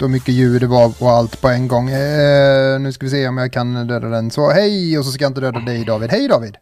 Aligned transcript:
högt 0.00 0.02
och 0.02 0.10
mycket 0.10 0.34
ljud 0.34 0.60
det 0.60 0.66
var 0.66 0.92
och 0.98 1.10
allt 1.10 1.40
på 1.40 1.48
en 1.48 1.68
gång. 1.68 1.90
Eh, 1.90 2.80
nu 2.80 2.92
ska 2.92 3.06
vi 3.06 3.10
se 3.10 3.28
om 3.28 3.38
jag 3.38 3.52
kan 3.52 3.86
döda 3.86 4.08
den. 4.08 4.30
Så 4.30 4.50
hej, 4.50 4.98
och 4.98 5.04
så 5.04 5.12
ska 5.12 5.24
jag 5.24 5.30
inte 5.30 5.40
döda 5.40 5.60
dig 5.60 5.84
David. 5.84 6.10
Hej 6.10 6.28
David! 6.28 6.56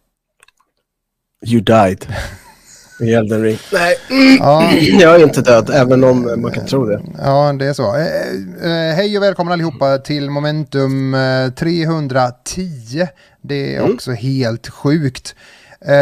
You 1.47 1.61
died. 1.61 2.06
I 3.00 3.12
Elden 3.14 3.42
Ring. 3.42 3.59
Nej, 3.72 3.97
Ja, 4.41 4.70
jag 5.00 5.14
är 5.20 5.25
inte 5.25 5.42
död, 5.42 5.70
även 5.75 6.05
om 6.05 6.41
man 6.42 6.53
kan 6.53 6.66
tro 6.66 6.86
det. 6.86 7.00
ja 7.19 7.53
det 7.59 7.66
är 7.66 7.72
så. 7.72 7.97
Eh, 7.97 8.06
eh, 8.62 8.94
hej 8.97 9.16
och 9.16 9.22
välkomna 9.22 9.53
allihopa 9.53 9.98
till 9.98 10.31
Momentum 10.31 11.14
eh, 11.14 11.50
310. 11.50 13.06
Det 13.42 13.75
är 13.75 13.78
Mm. 13.81 13.94
också 13.94 14.12
helt 14.12 14.69
sjukt. 14.69 15.34
Eh, 15.80 15.94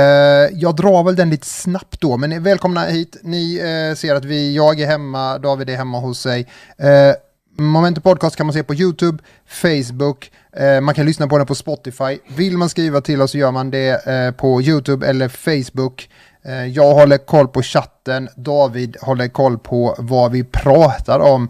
jag 0.52 0.77
drar 0.77 1.05
väl 1.05 1.16
den 1.16 1.30
lite 1.30 1.46
snabbt 1.46 2.00
då, 2.00 2.16
men 2.16 2.42
välkomna 2.42 2.84
hit. 2.84 3.16
Ni 3.22 3.56
eh, 3.56 3.96
ser 3.96 4.14
att 4.14 4.24
vi, 4.24 4.55
jag 4.56 4.80
är 4.80 4.86
hemma, 4.86 5.38
David 5.38 5.70
är 5.70 5.77
hemma 5.77 6.00
hos 6.00 6.20
sig. 6.20 6.46
Eh, 6.78 7.14
Momentum 7.58 8.02
Podcast 8.02 8.36
kan 8.36 8.46
man 8.46 8.52
se 8.52 8.62
på 8.62 8.74
YouTube, 8.74 9.22
Facebook, 9.46 10.30
eh, 10.52 10.80
man 10.80 10.94
kan 10.94 11.06
lyssna 11.06 11.27
på 11.27 11.38
den 11.38 11.46
på 11.46 11.55
Spotify. 11.55 12.18
Vill 12.36 12.58
man 12.58 12.68
skriva 12.68 13.00
till 13.00 13.22
oss 13.22 13.30
så 13.30 13.38
gör 13.38 13.50
man 13.50 13.70
det 13.70 14.06
eh, 14.06 14.30
på 14.30 14.62
YouTube 14.62 15.06
eller 15.06 15.28
Facebook. 15.28 16.11
Eh, 16.44 16.66
jag 16.66 16.94
håller 16.94 17.18
koll 17.18 17.48
på 17.48 17.62
chatten, 17.62 18.28
David 18.36 18.96
håller 19.00 19.28
koll 19.28 19.58
på 19.58 19.94
vad 19.98 20.33
vi 20.33 20.44
pratar 20.44 21.20
om. 21.20 21.48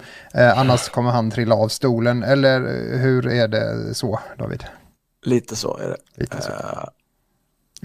Annars 0.56 0.88
kommer 0.88 1.10
han 1.10 1.30
trilla 1.30 1.54
av 1.54 1.68
stolen. 1.68 2.22
Eller 2.22 2.60
hur 2.98 3.28
är 3.28 3.48
det 3.48 3.94
så, 3.94 4.20
David? 4.38 4.64
Lite 5.26 5.56
så 5.56 5.76
är 5.76 5.88
det. 5.88 5.96
Lite 6.20 6.42
så. 6.42 6.50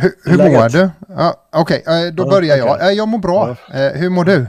Hur, 0.01 0.11
hur 0.23 0.37
mår 0.37 0.69
du? 0.69 0.89
Ja, 1.07 1.47
Okej, 1.51 1.83
eh, 1.87 2.13
då 2.13 2.23
Ja, 2.23 2.29
börjar 2.29 2.57
jag. 2.57 2.69
okej. 2.75 2.87
Eh, 2.87 2.93
Jag 2.93 3.07
mår 3.07 3.19
bra. 3.19 3.49
Eh, 3.73 3.91
Hur 3.99 4.09
mår 4.09 4.23
du? 4.25 4.47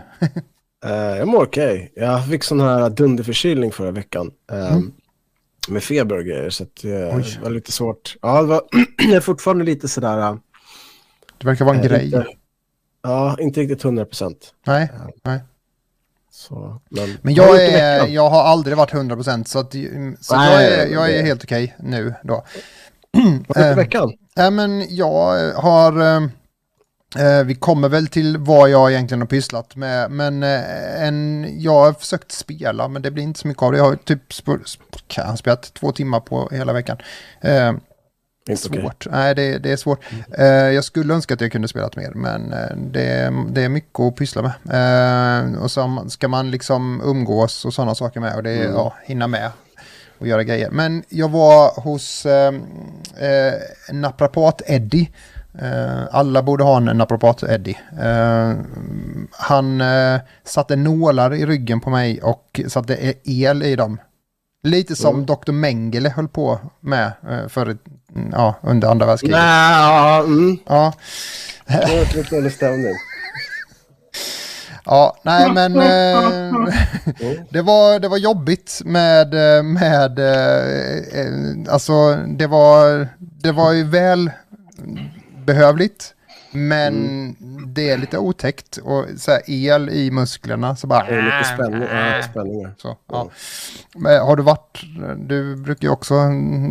jag 1.19 1.29
mår 1.29 1.45
okej. 1.47 1.93
Jag 1.97 2.27
fick 2.27 2.45
sån 2.45 2.61
här 2.61 2.91
dunderförkylning 2.91 3.73
förra 3.73 3.91
veckan. 3.91 4.31
eh, 4.53 4.79
Med 5.69 5.83
feber 5.83 6.19
och 6.19 6.25
grejer, 6.25 6.51
så 6.51 6.65
Oj. 6.65 6.71
det 6.83 7.39
var 7.43 7.51
lite 7.51 7.73
svårt. 7.73 8.17
Ja, 8.23 8.41
det 8.43 8.49
var 8.49 8.63
jag 8.99 9.13
är 9.13 9.21
fortfarande 9.21 9.65
lite 9.65 9.89
sådär... 9.89 10.39
Det 11.39 11.47
verkar 11.47 11.65
vara 11.65 11.77
en 11.77 11.83
grej. 11.83 12.05
Inte, 12.05 12.27
ja, 13.03 13.37
inte 13.41 13.61
riktigt 13.61 13.85
100 13.85 14.05
procent. 14.05 14.55
Nej, 14.67 14.89
nej. 15.25 15.41
Så, 16.31 16.81
men 16.91 17.17
Men 17.23 17.35
jag, 17.35 17.65
är, 17.65 18.07
jag 18.07 18.31
har 18.31 18.43
aldrig 18.43 18.77
varit 18.77 18.93
100% 18.93 19.45
så, 19.45 19.59
att, 19.59 19.75
mm, 19.75 20.17
så 20.21 20.37
Nej, 20.37 20.53
jag, 20.53 20.73
är, 20.73 20.87
jag 20.93 21.11
är 21.11 21.23
helt 21.23 21.45
okej 21.45 21.75
nu 21.79 22.15
då. 22.25 22.45
Vad 23.13 23.23
har 23.23 23.35
du 23.35 23.41
gjort 23.49 23.57
i 23.57 23.61
eh, 23.71 23.77
veckan? 23.77 24.13
Ja, 24.35 24.51
men 24.51 24.97
jag 24.97 25.53
har... 25.55 26.17
eh, 26.17 26.29
Eh, 27.17 27.45
vi 27.45 27.55
kommer 27.55 27.89
väl 27.89 28.07
till 28.09 28.37
vad 28.39 28.71
jag 28.71 28.93
egentligen 28.93 29.21
har 29.21 29.27
pysslat 29.27 29.77
med. 29.77 30.11
Men 30.11 30.43
eh, 30.43 31.03
en, 31.07 31.47
jag 31.61 31.73
har 31.81 31.93
försökt 31.93 32.33
spela, 32.33 32.89
men 32.89 33.03
det 33.03 33.11
blir 33.11 33.25
inte 33.25 33.41
så 33.41 33.49
mycket 33.49 33.63
av 33.63 33.73
det. 33.73 33.79
Jag 33.79 33.85
har 33.85 33.97
typ 33.97 34.31
sp- 34.31 34.65
sp- 34.65 35.37
spelat 35.37 35.75
två 35.75 35.93
timmar 35.93 36.21
på 36.21 36.49
hela 36.53 36.73
veckan. 36.73 36.97
Eh, 37.41 37.69
Inte 37.69 37.83
okej. 38.49 38.57
svårt. 38.83 39.07
Nej, 39.11 39.35
det, 39.35 39.59
det 39.59 39.73
är 39.73 39.77
svårt. 39.77 39.99
Eh, 40.39 40.47
jag 40.47 40.85
skulle 40.85 41.15
önska 41.15 41.35
att 41.35 41.41
jag 41.41 41.53
kunde 41.53 41.69
spelat 41.69 41.97
mer, 41.97 42.11
men 42.15 42.53
eh, 42.53 42.77
det, 42.77 43.33
det 43.51 43.63
är 43.63 43.69
mycket 43.69 44.01
att 44.01 44.17
pyssla 44.17 44.43
med. 44.43 44.53
Eh, 45.55 45.63
och 45.63 45.71
så 45.71 46.05
ska 46.09 46.29
man 46.29 46.51
liksom 46.51 47.03
umgås 47.05 47.65
och 47.65 47.75
sådana 47.75 47.95
saker 47.95 48.21
med 48.21 48.37
och 48.37 48.43
det 48.43 48.51
är, 48.51 48.69
ja, 48.69 48.95
hinna 49.05 49.27
med 49.27 49.51
och 50.23 50.29
göra 50.29 50.45
grejer. 50.45 50.71
Men 50.71 51.03
jag 51.09 51.29
var 51.31 51.81
hos 51.81 52.27
eh, 52.27 52.53
eh. 53.21 53.55
Eh, 55.63 56.03
alla 56.11 56.43
borde 56.43 56.65
ha 56.65 56.77
en 56.77 56.85
naprapat 56.85 57.43
Eddie. 57.43 57.79
Eh, 58.03 58.53
han 59.31 59.81
eh, 59.81 60.21
satte 60.45 60.77
nålar 60.77 61.35
i 61.35 61.47
ryggen 61.47 61.81
på 61.81 61.91
mig 61.91 62.23
och 62.23 62.61
satte 62.69 62.95
e- 62.95 63.15
el 63.25 63.63
i 63.63 63.77
dem. 63.77 64.01
Lite 64.63 64.97
som 64.97 65.15
Mm. 65.15 65.27
Dr. 65.27 65.53
Mengele 65.53 66.09
höll 66.09 66.29
på 66.29 66.61
med 66.81 67.13
eh, 67.31 67.49
för, 67.49 67.77
ja, 68.33 68.55
under 68.63 68.89
andra 68.89 69.07
världskriget. 69.07 69.39
Nej, 69.39 70.21
mm. 70.21 70.59
Ja, 70.67 70.93
Det 71.67 71.97
var 72.33 72.51
stämning. 72.51 72.95
ja, 74.85 75.17
nej 75.23 75.53
men 75.53 75.77
eh, 75.77 76.55
det, 77.51 77.63
var, 77.63 77.99
det 77.99 78.09
var 78.09 78.19
jobbigt 78.19 78.81
med, 78.85 79.35
eh, 79.59 79.63
med 79.63 80.19
eh, 80.19 80.97
eh, 81.21 81.73
alltså 81.73 82.15
det 82.15 82.47
var, 82.47 83.09
det 83.19 83.53
var 83.53 83.73
ju 83.73 83.85
väl 83.85 84.31
behövligt. 85.47 86.15
Men 86.55 86.95
Mm. 86.95 87.35
det 87.75 87.91
är 87.91 87.99
lite 87.99 88.19
otäckt 88.19 88.77
och 88.77 89.05
så 89.19 89.31
här, 89.31 89.41
el 89.47 89.89
i 89.91 90.11
musklerna 90.11 90.77
så 90.77 90.87
bara... 90.87 91.05
Det 91.05 91.15
är 91.15 91.23
lite 91.23 91.55
spänning, 91.55 91.83
ja, 91.83 92.23
spänningar. 92.31 92.75
Så, 92.79 92.97
ja. 93.13 93.29
Men 93.95 94.21
har 94.21 94.37
du 94.37 94.43
varit, 94.43 94.81
du 95.17 95.57
brukar 95.57 95.83
ju 95.89 95.93
också 95.93 96.15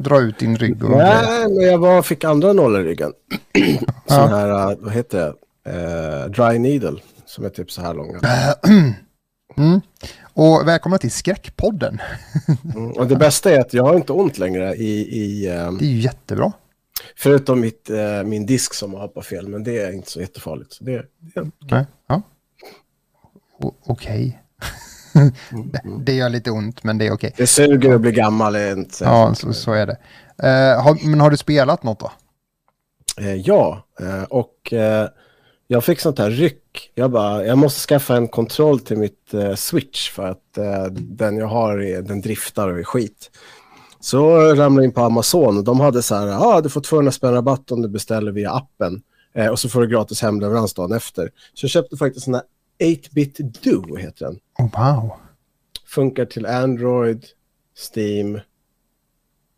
dra 0.03 0.19
ut 0.21 0.39
din 0.39 0.57
rygg 0.57 0.83
och 0.83 0.97
Nej, 0.97 1.49
men 1.49 1.61
jag 1.65 1.77
var, 1.77 2.01
fick 2.01 2.23
andra 2.23 2.53
nålar 2.53 2.79
i 2.79 2.83
ryggen. 2.83 3.11
Ja. 4.07 4.15
Sån 4.15 4.29
här, 4.29 4.71
uh, 4.71 4.77
vad 4.79 4.93
heter 4.93 5.17
det? 5.17 5.33
Eh, 5.71 6.25
dry 6.25 6.59
needle. 6.59 6.99
Som 7.31 7.45
är 7.45 7.49
typ 7.49 7.71
så 7.71 7.81
här 7.81 7.93
långa. 7.93 8.19
Mm. 9.57 9.81
Och 10.33 10.67
välkomna 10.67 10.97
till 10.97 11.11
Skräckpodden. 11.11 12.01
Mm. 12.75 12.91
Och 12.91 13.07
det 13.07 13.15
bästa 13.15 13.51
är 13.51 13.59
att 13.59 13.73
jag 13.73 13.83
har 13.83 13.95
inte 13.95 14.13
ont 14.13 14.37
längre 14.37 14.75
i, 14.75 14.91
i 15.21 15.47
eh, 15.47 15.71
Det 15.71 15.85
är 15.85 15.89
ju 15.89 15.99
jättebra. 15.99 16.51
förutom 17.17 17.59
mitt, 17.59 17.89
eh, 17.89 18.23
min 18.23 18.45
disk 18.45 18.73
som 18.73 18.93
har 18.93 19.01
hoppat 19.01 19.25
fel. 19.25 19.47
Men 19.47 19.63
det 19.63 19.77
är 19.77 19.91
inte 19.91 20.11
så 20.11 20.21
jättefarligt. 20.21 20.73
Så 20.73 20.83
det, 20.83 21.05
det, 21.19 21.51
Nej. 21.71 21.85
Ja. 22.07 22.21
Okej. 23.85 24.41
det, 25.71 25.81
det 26.05 26.13
gör 26.13 26.29
lite 26.29 26.51
ont, 26.51 26.83
men 26.83 26.97
det 26.97 27.07
är 27.07 27.11
okej. 27.11 27.33
det 27.37 27.47
suger 27.47 27.95
att 27.95 28.01
bli 28.01 28.11
gammal. 28.11 28.55
Är 28.55 28.71
inte 28.71 28.95
så 28.95 29.03
Ja, 29.03 29.35
så, 29.35 29.53
så 29.53 29.73
är 29.73 29.87
det. 29.87 29.97
Eh, 30.47 30.83
har, 30.83 31.07
men 31.07 31.19
har 31.21 31.31
du 31.31 31.37
spelat 31.37 31.83
något 31.83 31.99
då? 31.99 32.11
Eh, 33.17 33.35
ja, 33.35 33.85
eh, 33.99 34.23
och 34.23 34.73
eh, 34.73 35.09
jag 35.71 35.83
fick 35.83 35.99
sånt 35.99 36.19
här 36.19 36.29
ryck. 36.29 36.91
Jag 36.95 37.11
bara, 37.11 37.45
jag 37.45 37.57
måste 37.57 37.79
skaffa 37.79 38.15
en 38.15 38.27
kontroll 38.27 38.79
till 38.79 38.97
mitt 38.97 39.33
eh, 39.33 39.55
switch 39.55 40.09
för 40.09 40.27
att 40.27 40.57
eh, 40.57 40.85
den 40.93 41.37
jag 41.37 41.47
har, 41.47 41.81
är, 41.81 42.01
den 42.01 42.21
driftar 42.21 42.67
och 42.67 42.79
är 42.79 42.83
skit. 42.83 43.31
Så 43.99 44.37
ramlade 44.37 44.81
jag 44.81 44.83
in 44.83 44.91
på 44.91 45.01
Amazon 45.01 45.57
och 45.57 45.63
de 45.63 45.79
hade 45.79 46.01
så 46.01 46.15
här, 46.15 46.27
ja 46.27 46.45
ah, 46.45 46.61
du 46.61 46.69
får 46.69 46.81
200 46.81 47.11
spänn 47.11 47.33
rabatt 47.33 47.71
om 47.71 47.81
du 47.81 47.89
beställer 47.89 48.31
via 48.31 48.51
appen. 48.51 49.01
Eh, 49.33 49.47
och 49.47 49.59
så 49.59 49.69
får 49.69 49.81
du 49.81 49.87
gratis 49.87 50.21
hemleverans 50.21 50.73
dagen 50.73 50.91
efter. 50.91 51.31
Så 51.53 51.63
jag 51.63 51.71
köpte 51.71 51.97
faktiskt 51.97 52.27
en 52.27 52.41
8-bit 52.83 53.37
Do, 53.63 53.95
heter 53.95 54.25
den. 54.25 54.39
Oh, 54.59 54.95
wow. 54.95 55.11
Funkar 55.85 56.25
till 56.25 56.45
Android, 56.45 57.25
Steam 57.93 58.35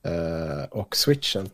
eh, 0.05 0.63
och 0.71 0.95
switchen. 0.95 1.49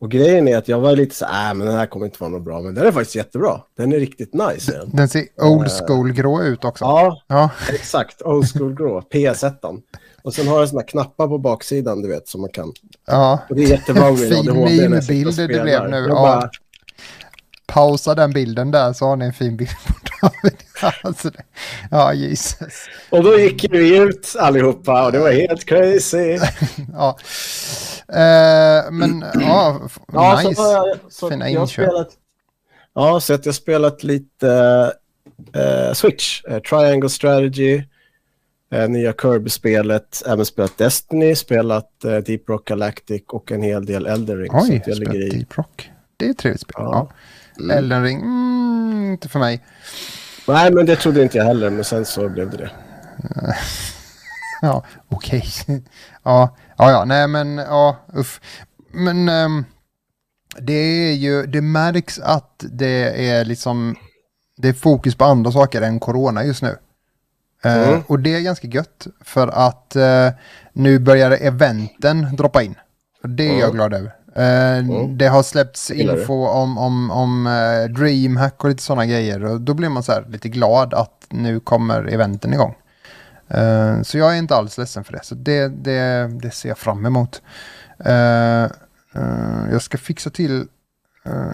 Och 0.00 0.10
grejen 0.10 0.48
är 0.48 0.56
att 0.56 0.68
jag 0.68 0.80
var 0.80 0.96
lite 0.96 1.14
så 1.14 1.24
äh, 1.24 1.30
men 1.30 1.58
den 1.58 1.76
här 1.76 1.86
kommer 1.86 2.06
inte 2.06 2.16
vara 2.20 2.30
något 2.30 2.42
bra. 2.42 2.60
Men 2.60 2.74
den 2.74 2.86
är 2.86 2.92
faktiskt 2.92 3.16
jättebra. 3.16 3.60
Den 3.76 3.92
är 3.92 3.98
riktigt 4.00 4.34
nice. 4.34 4.72
Den. 4.72 4.90
Den 4.96 5.08
ser 5.08 5.24
old 5.36 5.70
school 5.70 6.12
grå 6.12 6.42
ut 6.42 6.64
också. 6.64 6.84
Ja, 6.84 7.22
Ja. 7.26 7.50
exakt. 7.72 8.22
Old 8.22 8.52
school 8.52 8.74
grå. 8.74 9.00
PS1. 9.00 9.80
Och 10.22 10.34
sen 10.34 10.48
har 10.48 10.58
den 10.58 10.68
såna 10.68 10.82
knappar 10.82 11.28
på 11.28 11.38
baksidan, 11.38 12.02
du 12.02 12.08
vet, 12.08 12.28
som 12.28 12.40
man 12.40 12.50
kan... 12.50 12.72
ja. 13.06 13.38
Och 13.48 13.56
det 13.56 13.88
är 13.88 13.94
med 13.94 14.18
Fin 14.18 14.64
meme-bild 14.64 15.36
det 15.36 15.62
blev 15.62 15.90
nu, 15.90 16.06
ja. 16.08 16.14
bara, 16.14 16.50
Pausa 17.70 18.14
den 18.14 18.30
bilden 18.32 18.70
där 18.70 18.92
så 18.92 19.04
har 19.06 19.16
ni 19.16 19.24
en 19.24 19.32
fin 19.32 19.56
bild 19.56 19.70
på 19.86 19.92
David. 20.22 20.58
alltså, 21.02 21.30
det, 21.30 21.42
ja, 21.90 22.12
Jesus. 22.14 22.86
Och 23.10 23.24
då 23.24 23.38
gick 23.38 23.66
vi 23.70 23.96
ut 23.96 24.34
allihopa 24.38 25.06
och 25.06 25.12
det 25.12 25.18
var 25.18 25.30
helt 25.32 25.64
crazy. 25.64 26.38
Ja. 26.92 27.16
Eh, 28.08 28.90
men 28.90 29.24
ja, 29.40 29.80
Ja, 30.12 30.40
nice. 30.42 30.54
så 30.54 30.62
jag, 30.62 30.98
så 31.12 31.28
Fina 31.30 31.50
jag 31.50 31.62
inköp. 31.62 31.68
spelat, 31.88 32.08
ja, 32.94 33.20
så 33.20 33.34
att 33.34 33.46
jag 33.46 33.54
spelat 33.54 34.02
lite 34.04 34.50
eh, 35.54 35.92
Switch, 35.92 36.44
eh, 36.44 36.58
Triangle 36.58 37.08
Strategy, 37.10 37.82
eh, 38.72 38.88
nya 38.88 39.12
Kirby-spelet, 39.12 40.22
även 40.26 40.46
spelat 40.46 40.78
Destiny, 40.78 41.34
spelat 41.34 42.04
eh, 42.04 42.16
Deep 42.16 42.48
Rock 42.48 42.64
Galactic 42.68 43.22
och 43.28 43.52
en 43.52 43.62
hel 43.62 43.86
del 43.86 44.06
Elden 44.06 44.38
Ring. 44.38 44.50
så 44.50 44.58
Oj, 44.58 44.76
att 44.76 44.86
jag 44.86 44.98
ligger 44.98 45.12
spelat 45.12 45.34
i. 45.34 45.36
Deep 45.38 45.58
Rock. 45.58 45.90
Det 46.16 46.26
är 46.26 46.30
ett 46.30 46.38
trevligt 46.38 46.60
spel. 46.60 46.74
Ja. 46.78 46.90
Ja. 46.92 47.14
Elden 47.70 48.02
Ring, 48.02 48.20
mm, 48.20 49.10
inte 49.12 49.28
för 49.28 49.38
mig. 49.38 49.64
Nej, 50.48 50.72
men 50.72 50.86
det 50.86 50.96
trodde 50.96 51.22
inte 51.22 51.38
jag 51.38 51.44
heller, 51.44 51.70
men 51.70 51.84
sen 51.84 52.04
så 52.04 52.28
blev 52.28 52.50
det 52.50 52.56
det. 52.56 52.70
Ja, 54.62 54.84
okej. 55.08 55.44
ja, 56.22 56.56
ja, 56.78 56.90
ja, 56.90 57.04
nej 57.04 57.28
men 57.28 57.58
ja, 57.58 57.96
uff. 58.14 58.40
Men 58.92 59.28
ehm, 59.28 59.64
det 60.58 60.72
är 60.72 61.12
ju, 61.14 61.46
det 61.46 61.60
märks 61.60 62.18
att 62.18 62.64
det 62.70 63.28
är 63.30 63.44
liksom, 63.44 63.96
det 64.56 64.68
är 64.68 64.72
fokus 64.72 65.14
på 65.14 65.24
andra 65.24 65.52
saker 65.52 65.82
än 65.82 66.00
corona 66.00 66.44
just 66.44 66.62
nu. 66.62 66.76
Eh, 67.64 67.88
Mm. 67.88 68.02
och 68.06 68.20
det 68.20 68.34
är 68.34 68.40
ganska 68.40 68.66
gött 68.68 69.06
för 69.20 69.48
att 69.48 69.96
eh, 69.96 70.28
nu 70.72 70.98
börjar 70.98 71.30
eventen 71.30 72.36
droppa 72.36 72.62
in. 72.62 72.74
Och 73.22 73.28
det 73.28 73.44
är 73.48 73.52
jag 73.52 73.62
Mm. 73.62 73.74
glad 73.74 73.94
över. 73.94 74.14
Eh, 74.34 74.84
Det 75.08 75.28
har 75.28 75.42
släppts 75.42 75.90
info 75.90 76.46
om, 76.46 76.78
om, 76.78 77.10
om 77.10 77.46
eh, 77.46 77.92
DreamHack 77.92 78.64
och 78.64 78.70
lite 78.70 78.82
sådana 78.82 79.06
grejer. 79.06 79.44
Och 79.44 79.60
då 79.60 79.74
blir 79.74 79.88
man 79.88 80.02
så 80.02 80.12
här 80.12 80.26
lite 80.28 80.48
glad 80.48 80.94
att 80.94 81.26
nu 81.30 81.60
kommer 81.60 82.12
eventen 82.12 82.52
igång. 82.52 82.74
Eh, 83.48 84.02
så 84.02 84.18
jag 84.18 84.34
är 84.34 84.38
inte 84.38 84.56
alls 84.56 84.78
ledsen 84.78 85.04
för 85.04 85.12
det. 85.12 85.20
Så 85.24 85.34
det, 85.34 85.68
det, 85.68 86.30
det 86.42 86.50
ser 86.50 86.68
jag 86.68 86.78
fram 86.78 87.06
emot. 87.06 87.42
Jag 89.70 89.82
ska 89.82 89.98
fixa 89.98 90.30
till 90.30 90.66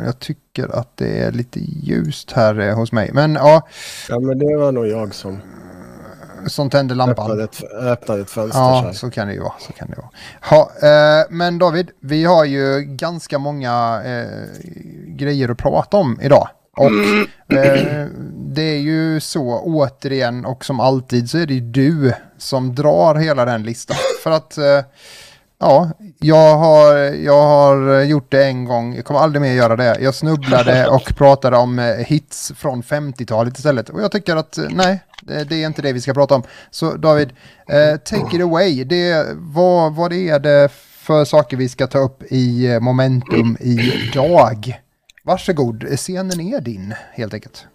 jag 0.04 0.18
tycker 0.18 0.68
att 0.78 0.96
det 0.96 1.18
är 1.18 1.32
lite 1.32 1.60
ljust 1.60 2.32
här 2.32 2.72
hos 2.72 2.92
mig. 2.92 3.10
Men 3.12 3.34
ja, 3.34 3.68
Ja, 4.08 4.20
men 4.20 4.38
det 4.38 4.56
var 4.56 4.72
nog 4.72 4.86
jag 4.86 5.14
som 5.14 5.40
som 6.46 6.70
tände 6.70 6.94
lampan. 6.94 7.24
öppnade 7.24 7.44
ett, 7.44 7.62
öppnade 7.72 8.20
ett 8.20 8.30
fönster. 8.30 8.58
så 8.58 8.86
Ja, 8.86 8.92
så 8.92 9.10
kan 9.10 9.28
det 9.28 9.34
ju 9.34 9.40
vara. 9.40 9.52
Så 9.58 9.72
kan 9.72 9.90
det 9.90 9.96
vara. 9.96 10.10
Ha, 10.50 10.88
eh, 10.88 11.26
men 11.30 11.58
David, 11.58 11.90
vi 12.00 12.24
har 12.24 12.44
ju 12.44 12.80
ganska 12.80 13.38
många 13.38 14.02
eh, 14.04 14.62
grejer 15.06 15.48
att 15.48 15.58
prata 15.58 15.96
om 15.96 16.20
idag. 16.22 16.48
Och 16.76 16.90
eh, 17.56 18.06
det 18.32 18.62
är 18.62 18.78
ju 18.78 19.20
så 19.20 19.60
återigen 19.60 20.44
och 20.44 20.64
som 20.64 20.80
alltid 20.80 21.30
så 21.30 21.38
är 21.38 21.46
det 21.46 21.54
ju 21.54 21.60
du 21.60 22.12
som 22.38 22.74
drar 22.74 23.14
hela 23.14 23.44
den 23.44 23.62
listan. 23.62 23.96
För 24.22 24.30
att 24.30 24.58
eh, 24.58 24.80
ja, 25.58 25.90
jag 26.18 26.56
har, 26.56 26.94
jag 26.96 27.42
har 27.42 28.00
gjort 28.02 28.30
det 28.30 28.44
en 28.44 28.64
gång, 28.64 28.94
jag 28.94 29.04
kommer 29.04 29.20
aldrig 29.20 29.42
mer 29.42 29.52
göra 29.52 29.76
det. 29.76 29.98
Jag 30.00 30.14
snubblade 30.14 30.88
och 30.90 31.16
pratade 31.16 31.56
om 31.56 31.78
eh, 31.78 31.84
hits 31.84 32.52
från 32.56 32.82
50-talet 32.82 33.58
istället. 33.58 33.88
Och 33.88 34.02
jag 34.02 34.12
tycker 34.12 34.36
att 34.36 34.58
eh, 34.58 34.64
nej, 34.70 35.00
det 35.22 35.62
är 35.62 35.66
inte 35.66 35.82
det 35.82 35.92
vi 35.92 36.00
ska 36.00 36.14
prata 36.14 36.34
om. 36.34 36.42
Så 36.70 36.96
David, 36.96 37.32
eh, 37.68 37.96
take 37.96 38.36
it 38.36 38.42
away. 38.42 38.84
Det, 38.84 39.26
vad, 39.34 39.94
vad 39.94 40.12
är 40.12 40.38
det 40.38 40.68
för 41.06 41.24
saker 41.24 41.56
vi 41.56 41.68
ska 41.68 41.86
ta 41.86 41.98
upp 41.98 42.22
i 42.32 42.66
eh, 42.66 42.80
momentum 42.80 43.56
idag? 43.60 44.80
Varsågod, 45.24 45.84
scenen 45.96 46.40
är 46.40 46.60
din 46.60 46.94
helt 47.12 47.34
enkelt. 47.34 47.66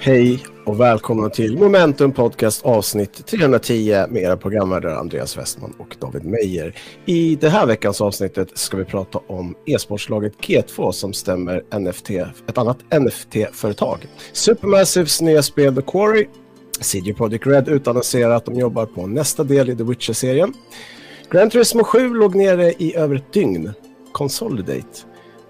Hej 0.00 0.44
och 0.64 0.80
välkomna 0.80 1.30
till 1.30 1.58
Momentum 1.58 2.12
Podcast 2.12 2.64
avsnitt 2.64 3.26
310 3.26 4.06
med 4.08 4.22
era 4.22 4.36
programvärdar 4.36 4.90
Andreas 4.90 5.38
Westman 5.38 5.74
och 5.78 5.96
David 6.00 6.24
Meyer. 6.24 6.74
I 7.06 7.36
det 7.36 7.48
här 7.48 7.66
veckans 7.66 8.00
avsnittet 8.00 8.58
ska 8.58 8.76
vi 8.76 8.84
prata 8.84 9.18
om 9.26 9.54
e-sportslaget 9.66 10.32
G2 10.36 10.92
som 10.92 11.12
stämmer 11.12 11.78
NFT, 11.78 12.10
ett 12.48 12.58
annat 12.58 12.78
NFT-företag. 13.00 14.06
Supermassives 14.32 15.20
nya 15.20 15.42
spel 15.42 15.74
The 15.74 15.82
Quarry. 15.82 16.26
CD 16.80 17.14
Projekt 17.14 17.46
Red 17.46 17.68
utannonserar 17.68 18.30
att 18.30 18.44
de 18.44 18.54
jobbar 18.54 18.86
på 18.86 19.06
nästa 19.06 19.44
del 19.44 19.70
i 19.70 19.76
The 19.76 19.84
Witcher-serien. 19.84 20.54
Gran 21.30 21.50
Turismo 21.50 21.84
7 21.84 22.14
låg 22.14 22.34
nere 22.34 22.72
i 22.72 22.96
över 22.96 23.16
ett 23.16 23.32
dygn. 23.32 23.72
Consolidate. 24.12 24.98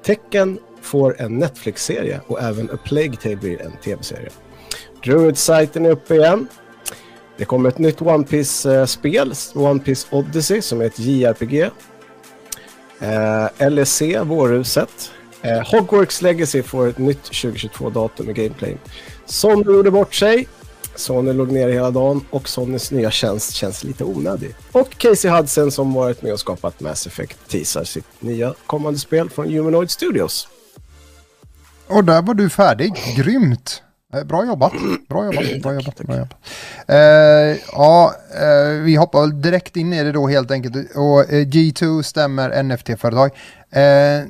Tecken 0.05 0.59
får 0.89 1.21
en 1.21 1.39
Netflix-serie 1.39 2.21
och 2.27 2.43
även 2.43 2.71
A 2.71 2.79
Plague 2.85 3.17
Tale 3.17 3.37
blir 3.37 3.63
en 3.63 3.73
tv-serie. 3.85 4.31
Druid-sajten 5.05 5.87
är 5.87 5.91
uppe 5.91 6.15
igen. 6.15 6.49
Det 7.37 7.45
kommer 7.45 7.69
ett 7.69 7.79
nytt 7.79 8.03
One 8.03 8.25
Piece-spel, 8.25 9.33
One 9.55 9.81
Piece 9.81 10.07
Odyssey, 10.11 10.63
som 10.63 10.81
är 10.81 10.85
ett 10.85 10.99
JRPG. 10.99 11.71
Eh, 13.01 13.71
LEC, 13.71 14.03
Vårhuset. 14.25 15.13
Eh, 15.43 15.71
Hogwarts 15.71 16.23
Legacy 16.23 16.63
får 16.63 16.89
ett 16.89 16.99
nytt 16.99 17.23
2022-datum 17.23 18.27
med 18.27 18.35
gameplay. 18.35 18.77
Sony 19.27 19.63
gjorde 19.65 19.91
bort 19.91 20.15
sig. 20.15 20.49
Sony 20.95 21.33
låg 21.33 21.53
ner 21.53 21.69
hela 21.69 21.91
dagen 21.91 22.25
och 22.31 22.49
Sonys 22.49 22.91
nya 22.91 23.11
tjänst 23.11 23.53
känns 23.53 23.85
lite 23.85 24.05
onödig. 24.05 24.55
Och 24.73 24.91
Casey 24.99 25.31
Hudson 25.31 25.71
som 25.71 25.95
varit 25.95 26.23
med 26.23 26.33
och 26.33 26.41
skapat 26.41 26.81
Mass 26.81 27.07
Effect 27.07 27.49
teasar 27.49 27.85
sitt 27.85 28.07
nya 28.19 28.55
kommande 28.67 28.99
spel 28.99 29.31
från 29.31 29.49
Humanoid 29.49 29.91
Studios. 29.91 30.49
Och 31.89 32.05
där 32.05 32.23
var 32.23 32.35
du 32.35 32.51
färdig. 32.51 32.93
Grymt. 33.17 33.83
Eh, 34.15 34.25
Bra 34.25 34.47
jobbat. 34.47 34.73
Bra 35.09 35.25
jobbat. 35.25 35.63
Bra 35.63 35.75
jobbat. 35.75 35.97
Bra 35.97 36.17
jobbat. 36.17 36.37
Eh, 36.89 37.59
ja, 37.73 38.15
eh, 38.41 38.69
vi 38.83 38.97
hoppar 38.97 39.27
direkt 39.27 39.77
in 39.77 39.93
i 39.93 40.05
det 40.05 40.13
då 40.13 40.29
helt 40.29 40.51
enkelt. 40.51 40.97
Och 40.97 41.33
eh, 41.33 41.47
G2 41.47 42.03
stämmer 42.03 42.63
NFT-företag. 42.63 43.31
Eh, 43.71 44.23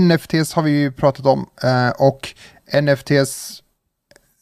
NFTs 0.00 0.52
har 0.52 0.62
vi 0.62 0.70
ju 0.70 0.92
pratat 0.92 1.26
om. 1.26 1.46
Eh, 1.62 1.88
och 1.90 2.28
NFTs, 2.82 3.62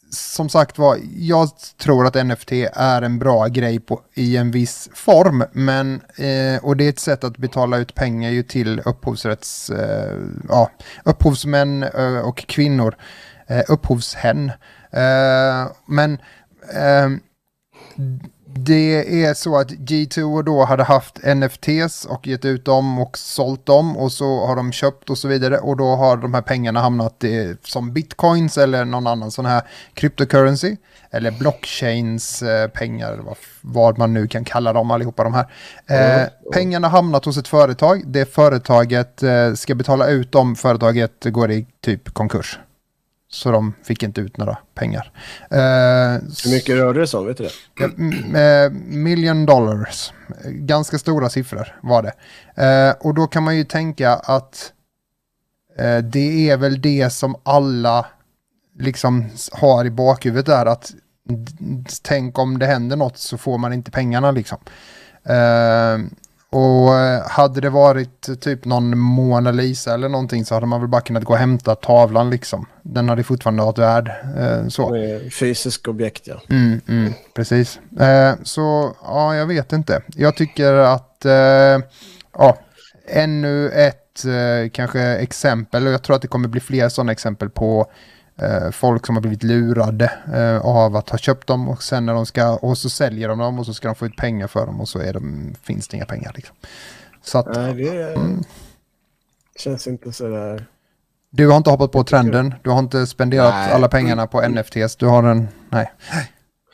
som 0.09 0.49
sagt 0.49 0.77
var, 0.77 0.99
jag 1.15 1.49
tror 1.77 2.05
att 2.05 2.25
NFT 2.25 2.51
är 2.73 3.01
en 3.01 3.19
bra 3.19 3.47
grej 3.47 3.79
på, 3.79 4.01
i 4.13 4.37
en 4.37 4.51
viss 4.51 4.89
form. 4.93 5.43
Men, 5.51 6.01
eh, 6.15 6.63
och 6.65 6.77
det 6.77 6.85
är 6.85 6.89
ett 6.89 6.99
sätt 6.99 7.23
att 7.23 7.37
betala 7.37 7.77
ut 7.77 7.95
pengar 7.95 8.29
ju 8.29 8.43
till 8.43 8.81
upphovsrätts, 8.85 9.69
eh, 9.69 10.17
ja, 10.49 10.71
upphovsmän 11.03 11.83
eh, 11.83 12.19
och 12.19 12.37
kvinnor. 12.37 12.95
Eh, 13.47 13.63
upphovshen. 13.67 14.51
Eh, 14.91 15.71
men 15.85 16.13
eh, 16.73 17.09
det 18.57 19.23
är 19.23 19.33
så 19.33 19.57
att 19.57 19.71
G2 19.71 20.43
då 20.43 20.65
hade 20.65 20.83
haft 20.83 21.17
NFTs 21.35 22.05
och 22.05 22.27
gett 22.27 22.45
ut 22.45 22.65
dem 22.65 22.99
och 22.99 23.17
sålt 23.17 23.65
dem 23.65 23.97
och 23.97 24.11
så 24.11 24.45
har 24.45 24.55
de 24.55 24.71
köpt 24.71 25.09
och 25.09 25.17
så 25.17 25.27
vidare 25.27 25.57
och 25.57 25.77
då 25.77 25.95
har 25.95 26.17
de 26.17 26.33
här 26.33 26.41
pengarna 26.41 26.79
hamnat 26.79 27.23
i, 27.23 27.55
som 27.63 27.93
bitcoins 27.93 28.57
eller 28.57 28.85
någon 28.85 29.07
annan 29.07 29.31
sån 29.31 29.45
här 29.45 29.61
cryptocurrency 29.93 30.75
eller 31.11 31.31
blockchains 31.31 32.43
eh, 32.43 32.67
pengar 32.67 33.13
eller 33.13 33.23
vad, 33.23 33.37
vad 33.61 33.97
man 33.97 34.13
nu 34.13 34.27
kan 34.27 34.45
kalla 34.45 34.73
dem 34.73 34.91
allihopa 34.91 35.23
de 35.23 35.33
här. 35.33 35.47
Eh, 35.87 36.21
ja. 36.21 36.51
Pengarna 36.53 36.87
hamnat 36.87 37.25
hos 37.25 37.37
ett 37.37 37.47
företag, 37.47 38.03
det 38.05 38.25
företaget 38.33 39.23
eh, 39.23 39.53
ska 39.53 39.75
betala 39.75 40.07
ut 40.07 40.31
dem, 40.31 40.55
företaget 40.55 41.23
går 41.23 41.51
i 41.51 41.67
typ 41.81 42.13
konkurs. 42.13 42.59
Så 43.29 43.51
de 43.51 43.73
fick 43.83 44.03
inte 44.03 44.21
ut 44.21 44.37
några 44.37 44.57
pengar. 44.73 45.11
Eh, 45.51 45.57
Hur 46.43 46.51
mycket 46.51 46.75
rörde 46.75 46.99
det 46.99 47.07
sig 47.07 47.19
om? 47.19 47.25
Vet 47.25 47.37
du 47.37 47.43
det? 47.43 47.51
Ja, 47.79 48.39
eh, 48.39 48.71
million 48.71 49.45
dollars. 49.45 50.13
Ganska 50.45 50.97
stora 50.97 51.29
siffror 51.29 51.79
var 51.83 52.03
det. 52.03 52.13
Eh, 52.63 52.95
och 53.07 53.13
då 53.13 53.27
kan 53.27 53.43
man 53.43 53.57
ju 53.57 53.63
tänka 53.63 54.13
att 54.13 54.73
det 56.03 56.49
är 56.49 56.57
väl 56.57 56.81
det 56.81 57.09
som 57.09 57.35
alla 57.43 58.05
liksom 58.79 59.29
har 59.51 59.85
i 59.85 59.89
bakhuvudet 59.89 60.45
där 60.45 60.65
att 60.65 60.93
tänk 62.01 62.39
om 62.39 62.59
det 62.59 62.65
händer 62.65 62.95
något 62.97 63.17
så 63.17 63.37
får 63.37 63.57
man 63.57 63.73
inte 63.73 63.91
pengarna 63.91 64.31
liksom. 64.31 64.57
Eh, 65.23 65.97
och 66.49 66.95
eh, 66.95 67.29
hade 67.29 67.61
det 67.61 67.69
varit 67.69 68.41
typ 68.41 68.65
någon 68.65 68.97
Mona 68.97 69.51
Lisa 69.51 69.93
eller 69.93 70.09
någonting 70.09 70.45
så 70.45 70.53
hade 70.53 70.65
man 70.65 70.81
väl 70.81 70.89
bara 70.89 71.01
kunnat 71.01 71.23
gå 71.23 71.33
och 71.33 71.39
hämta 71.39 71.75
tavlan 71.75 72.29
liksom. 72.29 72.65
Den 72.81 73.09
hade 73.09 73.23
fortfarande 73.23 73.63
varit 73.63 73.77
värd. 73.77 74.11
Eh, 74.37 74.67
så. 74.67 74.95
Fysisk 75.39 75.87
objekt, 75.87 76.27
ja. 76.27 76.41
Mm, 76.49 76.81
mm, 76.87 77.13
precis. 77.33 77.79
Eh, 77.99 78.33
så 78.43 78.95
ja, 79.03 79.35
jag 79.35 79.45
vet 79.45 79.73
inte. 79.73 80.01
Jag 80.15 80.35
tycker 80.35 80.73
att 80.73 81.25
eh, 81.25 81.85
ja, 82.33 82.57
ännu 83.07 83.69
ett 83.69 84.03
kanske 84.71 85.01
exempel 85.01 85.87
och 85.87 85.93
jag 85.93 86.03
tror 86.03 86.15
att 86.15 86.21
det 86.21 86.27
kommer 86.27 86.47
bli 86.47 86.59
fler 86.59 86.89
sådana 86.89 87.11
exempel 87.11 87.49
på 87.49 87.91
folk 88.71 89.05
som 89.05 89.15
har 89.15 89.21
blivit 89.21 89.43
lurade 89.43 90.11
eh, 90.33 90.65
av 90.65 90.95
att 90.95 91.09
ha 91.09 91.17
köpt 91.17 91.47
dem 91.47 91.69
och 91.69 91.83
sen 91.83 92.05
när 92.05 92.13
de 92.13 92.25
ska 92.25 92.55
och 92.55 92.77
så 92.77 92.89
säljer 92.89 93.29
de 93.29 93.39
dem 93.39 93.59
och 93.59 93.65
så 93.65 93.73
ska 93.73 93.87
de 93.87 93.95
få 93.95 94.05
ut 94.05 94.15
pengar 94.17 94.47
för 94.47 94.65
dem 94.65 94.81
och 94.81 94.89
så 94.89 94.99
är 94.99 95.13
de, 95.13 95.55
finns 95.63 95.87
det 95.87 95.97
inga 95.97 96.05
pengar 96.05 96.31
liksom. 96.35 96.55
Så 97.21 97.37
att 97.37 97.55
Nej, 97.55 97.73
det 97.73 98.17
känns 99.59 99.87
inte 99.87 100.11
så 100.11 100.27
där... 100.27 100.65
du 101.29 101.47
har 101.47 101.57
inte 101.57 101.69
hoppat 101.69 101.91
på 101.91 102.03
trenden, 102.03 102.53
du 102.63 102.69
har 102.69 102.79
inte 102.79 103.07
spenderat 103.07 103.53
Nej. 103.53 103.71
alla 103.71 103.87
pengarna 103.87 104.27
på 104.27 104.47
NFTs, 104.47 104.95
du 104.95 105.05
har 105.05 105.23
en, 105.23 105.47
nej. 105.69 105.91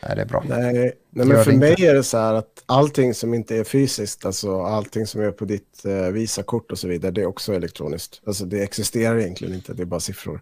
Nej, 0.08 0.16
det 0.16 0.22
är 0.22 0.26
bra. 0.26 0.44
Nej, 0.48 0.74
nej 1.10 1.26
men 1.26 1.44
för 1.44 1.52
inte. 1.52 1.66
mig 1.66 1.86
är 1.86 1.94
det 1.94 2.04
så 2.04 2.18
här 2.18 2.34
att 2.34 2.64
allting 2.66 3.14
som 3.14 3.34
inte 3.34 3.58
är 3.58 3.64
fysiskt, 3.64 4.26
alltså 4.26 4.62
allting 4.62 5.08
som 5.08 5.22
är 5.22 5.32
på 5.32 5.46
ditt 5.46 5.86
eh, 5.86 5.94
Visakort 5.94 6.72
och 6.72 6.80
så 6.80 6.88
vidare, 6.88 7.12
det 7.12 7.22
är 7.22 7.26
också 7.26 7.54
elektroniskt. 7.54 8.22
Alltså 8.28 8.46
det 8.46 8.64
existerar 8.64 9.20
egentligen 9.20 9.54
inte, 9.54 9.74
det 9.74 9.84
är 9.84 9.86
bara 9.86 10.00
siffror. 10.00 10.42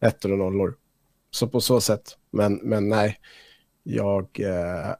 Ettor 0.00 0.32
och 0.32 0.38
nollor. 0.38 0.74
Så 1.30 1.48
på 1.48 1.60
så 1.60 1.80
sätt. 1.80 2.16
Men, 2.30 2.54
men 2.54 2.88
nej, 2.88 3.18
jag... 3.82 4.40
Eh, 4.40 4.94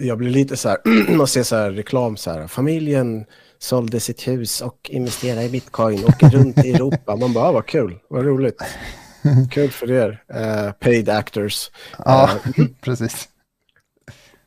jag 0.00 0.18
blir 0.18 0.30
lite 0.30 0.56
så 0.56 0.68
här, 0.68 0.78
man 1.16 1.26
ser 1.26 1.42
så 1.42 1.56
här 1.56 1.70
reklam 1.70 2.16
så 2.16 2.30
här, 2.30 2.46
familjen 2.46 3.26
sålde 3.58 4.00
sitt 4.00 4.28
hus 4.28 4.60
och 4.60 4.90
investerade 4.92 5.44
i 5.44 5.48
bitcoin, 5.50 6.04
åker 6.04 6.28
runt 6.30 6.64
i 6.64 6.72
Europa. 6.72 7.16
Man 7.16 7.32
bara, 7.32 7.44
ah, 7.48 7.52
vad 7.52 7.66
kul, 7.66 7.98
vad 8.08 8.24
roligt. 8.24 8.62
Kul 9.50 9.70
för 9.70 9.90
er, 9.90 10.24
eh, 10.34 10.72
paid 10.72 11.08
actors. 11.08 11.70
Ja, 12.04 12.30
Eh, 12.58 12.64
precis. 12.80 13.28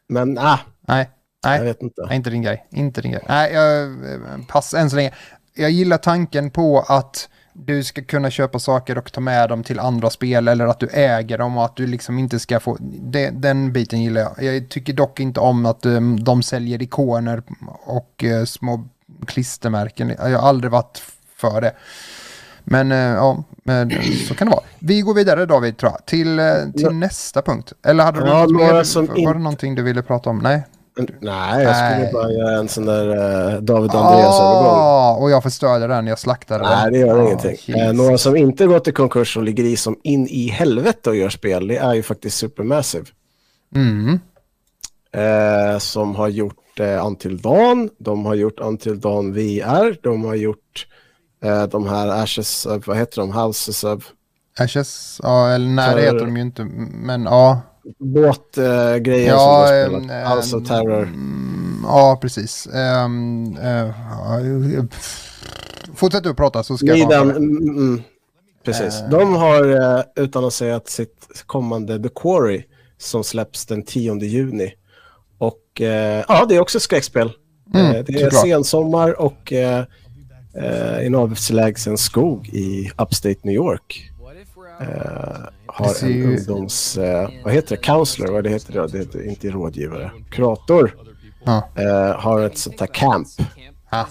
men 0.07 0.37
ah, 0.37 0.59
Nej, 0.87 1.09
jag 1.43 1.49
nej. 1.51 1.63
vet 1.63 1.81
inte. 1.81 2.01
Nej, 2.05 2.15
inte 2.15 2.29
din 2.29 2.41
grej. 2.41 2.67
Inte 2.71 3.01
din 3.01 3.11
grej. 3.11 3.25
Nej, 3.27 3.53
jag, 3.53 3.83
eh, 4.13 4.45
pass 4.47 4.73
än 4.73 4.89
så 4.89 4.95
länge. 4.95 5.13
Jag 5.53 5.71
gillar 5.71 5.97
tanken 5.97 6.51
på 6.51 6.79
att 6.79 7.29
du 7.53 7.83
ska 7.83 8.03
kunna 8.03 8.29
köpa 8.31 8.59
saker 8.59 8.97
och 8.97 9.11
ta 9.11 9.21
med 9.21 9.49
dem 9.49 9.63
till 9.63 9.79
andra 9.79 10.09
spel 10.09 10.47
eller 10.47 10.67
att 10.67 10.79
du 10.79 10.87
äger 10.87 11.37
dem 11.37 11.57
och 11.57 11.65
att 11.65 11.75
du 11.75 11.87
liksom 11.87 12.19
inte 12.19 12.39
ska 12.39 12.59
få... 12.59 12.77
Det, 12.81 13.29
den 13.29 13.73
biten 13.73 14.01
gillar 14.03 14.21
jag. 14.21 14.55
Jag 14.55 14.69
tycker 14.69 14.93
dock 14.93 15.19
inte 15.19 15.39
om 15.39 15.65
att 15.65 15.85
um, 15.85 16.23
de 16.23 16.43
säljer 16.43 16.81
ikoner 16.81 17.43
och 17.83 18.23
eh, 18.23 18.45
små 18.45 18.87
klistermärken. 19.27 20.09
Jag 20.19 20.39
har 20.39 20.49
aldrig 20.49 20.71
varit 20.71 21.01
för 21.35 21.61
det. 21.61 21.73
Men 22.63 22.91
eh, 22.91 22.97
ja, 22.97 23.43
men, 23.63 23.91
så 24.27 24.35
kan 24.35 24.47
det 24.47 24.51
vara. 24.51 24.63
Vi 24.79 25.01
går 25.01 25.13
vidare 25.13 25.45
David 25.45 25.77
tror 25.77 25.91
jag, 25.91 26.05
till, 26.05 26.39
eh, 26.39 26.45
till 26.73 26.81
Ja. 26.81 26.89
nästa 26.89 27.41
punkt. 27.41 27.73
Eller 27.85 28.03
hade 28.03 28.19
du 28.19 28.27
Ja, 28.27 28.41
något 28.41 28.51
mer? 28.51 28.73
Var 28.73 29.01
inte- 29.01 29.33
det 29.33 29.39
någonting 29.39 29.75
du 29.75 29.81
ville 29.83 30.01
prata 30.01 30.29
om? 30.29 30.37
Nej. 30.37 30.63
Nej, 31.19 31.63
jag 31.63 31.75
skulle 31.75 31.97
Nej. 31.99 32.09
bara 32.13 32.31
göra 32.31 32.57
en 32.59 32.67
sån 32.67 32.85
där 32.85 33.07
uh, 33.07 33.61
David 33.61 33.91
Andreas-övergång. 33.91 34.77
Ah, 34.79 35.15
och 35.15 35.31
jag 35.31 35.43
förstörde 35.43 35.87
den, 35.87 36.07
jag 36.07 36.19
slaktade 36.19 36.63
den. 36.63 36.69
Nej, 36.71 36.91
det 36.91 36.97
gör 36.97 37.19
Ah, 37.19 37.25
ingenting. 37.25 37.51
Eh, 37.51 37.77
jeez. 37.77 37.93
några 37.97 38.17
som 38.17 38.35
inte 38.35 38.65
gått 38.65 38.87
i 38.87 38.91
konkurs 38.91 39.37
och 39.37 39.43
ligger 39.43 39.63
i 39.63 39.77
som 39.77 39.95
in 40.03 40.27
i 40.27 40.47
helvete 40.49 41.09
och 41.09 41.15
gör 41.15 41.29
spel, 41.29 41.67
det 41.67 41.77
är 41.77 41.93
ju 41.93 42.03
faktiskt 42.03 42.37
Supermassive. 42.37 43.05
Mm. 43.75 44.19
Eh, 45.13 45.77
som 45.79 46.15
har 46.15 46.27
gjort 46.27 46.79
eh, 46.79 47.05
Until 47.07 47.37
Dawn, 47.41 47.89
de 47.99 48.25
har 48.25 48.35
gjort 48.35 48.59
Until 48.59 48.99
Dawn 48.99 49.33
VR, 49.33 49.97
de 50.03 50.25
har 50.25 50.35
gjort 50.35 50.87
eh, 51.43 51.63
de 51.63 51.87
här 51.87 52.07
Ashes 52.07 52.67
vad 52.85 52.97
heter 52.97 53.21
de, 53.21 53.31
Houses 53.31 53.83
of 53.83 54.03
Ashes, 54.59 55.19
ja, 55.23 55.49
eller 55.49 55.67
nej 55.67 55.95
det 55.95 56.01
För- 56.01 56.05
heter 56.13 56.25
de 56.25 56.35
ju 56.37 56.41
inte, 56.41 56.63
men 56.91 57.23
ja. 57.23 57.61
Båtgrejer 57.99 58.99
grejer 58.99 59.27
Ja, 59.27 59.67
som 59.67 59.75
de 59.75 59.91
har 59.93 60.01
spelat. 60.03 60.37
House 60.37 60.55
of 60.55 60.67
Terror. 60.67 61.03
Mm, 61.03 61.81
ja, 61.83 62.19
precis. 62.21 62.67
Um, 63.05 63.57
uh, 63.57 64.85
fortsätt 65.95 66.23
du 66.23 66.33
prata 66.33 66.63
så 66.63 66.77
ska 66.77 66.85
jag 66.85 67.07
bara... 67.07 67.23
Lidan, 67.23 67.37
mm, 67.37 67.77
mm, 67.77 68.01
precis. 68.65 69.01
Eh. 69.01 69.09
De 69.09 69.35
har 69.35 69.63
uh, 69.63 70.03
utannonserat 70.15 70.89
sitt 70.89 71.43
kommande 71.45 72.03
The 72.03 72.09
Quarry 72.15 72.63
som 72.97 73.23
släpps 73.23 73.65
den 73.65 73.83
10 73.83 74.19
juni. 74.19 74.73
Och 75.37 75.81
eh, 75.81 76.25
ja, 76.27 76.45
det 76.49 76.55
är 76.55 76.59
också 76.59 76.79
skräckspel. 76.79 77.31
Mm, 77.73 78.05
det 78.05 78.13
är 78.13 78.23
såklart. 78.23 78.43
sensommar 78.43 79.21
och 79.21 79.51
uh, 79.51 79.83
en 81.05 81.15
avlägsen 81.15 81.97
skog 81.97 82.49
i 82.49 82.91
Upstate 82.97 83.39
New 83.43 83.55
York. 83.55 84.10
Eh, 84.81 85.47
har 85.65 86.03
en 86.03 86.09
ju- 86.11 86.37
ungdoms... 86.37 86.97
eh, 86.97 87.29
vad 87.43 87.53
heter 87.53 87.75
det? 87.75 87.81
Counselor? 87.81 88.31
Vad 88.33 88.43
det 88.43 88.49
heter 88.49 88.73
det? 88.73 88.87
Det 88.87 88.97
heter 88.97 89.27
inte 89.29 89.49
rådgivare. 89.49 90.11
Kurator. 90.29 90.95
Ja. 91.45 91.69
eh, 91.75 92.19
har 92.19 92.41
ett 92.41 92.57
sånt 92.57 92.79
här 92.79 92.87
camp. 92.87 93.27
Ah. 93.89 94.05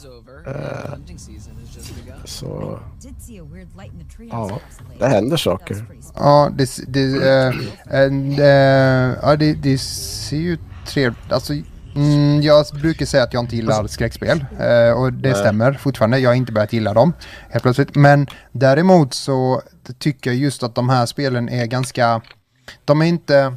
Så 2.25 2.79
Did 3.03 3.15
see 3.23 3.39
a 3.41 3.45
weird 3.53 3.69
light 3.77 3.93
in 3.93 3.99
the 4.09 4.17
tree 4.17 4.29
Ja, 4.31 4.61
det 4.99 5.07
händer 5.07 5.37
saker. 5.37 5.85
Ja, 6.15 6.51
det, 6.57 6.71
det, 6.89 7.29
eh, 7.31 7.55
en, 8.01 8.33
eh, 8.33 9.17
ja, 9.23 9.37
det, 9.39 9.55
det 9.55 9.79
ser 9.79 10.37
ju 10.37 10.59
trevligt 10.87 11.33
Alltså, 11.33 11.55
mm, 11.97 12.43
jag 12.43 12.67
brukar 12.81 13.07
säga 13.07 13.23
att 13.23 13.35
jag 13.35 13.43
inte 13.43 13.57
gillar 13.57 13.87
skräckspel. 13.87 14.45
eh, 14.61 14.93
och 14.93 15.13
det 15.13 15.35
stämmer 15.35 15.73
fortfarande. 15.73 16.19
Jag 16.19 16.31
har 16.31 16.35
inte 16.35 16.53
börjat 16.53 16.73
gilla 16.73 16.95
dem 16.95 17.13
helt 17.51 17.63
plötsligt. 17.63 17.95
Men 17.95 18.27
däremot 18.53 19.15
så 19.15 19.63
tycker 19.99 20.31
jag 20.31 20.37
just 20.39 20.63
att 20.63 20.75
de 20.75 20.89
här 20.89 21.07
spelen 21.07 21.49
är 21.49 21.67
ganska... 21.67 22.21
De 22.85 23.03
är 23.03 23.07
inte... 23.07 23.55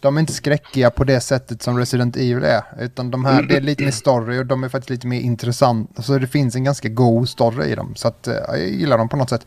De 0.00 0.16
är 0.16 0.20
inte 0.20 0.32
skräckiga 0.32 0.90
på 0.90 1.04
det 1.04 1.20
sättet 1.20 1.62
som 1.62 1.78
Resident 1.78 2.16
Evil 2.16 2.44
är. 2.44 2.62
Utan 2.80 3.10
de 3.10 3.24
här, 3.24 3.42
det 3.42 3.56
är 3.56 3.60
lite 3.60 3.84
mer 3.84 3.90
story 3.90 4.38
och 4.38 4.46
de 4.46 4.64
är 4.64 4.68
faktiskt 4.68 4.90
lite 4.90 5.06
mer 5.06 5.20
intressanta. 5.20 6.02
Så 6.02 6.18
det 6.18 6.26
finns 6.26 6.54
en 6.54 6.64
ganska 6.64 6.88
god 6.88 7.28
story 7.28 7.66
i 7.70 7.74
dem. 7.74 7.92
Så 7.96 8.08
att, 8.08 8.28
eh, 8.28 8.34
jag 8.48 8.68
gillar 8.68 8.98
dem 8.98 9.08
på 9.08 9.16
något 9.16 9.30
sätt. 9.30 9.46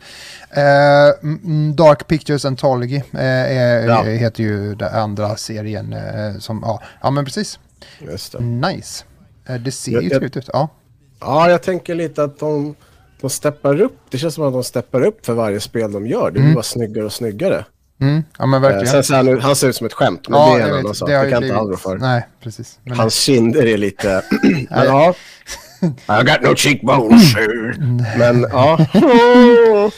Mm, 1.22 1.76
Dark 1.76 2.06
Pictures 2.08 2.44
Anthology 2.44 2.96
eh, 2.96 3.20
är, 3.22 3.86
Ja. 3.88 4.02
heter 4.02 4.42
ju 4.42 4.74
den 4.74 4.94
andra 4.94 5.36
serien. 5.36 5.92
Eh, 5.92 6.38
som, 6.38 6.62
ja. 6.66 6.82
ja, 7.02 7.10
men 7.10 7.24
precis. 7.24 7.58
Just 7.98 8.32
det. 8.32 8.40
Nice. 8.40 9.04
Eh, 9.48 9.54
det 9.54 9.72
ser 9.72 9.92
Jag- 9.92 10.02
ju 10.02 10.08
trevligt 10.10 10.36
ut. 10.36 10.48
Ja. 10.52 10.68
Ja, 11.20 11.50
jag 11.50 11.62
tänker 11.62 11.94
lite 11.94 12.24
att 12.24 12.38
de, 12.38 12.74
de 13.20 13.30
steppar 13.30 13.80
upp. 13.80 13.96
Det 14.10 14.18
känns 14.18 14.34
som 14.34 14.44
att 14.44 14.52
de 14.52 14.64
steppar 14.64 15.02
upp 15.02 15.26
för 15.26 15.32
varje 15.32 15.60
spel 15.60 15.92
de 15.92 16.06
gör. 16.06 16.30
Det 16.30 16.40
blir 16.40 16.54
bara 16.54 16.62
snyggare 16.62 17.04
och 17.04 17.12
snyggare. 17.12 17.64
Mm, 18.00 18.22
ja, 18.38 18.46
men 18.46 18.64
Eh, 18.64 18.70
verkligen. 18.70 18.86
sen 18.86 19.04
ser 19.24 19.40
han, 19.40 19.56
ser 19.56 19.68
ut 19.68 19.76
som 19.76 19.86
ett 19.86 19.92
skämt, 19.92 20.28
men 20.28 20.40
ja, 20.40 20.56
det 20.56 20.62
är 20.62 20.68
en 20.68 20.74
annan 20.78 20.94
sak. 20.94 21.08
Det 21.08 21.22
Det 21.24 21.30
kan 21.30 21.44
inte 21.44 21.58
blivit... 21.64 21.80
för. 21.80 21.98
Nej, 21.98 22.26
precis. 22.42 22.78
Men, 22.84 22.96
Hans 22.98 23.14
kinder 23.14 23.66
är 23.66 23.76
lite... 23.76 24.22
men, 24.42 24.66
ja. 24.70 25.14
I 26.20 26.24
got 26.24 26.40
no 26.42 26.54
cheekbones. 26.56 27.34
men 28.18 28.46
ja. 28.52 28.78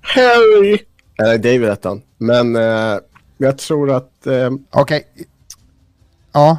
Harry. 0.00 0.78
Eller 1.18 1.38
David 1.38 1.64
hette 1.68 1.88
han. 1.88 2.02
Men 2.18 2.56
eh, 2.56 2.98
jag 3.38 3.58
tror 3.58 3.90
att... 3.90 4.26
Eh, 4.26 4.50
Okej. 4.70 5.02
Ja. 5.14 5.24
Ja. 6.32 6.58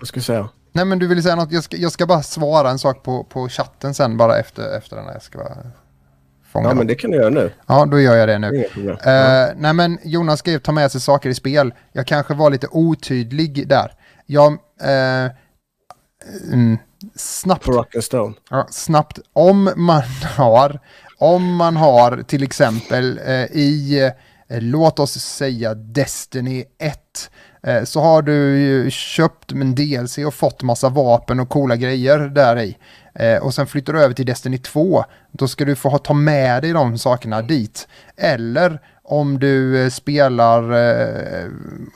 Vad 0.00 0.08
ska 0.08 0.18
jag 0.18 0.24
säga? 0.24 0.48
Nej 0.72 0.84
men 0.84 0.98
du 0.98 1.06
ville 1.06 1.22
säga 1.22 1.36
något, 1.36 1.52
jag 1.52 1.64
ska, 1.64 1.76
jag 1.76 1.92
ska 1.92 2.06
bara 2.06 2.22
svara 2.22 2.70
en 2.70 2.78
sak 2.78 3.02
på, 3.02 3.24
på 3.24 3.48
chatten 3.48 3.94
sen 3.94 4.16
bara 4.16 4.38
efter, 4.38 4.76
efter 4.76 4.96
den 4.96 5.04
här. 5.04 5.12
Jag 5.12 5.22
ska 5.22 5.38
bara 5.38 5.56
fånga 6.52 6.64
Ja, 6.64 6.68
dem. 6.68 6.78
men 6.78 6.86
det 6.86 6.94
kan 6.94 7.10
du 7.10 7.16
göra 7.16 7.30
nu. 7.30 7.52
Ja, 7.66 7.84
då 7.86 8.00
gör 8.00 8.16
jag 8.16 8.28
det 8.28 8.38
nu. 8.38 8.64
Eh, 9.04 9.48
nej 9.56 9.72
men 9.72 9.98
Jonas 10.04 10.38
skrev 10.38 10.58
ta 10.58 10.72
med 10.72 10.92
sig 10.92 11.00
saker 11.00 11.30
i 11.30 11.34
spel. 11.34 11.74
Jag 11.92 12.06
kanske 12.06 12.34
var 12.34 12.50
lite 12.50 12.66
otydlig 12.70 13.68
där. 13.68 13.92
Jag... 14.26 14.52
eh, 14.82 15.30
mm, 16.52 16.78
snabbt 17.14 17.64
På 17.64 17.72
Rock'n'Stone. 17.72 18.34
Ja, 18.50 18.66
snabbt. 18.70 19.18
Om 19.32 19.70
man 19.76 20.02
har, 20.36 20.80
om 21.18 21.54
man 21.56 21.76
har 21.76 22.22
till 22.22 22.42
exempel 22.42 23.20
eh, 23.26 23.44
i, 23.44 24.10
låt 24.48 24.98
oss 24.98 25.12
säga 25.12 25.74
Destiny 25.74 26.64
1, 26.78 26.86
eh, 26.88 26.98
Eh, 27.62 27.84
så 27.84 28.00
har 28.00 28.22
du 28.22 28.58
ju 28.58 28.90
köpt 28.90 29.52
en 29.52 29.74
DLC 29.74 30.18
och 30.18 30.34
fått 30.34 30.62
massa 30.62 30.88
vapen 30.88 31.40
och 31.40 31.48
coola 31.48 31.76
grejer 31.76 32.18
där 32.18 32.58
i. 32.58 32.76
Eh, 33.14 33.36
och 33.36 33.54
sen 33.54 33.66
flyttar 33.66 33.92
du 33.92 34.02
över 34.02 34.14
till 34.14 34.26
Destiny 34.26 34.58
2, 34.58 35.04
då 35.32 35.48
ska 35.48 35.64
du 35.64 35.74
få 35.76 35.98
ta 35.98 36.14
med 36.14 36.62
dig 36.62 36.72
de 36.72 36.98
sakerna 36.98 37.42
dit. 37.42 37.88
Eller 38.16 38.80
om 39.02 39.38
du 39.38 39.82
eh, 39.82 39.90
spelar 39.90 40.62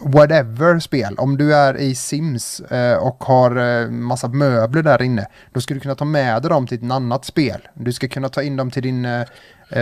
whatever 0.09 0.78
spel, 0.78 1.14
om 1.18 1.37
du 1.37 1.54
är 1.54 1.76
i 1.76 1.94
Sims 1.94 2.62
och 3.00 3.25
har 3.25 3.87
massa 3.90 4.28
möbler 4.28 4.83
där 4.83 5.02
inne, 5.02 5.26
då 5.52 5.61
ska 5.61 5.75
du 5.75 5.80
kunna 5.80 5.94
ta 5.94 6.04
med 6.04 6.42
dig 6.42 6.49
dem 6.49 6.66
till 6.66 6.87
ett 6.87 6.92
annat 6.92 7.25
spel. 7.25 7.68
Du 7.75 7.92
ska 7.92 8.09
kunna 8.09 8.28
ta 8.28 8.42
in 8.42 8.56
dem 8.56 8.71
till 8.71 8.83
din 8.83 9.06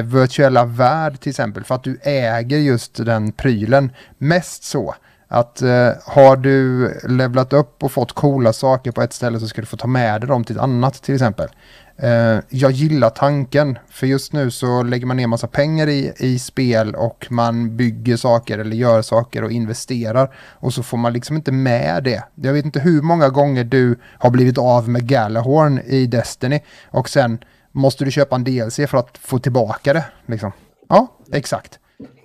virtuella 0.04 0.64
värld 0.64 1.20
till 1.20 1.30
exempel, 1.30 1.64
för 1.64 1.74
att 1.74 1.84
du 1.84 1.98
äger 2.02 2.58
just 2.58 3.06
den 3.06 3.32
prylen. 3.32 3.92
Mest 4.18 4.64
så 4.64 4.94
att 5.32 5.62
eh, 5.62 5.90
har 6.04 6.36
du 6.36 6.88
levlat 7.08 7.52
upp 7.52 7.82
och 7.82 7.92
fått 7.92 8.12
coola 8.12 8.52
saker 8.52 8.92
på 8.92 9.02
ett 9.02 9.12
ställe 9.12 9.40
så 9.40 9.48
ska 9.48 9.60
du 9.60 9.66
få 9.66 9.76
ta 9.76 9.86
med 9.86 10.20
dig 10.20 10.28
dem 10.28 10.44
till 10.44 10.56
ett 10.56 10.62
annat 10.62 11.02
till 11.02 11.14
exempel. 11.14 11.48
Eh, 11.96 12.38
jag 12.48 12.72
gillar 12.72 13.10
tanken, 13.10 13.78
för 13.90 14.06
just 14.06 14.32
nu 14.32 14.50
så 14.50 14.82
lägger 14.82 15.06
man 15.06 15.16
ner 15.16 15.26
massa 15.26 15.46
pengar 15.46 15.88
i, 15.88 16.12
i 16.16 16.38
spel 16.38 16.94
och 16.94 17.26
man 17.30 17.76
bygger 17.76 18.16
saker 18.16 18.58
eller 18.58 18.76
gör 18.76 19.02
saker 19.02 19.44
och 19.44 19.50
investerar 19.50 20.34
och 20.36 20.74
så 20.74 20.82
får 20.82 20.98
man 20.98 21.12
liksom 21.12 21.36
inte 21.36 21.52
med 21.52 22.04
det. 22.04 22.24
Jag 22.34 22.52
vet 22.52 22.64
inte 22.64 22.80
hur 22.80 23.02
många 23.02 23.28
gånger 23.28 23.64
du 23.64 23.98
har 24.18 24.30
blivit 24.30 24.58
av 24.58 24.88
med 24.88 25.06
Galahorn 25.06 25.80
i 25.86 26.06
Destiny 26.06 26.60
och 26.90 27.08
sen 27.08 27.38
måste 27.72 28.04
du 28.04 28.10
köpa 28.10 28.36
en 28.36 28.44
DLC 28.44 28.76
för 28.76 28.96
att 28.96 29.18
få 29.18 29.38
tillbaka 29.38 29.92
det. 29.92 30.04
Liksom. 30.26 30.52
Ja, 30.88 31.06
exakt. 31.32 31.78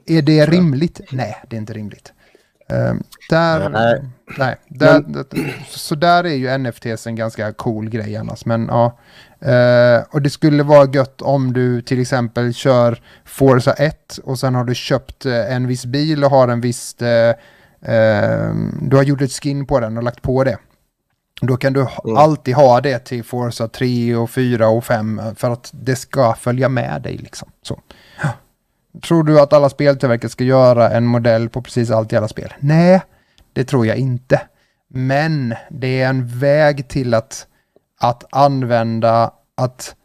Är 0.05 0.21
det 0.21 0.45
rimligt? 0.45 1.01
Nej, 1.11 1.37
det 1.49 1.55
är 1.55 1.59
inte 1.59 1.73
rimligt. 1.73 2.13
Ehm, 2.69 3.03
där, 3.29 3.69
Nej. 3.69 4.01
nej, 4.37 4.55
där, 4.67 4.99
det- 5.07 5.53
så 5.69 5.95
där 5.95 6.23
är 6.23 6.33
ju 6.33 6.47
NFTs 6.57 7.07
en 7.07 7.15
ganska 7.15 7.53
cool 7.53 7.89
grej 7.89 8.15
annars. 8.17 8.45
Men 8.45 8.65
ja, 8.67 8.97
Eh, 9.39 10.03
och 10.11 10.21
det 10.21 10.29
skulle 10.29 10.63
vara 10.63 10.89
gött 10.93 11.21
om 11.21 11.53
du 11.53 11.81
till 11.81 12.01
exempel 12.01 12.53
kör 12.53 13.01
Forza 13.25 13.73
1 13.73 14.19
och 14.23 14.39
sen 14.39 14.55
har 14.55 14.63
du 14.63 14.75
köpt 14.75 15.25
eh, 15.25 15.53
en 15.55 15.67
viss 15.67 15.85
bil 15.85 16.23
och 16.23 16.29
har 16.31 16.47
en 16.47 16.61
viss, 16.61 17.01
eh, 17.01 17.35
eh, 17.81 18.53
du 18.81 18.95
har 18.95 19.03
gjort 19.03 19.21
ett 19.21 19.31
skin 19.31 19.65
på 19.65 19.79
den 19.79 19.97
och 19.97 20.03
lagt 20.03 20.21
på 20.21 20.43
det. 20.43 20.57
Då 21.41 21.57
kan 21.57 21.73
du 21.73 21.79
Mm. 21.79 22.17
alltid 22.17 22.55
ha 22.55 22.81
det 22.81 22.99
till 22.99 23.23
Forza 23.23 23.67
3 23.67 24.15
och 24.15 24.29
4 24.29 24.67
och 24.67 24.83
5 24.85 25.21
för 25.35 25.49
att 25.51 25.69
det 25.73 25.95
ska 25.95 26.33
följa 26.33 26.69
med 26.69 27.01
dig 27.01 27.17
liksom. 27.17 27.49
Så. 27.61 27.79
Tror 29.01 29.23
du 29.23 29.39
att 29.39 29.53
alla 29.53 29.69
speltillverkare 29.69 30.29
ska 30.29 30.43
göra 30.43 30.89
en 30.89 31.05
modell 31.05 31.49
på 31.49 31.61
precis 31.61 31.91
allt 31.91 32.13
i 32.13 32.15
alla 32.15 32.27
spel? 32.27 32.53
Nej, 32.59 33.01
det 33.53 33.63
tror 33.63 33.87
jag 33.87 33.97
inte. 33.97 34.41
Men 34.87 35.55
det 35.69 36.01
är 36.01 36.09
en 36.09 36.27
väg 36.27 36.87
till 36.87 37.13
att, 37.13 37.47
att 37.99 38.23
använda, 38.29 39.31
att, 39.55 39.95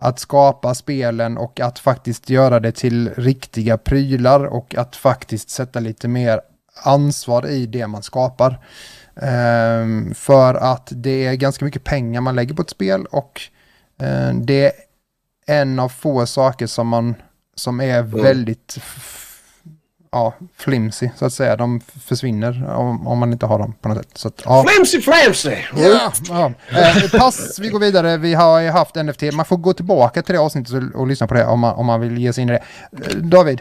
att 0.00 0.18
skapa 0.18 0.74
spelen 0.74 1.38
och 1.38 1.60
att 1.60 1.78
faktiskt 1.78 2.30
göra 2.30 2.60
det 2.60 2.72
till 2.72 3.10
riktiga 3.16 3.78
prylar 3.78 4.44
och 4.44 4.74
att 4.74 4.96
faktiskt 4.96 5.50
sätta 5.50 5.80
lite 5.80 6.08
mer 6.08 6.40
ansvar 6.82 7.46
i 7.46 7.66
det 7.66 7.86
man 7.86 8.02
skapar. 8.02 8.58
Um, 9.14 10.14
för 10.14 10.54
att 10.54 10.88
det 10.90 11.26
är 11.26 11.34
ganska 11.34 11.64
mycket 11.64 11.84
pengar 11.84 12.20
man 12.20 12.36
lägger 12.36 12.54
på 12.54 12.62
ett 12.62 12.70
spel 12.70 13.06
och 13.06 13.40
eh, 14.00 14.34
det 14.34 14.66
är 14.66 14.72
en 15.46 15.78
av 15.78 15.88
få 15.88 16.26
saker 16.26 16.66
som 16.66 16.88
man 16.88 17.14
som 17.54 17.80
är 17.80 18.02
väldigt 18.02 18.74
f- 18.76 19.20
ja, 20.12 20.34
flimsy 20.56 21.10
så 21.16 21.24
att 21.26 21.32
säga. 21.32 21.56
De 21.56 21.80
försvinner 21.80 22.74
om, 22.76 23.06
om 23.06 23.18
man 23.18 23.32
inte 23.32 23.46
har 23.46 23.58
dem 23.58 23.74
på 23.80 23.88
något 23.88 23.96
sätt. 23.98 24.08
Så 24.18 24.28
att, 24.28 24.42
ja. 24.44 24.64
Flimsy 24.68 25.00
flamsy! 25.00 25.54
Ja, 25.76 26.12
ja. 26.28 26.52
Eh, 26.78 27.10
pass, 27.20 27.58
vi 27.60 27.68
går 27.68 27.78
vidare. 27.80 28.16
Vi 28.16 28.34
har 28.34 28.70
haft 28.70 28.94
NFT. 28.94 29.22
Man 29.32 29.44
får 29.44 29.56
gå 29.56 29.72
tillbaka 29.72 30.22
till 30.22 30.34
det 30.34 30.40
avsnittet 30.40 30.72
och, 30.74 31.00
och 31.00 31.06
lyssna 31.06 31.26
på 31.26 31.34
det 31.34 31.46
om 31.46 31.60
man, 31.60 31.74
om 31.74 31.86
man 31.86 32.00
vill 32.00 32.18
ge 32.18 32.32
sig 32.32 32.42
in 32.42 32.48
i 32.48 32.52
det. 32.52 32.62
Eh, 33.10 33.16
David, 33.16 33.60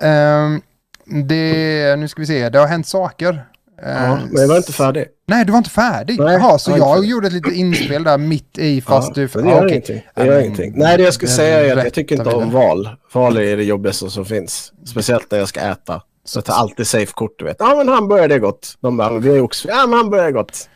ehm, 0.00 0.60
det, 1.06 1.96
nu 1.98 2.08
ska 2.08 2.20
vi 2.20 2.26
se, 2.26 2.48
det 2.48 2.58
har 2.58 2.66
hänt 2.66 2.86
saker. 2.86 3.44
Eh, 3.82 3.92
Ja, 3.92 4.18
men 4.30 4.40
jag 4.40 4.48
var 4.48 4.56
inte 4.56 4.72
färdig. 4.72 5.04
Nej, 5.28 5.44
du 5.44 5.52
var 5.52 5.58
inte 5.58 5.70
färdig. 5.70 6.20
Nej, 6.20 6.34
Jaha, 6.34 6.58
så 6.58 6.70
jag 6.70 7.04
gjorde 7.04 7.26
ett 7.26 7.32
litet 7.32 7.52
inspel 7.52 8.04
där 8.04 8.18
mitt 8.18 8.58
i 8.58 8.80
fast 8.80 9.16
ja, 9.16 9.22
du... 9.22 9.42
det 9.42 9.48
gör 9.48 9.56
okej. 9.56 9.70
ingenting. 9.70 10.02
Det 10.14 10.26
gör 10.26 10.40
ingenting. 10.40 10.72
Nej, 10.76 10.96
det 10.96 11.02
jag 11.02 11.14
skulle 11.14 11.30
säga 11.30 11.60
är 11.60 11.76
att 11.76 11.84
jag 11.84 11.94
tycker 11.94 12.16
inte 12.16 12.30
om 12.30 12.50
val. 12.50 12.88
Val 13.12 13.36
är 13.36 13.56
det 13.56 13.64
jobbigaste 13.64 14.10
som 14.10 14.24
finns. 14.24 14.72
Speciellt 14.86 15.30
när 15.30 15.38
jag 15.38 15.48
ska 15.48 15.60
äta. 15.60 16.02
Så 16.24 16.38
jag 16.38 16.44
tar 16.44 16.54
alltid 16.54 16.86
safe-kort, 16.86 17.38
du 17.38 17.44
vet. 17.44 17.56
Ja, 17.58 17.74
men 17.76 17.88
hamburgare 17.88 18.34
är 18.34 18.38
gott. 18.38 18.76
De 18.80 18.96
bara, 18.96 19.18
vi 19.18 19.30
har 19.30 19.40
också... 19.40 19.68
Ja, 19.68 19.86
men 19.86 19.98
hamburgare 19.98 20.26
är 20.26 20.32
gott. 20.32 20.68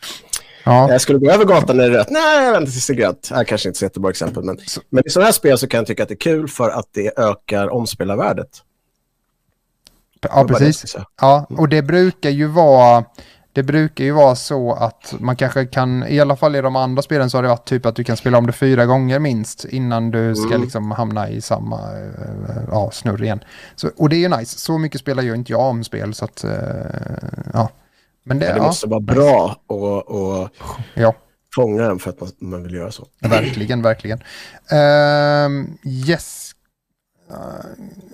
Ja, 0.63 0.91
Jag 0.91 1.01
skulle 1.01 1.19
gå 1.19 1.31
över 1.31 1.45
gatan 1.45 1.77
när 1.77 1.89
det 1.89 1.95
är 1.95 1.97
rött. 1.97 2.09
Nej, 2.09 2.45
jag 2.45 2.51
väntar 2.51 2.71
tills 2.71 2.87
det 2.87 2.93
är 2.93 2.95
grönt. 2.95 3.29
Det 3.35 3.45
kanske 3.45 3.69
inte 3.69 3.77
är 3.77 3.79
ett 3.79 3.81
jättebra 3.81 4.09
exempel, 4.09 4.43
men, 4.43 4.57
men 4.89 5.07
i 5.07 5.09
sådana 5.09 5.25
här 5.25 5.31
spel 5.33 5.57
så 5.57 5.67
kan 5.67 5.77
jag 5.77 5.87
tycka 5.87 6.03
att 6.03 6.09
det 6.09 6.15
är 6.15 6.17
kul 6.17 6.47
för 6.47 6.69
att 6.69 6.87
det 6.91 7.19
ökar 7.19 7.69
omspelarvärdet. 7.69 8.49
ja 10.21 10.45
precis. 10.47 10.95
Ja, 11.21 11.47
och 11.49 11.69
det 11.69 11.81
brukar 11.81 12.29
ju 12.29 12.47
vara... 12.47 13.05
Det 13.53 13.63
brukar 13.63 14.03
ju 14.03 14.11
vara 14.11 14.35
så 14.35 14.73
att 14.73 15.15
man 15.19 15.35
kanske 15.35 15.65
kan, 15.65 16.07
i 16.07 16.19
alla 16.19 16.35
fall 16.35 16.55
i 16.55 16.61
de 16.61 16.75
andra 16.75 17.01
spelen 17.01 17.29
så 17.29 17.37
har 17.37 17.43
det 17.43 17.49
varit 17.49 17.65
typ 17.65 17.85
att 17.85 17.95
du 17.95 18.03
kan 18.03 18.17
spela 18.17 18.37
om 18.37 18.47
det 18.47 18.53
fyra 18.53 18.85
gånger 18.85 19.19
minst 19.19 19.65
innan 19.65 20.11
du 20.11 20.35
ska 20.35 20.47
Mm. 20.47 20.61
liksom 20.61 20.91
hamna 20.91 21.29
i 21.29 21.41
samma 21.41 21.79
eh, 21.91 22.63
ja, 22.71 22.91
snurr 22.91 23.23
igen. 23.23 23.39
Så, 23.75 23.89
och 23.97 24.09
det 24.09 24.15
är 24.15 24.29
ju 24.29 24.37
nice, 24.37 24.59
så 24.59 24.77
mycket 24.77 25.01
spelar 25.01 25.23
ju 25.23 25.35
inte 25.35 25.51
jag 25.51 25.61
om 25.61 25.83
spel 25.83 26.13
så 26.13 26.25
att, 26.25 26.43
eh, 26.43 26.51
ja. 27.53 27.69
Men 28.23 28.39
det, 28.39 28.45
Men 28.45 28.55
det 28.55 28.61
ja, 28.61 28.63
måste 28.63 28.87
vara 28.87 28.99
bra 28.99 29.55
och, 29.67 30.07
och 30.07 30.49
ja, 30.93 31.13
fånga 31.55 31.81
den 31.81 31.99
för 31.99 32.09
att 32.09 32.19
man, 32.21 32.29
man 32.39 32.63
vill 32.63 32.73
göra 32.73 32.91
så. 32.91 33.07
verkligen, 33.21 33.81
verkligen. 33.81 34.19
Ehm, 34.71 35.77
yes. 35.83 36.52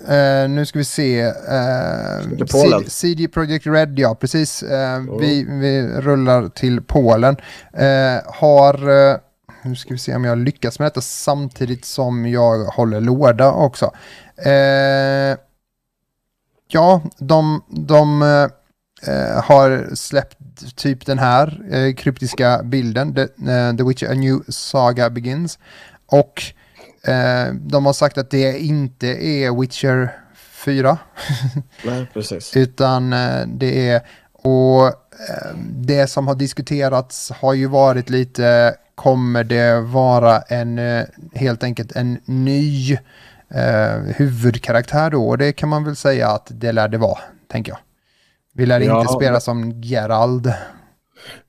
Eh, 0.07 0.49
nu 0.49 0.65
ska 0.65 0.79
vi 0.79 0.85
se. 0.85 1.25
Uh, 1.27 2.45
Polen. 2.51 2.89
CD 2.89 3.27
Projekt 3.27 3.67
Red, 3.67 3.99
ja 3.99 4.15
precis. 4.15 4.63
Eh, 4.63 4.99
vi, 5.19 5.45
vi 5.49 5.87
rullar 5.87 6.49
till 6.49 6.81
Polen. 6.81 7.37
Eh, 7.73 8.17
har, 8.25 8.89
uh, 8.89 9.17
nu 9.63 9.75
ska 9.75 9.93
vi 9.93 9.97
se 9.97 10.15
om 10.15 10.25
jag 10.25 10.37
lyckas 10.37 10.79
med 10.79 10.85
detta 10.85 11.01
samtidigt 11.01 11.85
som 11.85 12.25
jag 12.25 12.65
håller 12.65 13.01
låda 13.01 13.51
också. 13.51 13.91
Ja, 16.71 17.01
de, 17.17 17.63
de 17.67 18.21
har 19.43 19.95
släppt 19.95 20.37
typ 20.75 21.05
den 21.05 21.19
här 21.19 21.91
kryptiska 21.97 22.61
bilden, 22.63 23.15
The, 23.15 23.27
The 23.77 23.83
Witcher 23.83 24.11
A 24.11 24.13
New 24.13 24.39
Saga 24.47 25.09
Begins. 25.09 25.59
Och 26.05 26.43
eh, 27.03 27.53
de 27.53 27.85
har 27.85 27.93
sagt 27.93 28.17
att 28.17 28.29
det 28.31 28.59
inte 28.59 29.07
är 29.07 29.59
Witcher 29.61 30.09
4, 30.65 30.97
Nej, 31.85 32.05
precis. 32.13 32.57
utan 32.57 33.13
eh, 33.13 33.47
det 33.47 33.89
är, 33.89 34.01
och 34.33 34.87
eh, 34.87 35.55
det 35.71 36.07
som 36.07 36.27
har 36.27 36.35
diskuterats 36.35 37.31
har 37.31 37.53
ju 37.53 37.67
varit 37.67 38.09
lite, 38.09 38.75
kommer 38.95 39.43
det 39.43 39.81
vara 39.81 40.41
en, 40.41 40.79
helt 41.33 41.63
enkelt 41.63 41.91
en 41.91 42.19
ny 42.25 42.97
huvudkaraktär 44.15 45.09
då? 45.09 45.27
Och 45.29 45.37
det 45.37 45.51
kan 45.51 45.69
man 45.69 45.83
väl 45.83 45.95
säga 45.95 46.27
att 46.29 46.47
det 46.49 46.71
lär 46.71 46.87
det 46.87 46.97
vara, 46.97 47.19
tänker 47.51 47.71
jag. 47.71 47.79
Vi 48.53 48.65
lär 48.65 48.79
Ja, 48.79 49.01
inte 49.01 49.13
spela 49.13 49.39
som 49.39 49.81
Gerald. 49.81 50.53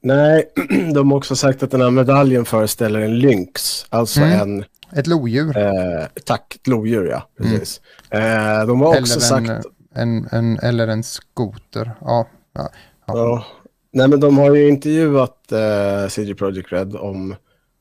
Nej, 0.02 0.48
de 0.94 1.10
har 1.10 1.18
också 1.18 1.36
sagt 1.36 1.62
att 1.62 1.70
den 1.70 1.80
här 1.80 1.90
medaljen 1.90 2.44
föreställer 2.44 3.00
en 3.00 3.18
lynx, 3.18 3.86
alltså 3.88 4.20
Mm. 4.20 4.40
en, 4.40 4.64
Ett 4.92 5.06
lodjur. 5.06 5.56
eh, 5.56 6.06
tack, 6.26 6.54
ett 6.54 6.66
lodjur 6.66 7.06
ja, 7.10 7.22
precis. 7.38 7.80
Eh, 8.10 8.66
de 8.66 8.80
har 8.80 8.88
också 8.88 8.96
eller, 8.98 9.04
sagt, 9.04 9.50
en, 9.50 9.62
en, 9.94 10.28
en, 10.32 10.58
eller 10.58 10.88
en 10.88 11.02
skoter. 11.02 11.90
Ja, 12.00 12.26
ja. 12.52 12.70
ja, 13.06 13.44
nej 13.92 14.08
men 14.08 14.20
de 14.20 14.38
har 14.38 14.54
ju 14.54 14.68
intervjuat 14.68 15.52
eh, 15.52 16.08
CG 16.08 16.34
Projekt 16.38 16.72
Red 16.72 16.96
om, 16.96 17.34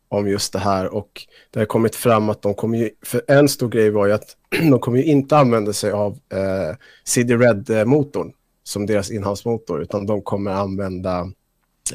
om 0.10 0.28
just 0.28 0.54
det 0.54 0.60
här 0.60 0.94
och 0.94 1.28
det 1.52 1.60
har 1.60 1.66
kommit 1.66 1.96
fram 1.96 2.30
att 2.30 2.42
de 2.42 2.54
kommer 2.54 2.78
ju, 2.78 2.90
för 3.06 3.22
en 3.28 3.50
stor 3.50 3.70
grej 3.70 3.90
var 3.90 4.06
ju 4.08 4.14
att 4.14 4.36
de 4.72 4.80
kommer 4.80 4.98
ju 4.98 5.04
inte 5.04 5.38
använda 5.38 5.74
sig 5.74 5.92
av 5.92 6.12
eh, 6.34 6.76
CD 7.04 7.36
Red-motorn 7.36 8.32
som 8.64 8.86
deras 8.86 9.12
inhavsmotor, 9.12 9.82
utan 9.82 10.06
de 10.06 10.22
kommer 10.22 10.52
använda 10.52 11.32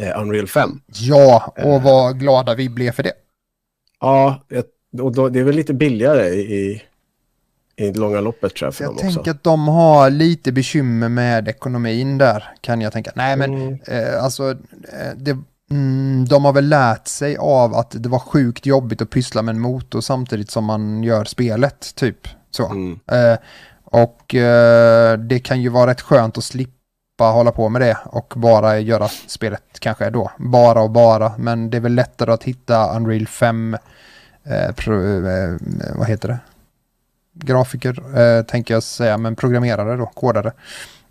eh, 0.01 0.21
Unreal 0.21 0.47
5. 0.47 0.71
ja, 0.87 1.55
och 1.65 1.83
vad 1.83 2.19
glada 2.21 2.55
vi 2.55 2.69
blev 2.69 2.93
för 2.93 3.03
det. 3.03 3.13
Ja, 4.01 4.45
ett- 4.51 4.71
och 5.01 5.13
då, 5.13 5.29
det 5.29 5.41
är 5.41 5.45
väl 5.45 5.55
lite 5.57 5.75
billigare 5.75 6.27
i, 6.29 6.83
i 7.77 7.91
det 7.91 7.99
långa 7.99 8.21
loppet 8.21 8.55
tror 8.55 8.67
jag 8.67 8.75
för 8.75 8.85
Jag 8.85 8.91
dem 8.93 8.99
tänker 8.99 9.21
också. 9.21 9.31
att 9.31 9.43
de 9.45 9.69
har 9.69 10.11
lite 10.11 10.53
bekymmer 10.53 11.09
med 11.09 11.49
ekonomin 11.49 12.19
där, 12.19 12.45
kan 12.61 12.81
jag 12.81 12.93
tänka. 12.93 13.11
Nej, 13.15 13.37
men 13.37 13.55
Mm. 13.55 13.79
eh, 13.87 14.25
alltså, 14.25 14.51
eh, 14.51 15.13
det, 15.17 15.37
mm, 15.71 16.25
de 16.29 16.45
har 16.45 16.53
väl 16.53 16.69
lärt 16.69 17.09
sig 17.09 17.37
av 17.37 17.75
att 17.75 17.91
det 18.03 18.09
var 18.09 18.19
sjukt 18.19 18.67
jobbigt 18.67 19.03
att 19.03 19.11
pyssla 19.11 19.43
med 19.43 19.55
en 19.55 19.61
motor 19.61 20.01
samtidigt 20.01 20.51
som 20.51 20.65
man 20.65 21.03
gör 21.03 21.25
spelet, 21.25 21.95
typ. 21.95 22.29
Så. 22.51 22.67
Mm. 22.71 23.01
Eh, 23.13 23.39
och 23.85 24.35
eh, 24.35 25.19
det 25.19 25.39
kan 25.39 25.63
ju 25.63 25.69
vara 25.69 25.91
rätt 25.91 26.01
skönt 26.01 26.39
att 26.39 26.45
slippa 26.45 26.75
hålla 27.19 27.53
på 27.53 27.69
med 27.69 27.81
det 27.83 27.99
och 28.05 28.33
bara 28.37 28.79
göra 28.79 29.09
spelet 29.27 29.63
kanske 29.81 30.11
då. 30.11 30.31
Bara 30.39 30.83
och 30.83 30.91
bara, 30.91 31.33
men 31.39 31.71
det 31.71 31.77
är 31.77 31.81
väl 31.81 31.95
lättare 31.95 32.33
att 32.33 32.45
hitta 32.45 32.97
Unreal 32.97 33.27
5, 33.27 33.77
eh, 34.45 34.75
pro, 34.75 35.27
eh, 35.27 35.57
vad 35.95 36.09
heter 36.09 36.29
det? 36.29 36.39
Grafiker, 37.35 38.19
eh, 38.19 38.43
tänker 38.43 38.75
jag 38.75 38.83
säga, 38.83 39.19
men 39.19 39.37
programmerare 39.37 39.97
då, 39.97 40.07
kodare. 40.07 40.53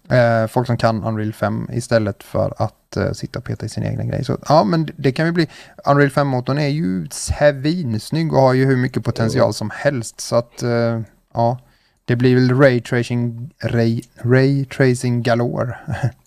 Eh, 0.10 0.48
folk 0.48 0.67
som 0.67 0.78
kan 0.78 1.04
Unreal 1.04 1.34
5 1.34 1.69
istället 1.74 2.24
för 2.24 2.54
att 2.58 2.98
eh, 2.98 3.12
sitta 3.12 3.39
och 3.39 3.46
peta 3.46 3.65
i 3.65 3.69
sin 3.69 3.84
egen 3.84 4.08
grej. 4.08 4.26
Så 4.26 4.38
ja, 4.48 4.63
men 4.63 4.89
det 4.96 5.12
kan 5.12 5.26
ju 5.26 5.32
bli, 5.32 5.48
Unreal 5.86 6.10
5-motorn 6.10 6.58
är 6.58 6.67
ju 6.67 7.08
svinsnygg 7.12 8.34
och 8.34 8.41
har 8.41 8.54
ju 8.54 8.65
hur 8.65 8.78
mycket 8.78 9.04
potential 9.04 9.54
som 9.54 9.69
helst. 9.69 10.22
Så 10.22 10.36
att, 10.36 10.63
eh, 10.63 11.02
ja, 11.34 11.60
det 12.06 12.15
blir 12.15 12.36
väl 12.36 12.60
ray 12.60 12.82
tracing, 12.82 13.50
ray, 13.63 14.02
ray 14.22 14.65
tracing 14.65 15.24
galore. 15.24 15.78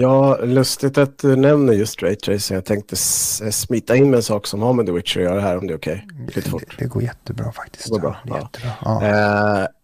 Ja, 0.00 0.38
lustigt 0.42 0.98
att 0.98 1.18
du 1.18 1.36
nämner 1.36 1.72
just 1.72 2.02
Ray 2.02 2.16
Tracing. 2.16 2.54
Jag 2.54 2.64
tänkte 2.64 2.94
s- 2.94 3.60
smita 3.60 3.96
in 3.96 4.10
med 4.10 4.16
en 4.16 4.22
sak 4.22 4.46
som 4.46 4.62
har 4.62 4.72
med 4.72 4.86
The 4.86 4.92
Witcher 4.92 5.18
att 5.20 5.24
göra 5.24 5.40
här 5.40 5.58
om 5.58 5.66
det 5.66 5.72
är 5.72 5.76
okej. 5.78 6.06
Lite 6.26 6.40
det, 6.40 6.50
fort. 6.50 6.76
det 6.78 6.84
går 6.84 7.02
jättebra 7.02 7.52
faktiskt. 7.52 7.84
Det 7.86 7.90
går 7.90 8.00
bra, 8.00 8.16
Det 8.24 8.30
ja. 8.30 8.38
jättebra. 8.40 8.72
Ja. 8.84 9.04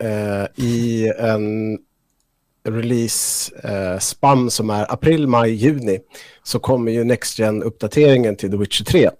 Eh, 0.00 0.40
eh, 0.42 0.46
I 0.57 1.09
en 1.18 1.79
release 2.68 3.53
eh, 3.64 3.98
spann 3.98 4.50
som 4.50 4.70
är 4.70 4.92
april, 4.92 5.27
maj, 5.29 5.50
juni 5.55 5.98
så 6.42 6.59
kommer 6.59 6.92
ju 6.92 7.05
Next 7.05 7.38
Gen-uppdateringen 7.38 8.37
till 8.37 8.50
The 8.50 8.57
Witcher 8.57 8.85
3 8.85 9.11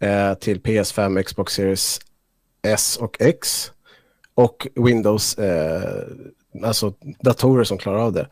eh, 0.00 0.34
till 0.34 0.60
PS5, 0.60 1.22
Xbox 1.22 1.52
Series 1.52 2.00
S 2.62 2.96
och 3.00 3.16
X 3.20 3.72
och 4.34 4.66
Windows, 4.74 5.38
eh, 5.38 5.82
alltså 6.64 6.94
datorer 7.20 7.64
som 7.64 7.78
klarar 7.78 7.98
av 7.98 8.12
det. 8.12 8.26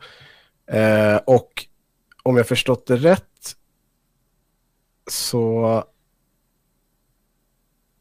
Eh, 0.67 1.15
och 1.25 1.65
om 2.23 2.37
jag 2.37 2.47
förstått 2.47 2.85
det 2.87 2.95
rätt 2.95 3.55
så 5.11 5.83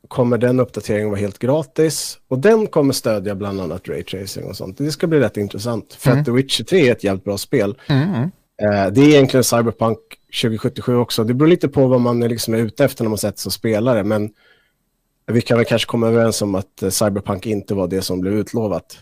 kommer 0.08 0.38
den 0.38 0.60
uppdateringen 0.60 1.08
vara 1.10 1.20
helt 1.20 1.38
gratis. 1.38 2.18
Och 2.28 2.38
den 2.38 2.66
kommer 2.66 2.92
stödja 2.92 3.34
bland 3.34 3.60
annat 3.60 3.88
Ray 3.88 4.02
Tracing 4.02 4.44
och 4.44 4.56
sånt. 4.56 4.78
Det 4.78 4.92
ska 4.92 5.06
bli 5.06 5.20
rätt 5.20 5.36
intressant. 5.36 5.94
För 5.94 6.10
Mm. 6.10 6.20
att 6.20 6.26
The 6.26 6.32
Witcher 6.32 6.64
3 6.64 6.88
är 6.88 6.92
ett 6.92 7.04
jävligt 7.04 7.24
bra 7.24 7.38
spel. 7.38 7.78
Mm, 7.88 8.08
mm. 8.14 8.30
Eh, 8.62 8.92
det 8.92 9.00
är 9.00 9.08
egentligen 9.08 9.44
Cyberpunk 9.44 9.98
2077 10.42 10.96
också. 10.96 11.24
Det 11.24 11.34
beror 11.34 11.48
lite 11.48 11.68
på 11.68 11.86
vad 11.86 12.00
man 12.00 12.22
är 12.22 12.28
liksom 12.28 12.54
är 12.54 12.58
ute 12.58 12.84
efter 12.84 13.04
när 13.04 13.08
man 13.08 13.18
sätter 13.18 13.38
sig 13.38 13.48
och 13.48 13.52
spelar 13.52 13.96
det. 13.96 14.04
Men 14.04 14.30
vi 15.26 15.40
kan 15.40 15.56
väl 15.56 15.66
kanske 15.66 15.86
komma 15.86 16.08
överens 16.08 16.42
om 16.42 16.54
att 16.54 16.82
eh, 16.82 16.90
Cyberpunk 16.90 17.46
inte 17.46 17.74
var 17.74 17.88
det 17.88 18.02
som 18.02 18.20
blev 18.20 18.34
utlovat. 18.34 18.98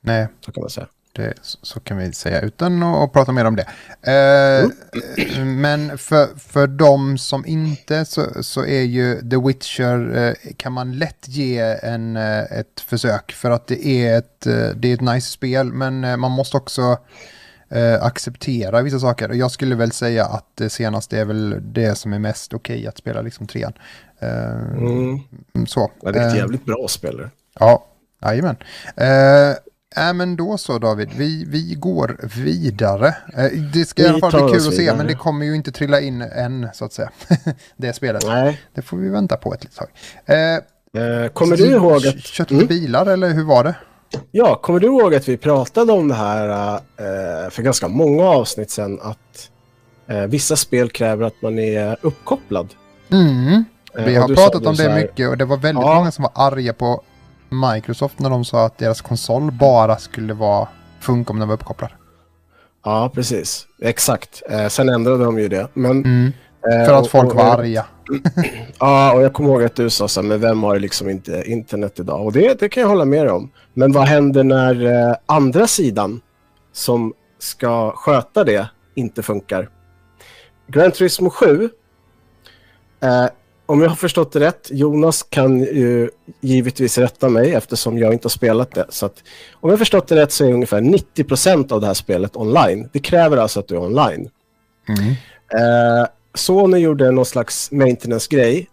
Nej, 0.00 0.28
Så 0.44 0.52
kan 0.52 0.60
man 0.60 0.70
säga. 0.70 0.88
Det, 1.14 1.34
så, 1.42 1.80
kan 1.80 1.96
vi 1.96 2.12
säga 2.12 2.40
utan 2.40 2.82
att, 2.82 3.12
prata 3.12 3.32
mer 3.32 3.44
om 3.44 3.56
det. 3.56 3.66
Eh, 4.12 4.68
Men 5.44 5.98
för, 5.98 6.38
för 6.38 6.66
de 6.66 7.18
som 7.18 7.46
inte 7.46 8.04
så, 8.04 8.42
så 8.42 8.64
är 8.64 8.82
ju 8.82 9.30
The 9.30 9.36
Witcher 9.36 10.16
eh, 10.16 10.52
kan 10.56 10.72
man 10.72 10.98
lätt 10.98 11.28
ge 11.28 11.58
en, 11.82 12.16
eh, 12.16 12.40
ett 12.40 12.80
försök 12.80 13.32
för 13.32 13.50
att 13.50 13.66
det 13.66 13.86
är 13.86 14.18
ett, 14.18 14.46
eh, 14.46 14.68
det 14.76 14.88
är 14.88 14.94
ett 14.94 15.00
nice 15.00 15.30
spel 15.30 15.72
men 15.72 16.04
eh, 16.04 16.16
man 16.16 16.30
måste 16.30 16.56
också 16.56 16.98
eh, 17.68 18.02
acceptera 18.02 18.82
vissa 18.82 18.98
saker. 18.98 19.28
Och 19.28 19.36
jag 19.36 19.50
skulle 19.50 19.74
väl 19.74 19.92
säga 19.92 20.24
att 20.24 20.46
det 20.54 20.70
senaste 20.70 21.18
är 21.18 21.24
väl 21.24 21.60
det 21.62 21.94
som 21.94 22.12
är 22.12 22.18
mest 22.18 22.54
okej 22.54 22.86
att 22.86 22.98
spela 22.98 23.22
liksom 23.22 23.46
trean. 23.46 23.72
Mm. 24.20 25.66
Så. 25.66 25.90
Ja, 26.02 26.12
det 26.12 26.18
är 26.18 26.28
ett 26.28 26.36
jävligt 26.36 26.64
bra 26.64 26.88
spel. 26.88 27.28
Ja, 27.58 27.86
jajamän. 28.22 28.56
Eh, 28.96 29.56
Äh, 29.96 30.12
men 30.14 30.36
då 30.36 30.58
så 30.58 30.78
David, 30.78 31.10
vi, 31.16 31.44
vi 31.48 31.74
går 31.74 32.16
vidare. 32.44 33.06
Eh, 33.36 33.44
Det 33.74 33.84
ska 33.84 34.02
i 34.02 34.04
Vi 34.04 34.10
alla 34.10 34.30
fall 34.30 34.44
bli 34.50 34.52
kul 34.58 34.68
att 34.68 34.74
se, 34.74 34.94
men 34.96 35.06
det 35.06 35.14
kommer 35.14 35.46
ju 35.46 35.54
inte 35.54 35.72
trilla 35.72 36.00
in 36.00 36.22
än, 36.22 36.68
så 36.74 36.84
att 36.84 36.92
säga. 36.92 37.10
det 37.76 37.92
spelet. 37.92 38.22
Nej. 38.26 38.60
Det 38.74 38.82
får 38.82 38.96
vi 38.96 39.08
vänta 39.08 39.36
på 39.36 39.54
ett 39.54 39.62
litet 39.64 39.76
tag. 39.78 39.88
Eh, 40.26 40.58
Eh, 40.96 41.28
kommer 41.28 41.56
du 41.56 41.66
ihåg 41.66 42.06
att... 42.06 42.20
För 42.26 42.52
Mm. 42.52 42.66
bilar, 42.66 43.06
eller 43.06 43.28
hur 43.30 43.44
var 43.44 43.64
det? 43.64 43.74
Ja, 44.30 44.54
kommer 44.62 44.80
du 44.80 44.86
ihåg 44.86 45.14
att 45.14 45.28
vi 45.28 45.36
pratade 45.36 45.92
om 45.92 46.08
det 46.08 46.14
här 46.14 46.74
eh, 46.74 47.50
för 47.50 47.62
ganska 47.62 47.88
många 47.88 48.22
avsnitt 48.24 48.70
sedan 48.70 48.98
att 49.02 49.50
eh, 50.08 50.16
vissa 50.22 50.56
spel 50.56 50.90
kräver 50.90 51.26
att 51.26 51.42
man 51.42 51.58
är 51.58 51.96
uppkopplad? 52.00 52.68
Mm. 53.12 53.64
Eh, 53.98 54.04
Vi 54.04 54.14
har 54.14 54.28
sa 54.28 54.34
pratat 54.34 54.66
om 54.66 54.74
det 54.74 54.82
här- 54.82 55.00
mycket 55.00 55.28
och 55.28 55.38
det 55.38 55.44
var 55.44 55.56
väldigt 55.56 55.84
Ja. 55.84 55.94
många 55.94 56.10
som 56.10 56.22
var 56.22 56.46
arga 56.46 56.72
på 56.72 57.02
Microsoft 57.52 58.18
när 58.18 58.30
de 58.30 58.44
sa 58.44 58.66
att 58.66 58.78
deras 58.78 59.00
konsol 59.00 59.50
bara 59.52 59.96
skulle 59.96 60.34
vara 60.34 60.68
funka 61.00 61.32
om 61.32 61.38
den 61.38 61.48
var 61.48 61.54
uppkopplad. 61.54 61.90
Ja, 62.84 63.10
precis. 63.14 63.66
Exakt. 63.82 64.42
Eh, 64.50 64.68
sen 64.68 64.88
ändrade 64.88 65.24
de 65.24 65.38
ju 65.38 65.48
det. 65.48 65.68
Men, 65.74 65.90
Mm. 66.04 66.32
eh, 66.72 66.86
För 66.86 66.94
att 66.94 67.02
och- 67.04 67.10
folk 67.10 67.30
och- 67.30 67.36
var 67.36 67.44
arga. 67.58 67.86
Ja, 68.78 69.12
och 69.12 69.22
jag 69.22 69.32
kommer 69.32 69.50
ihåg 69.50 69.62
att 69.62 69.76
du 69.76 69.90
sa 69.90 70.08
så 70.08 70.20
här, 70.20 70.28
men 70.28 70.40
vem 70.40 70.62
har 70.62 70.78
liksom 70.78 71.08
inte 71.10 71.42
internet 71.46 72.00
idag? 72.00 72.24
Och 72.26 72.32
det, 72.32 72.60
det 72.60 72.68
kan 72.68 72.80
jag 72.80 72.88
hålla 72.88 73.04
med 73.04 73.28
om. 73.28 73.50
Men 73.74 73.92
vad 73.92 74.04
händer 74.04 74.44
när 74.44 74.84
eh, 75.10 75.16
andra 75.26 75.66
sidan 75.66 76.20
som 76.72 77.12
ska 77.38 77.90
sköta 77.96 78.44
det 78.44 78.68
inte 78.94 79.22
funkar? 79.22 79.68
Gran 80.66 80.90
Turismo 80.90 81.30
7, 81.30 81.70
eh, 83.02 83.24
om 83.72 83.80
jag 83.80 83.88
har 83.88 83.96
förstått 83.96 84.32
det 84.32 84.40
rätt, 84.40 84.68
Jonas 84.70 85.22
kan 85.22 85.60
ju 85.60 86.10
givetvis 86.40 86.98
rätta 86.98 87.28
mig 87.28 87.54
eftersom 87.54 87.98
jag 87.98 88.12
inte 88.12 88.24
har 88.24 88.30
spelat 88.30 88.74
det. 88.74 88.86
Så 88.88 89.06
att, 89.06 89.22
om 89.52 89.70
jag 89.70 89.72
har 89.72 89.78
förstått 89.78 90.08
det 90.08 90.16
rätt 90.16 90.32
så 90.32 90.44
är 90.44 90.52
ungefär 90.52 90.80
90% 90.80 91.72
av 91.72 91.80
det 91.80 91.86
här 91.86 91.94
spelet 91.94 92.36
online. 92.36 92.88
Det 92.92 92.98
kräver 92.98 93.36
alltså 93.36 93.60
att 93.60 93.68
du 93.68 93.74
är 93.74 93.80
online. 93.80 94.30
Mm. 94.88 95.10
Eh, 95.54 96.06
Sony 96.34 96.78
gjorde 96.78 97.10
någon 97.10 97.26
slags 97.26 97.72
maintenance-grej. 97.72 98.68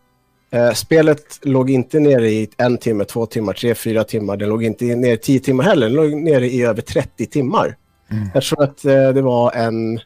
Eh, 0.52 0.72
spelet 0.72 1.40
låg 1.42 1.70
inte 1.70 2.00
nere 2.00 2.30
i 2.30 2.50
en 2.58 2.78
timme, 2.78 3.06
två 3.06 3.26
timmar, 3.26 3.54
tre, 3.54 3.76
fyra 3.76 4.04
timmar. 4.04 4.38
Det 4.38 4.46
låg 4.46 4.64
inte 4.64 4.86
nere 4.86 5.14
i 5.14 5.18
tio 5.18 5.40
timmar 5.40 5.64
heller. 5.64 5.90
Det 5.90 5.96
låg 5.96 6.14
nere 6.14 6.48
i 6.48 6.64
över 6.64 6.82
30 6.82 7.26
timmar. 7.26 7.76
Mm. 8.12 8.30
Jag 8.34 8.44
tror 8.44 8.64
att 8.64 8.86
eh, 8.86 9.10
det 9.10 9.22
var 9.22 9.52
en 9.52 10.00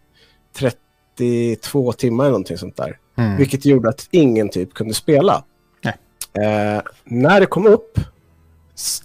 32 1.17 1.93
timmar 1.93 2.23
eller 2.23 2.31
någonting 2.31 2.57
sånt 2.57 2.77
där. 2.77 2.97
Mm. 3.17 3.37
Vilket 3.37 3.65
gjorde 3.65 3.89
att 3.89 4.07
ingen 4.11 4.49
typ 4.49 4.73
kunde 4.73 4.93
spela. 4.93 5.43
Eh, 6.35 6.81
när 7.03 7.39
det 7.39 7.45
kom 7.45 7.67
upp 7.67 7.99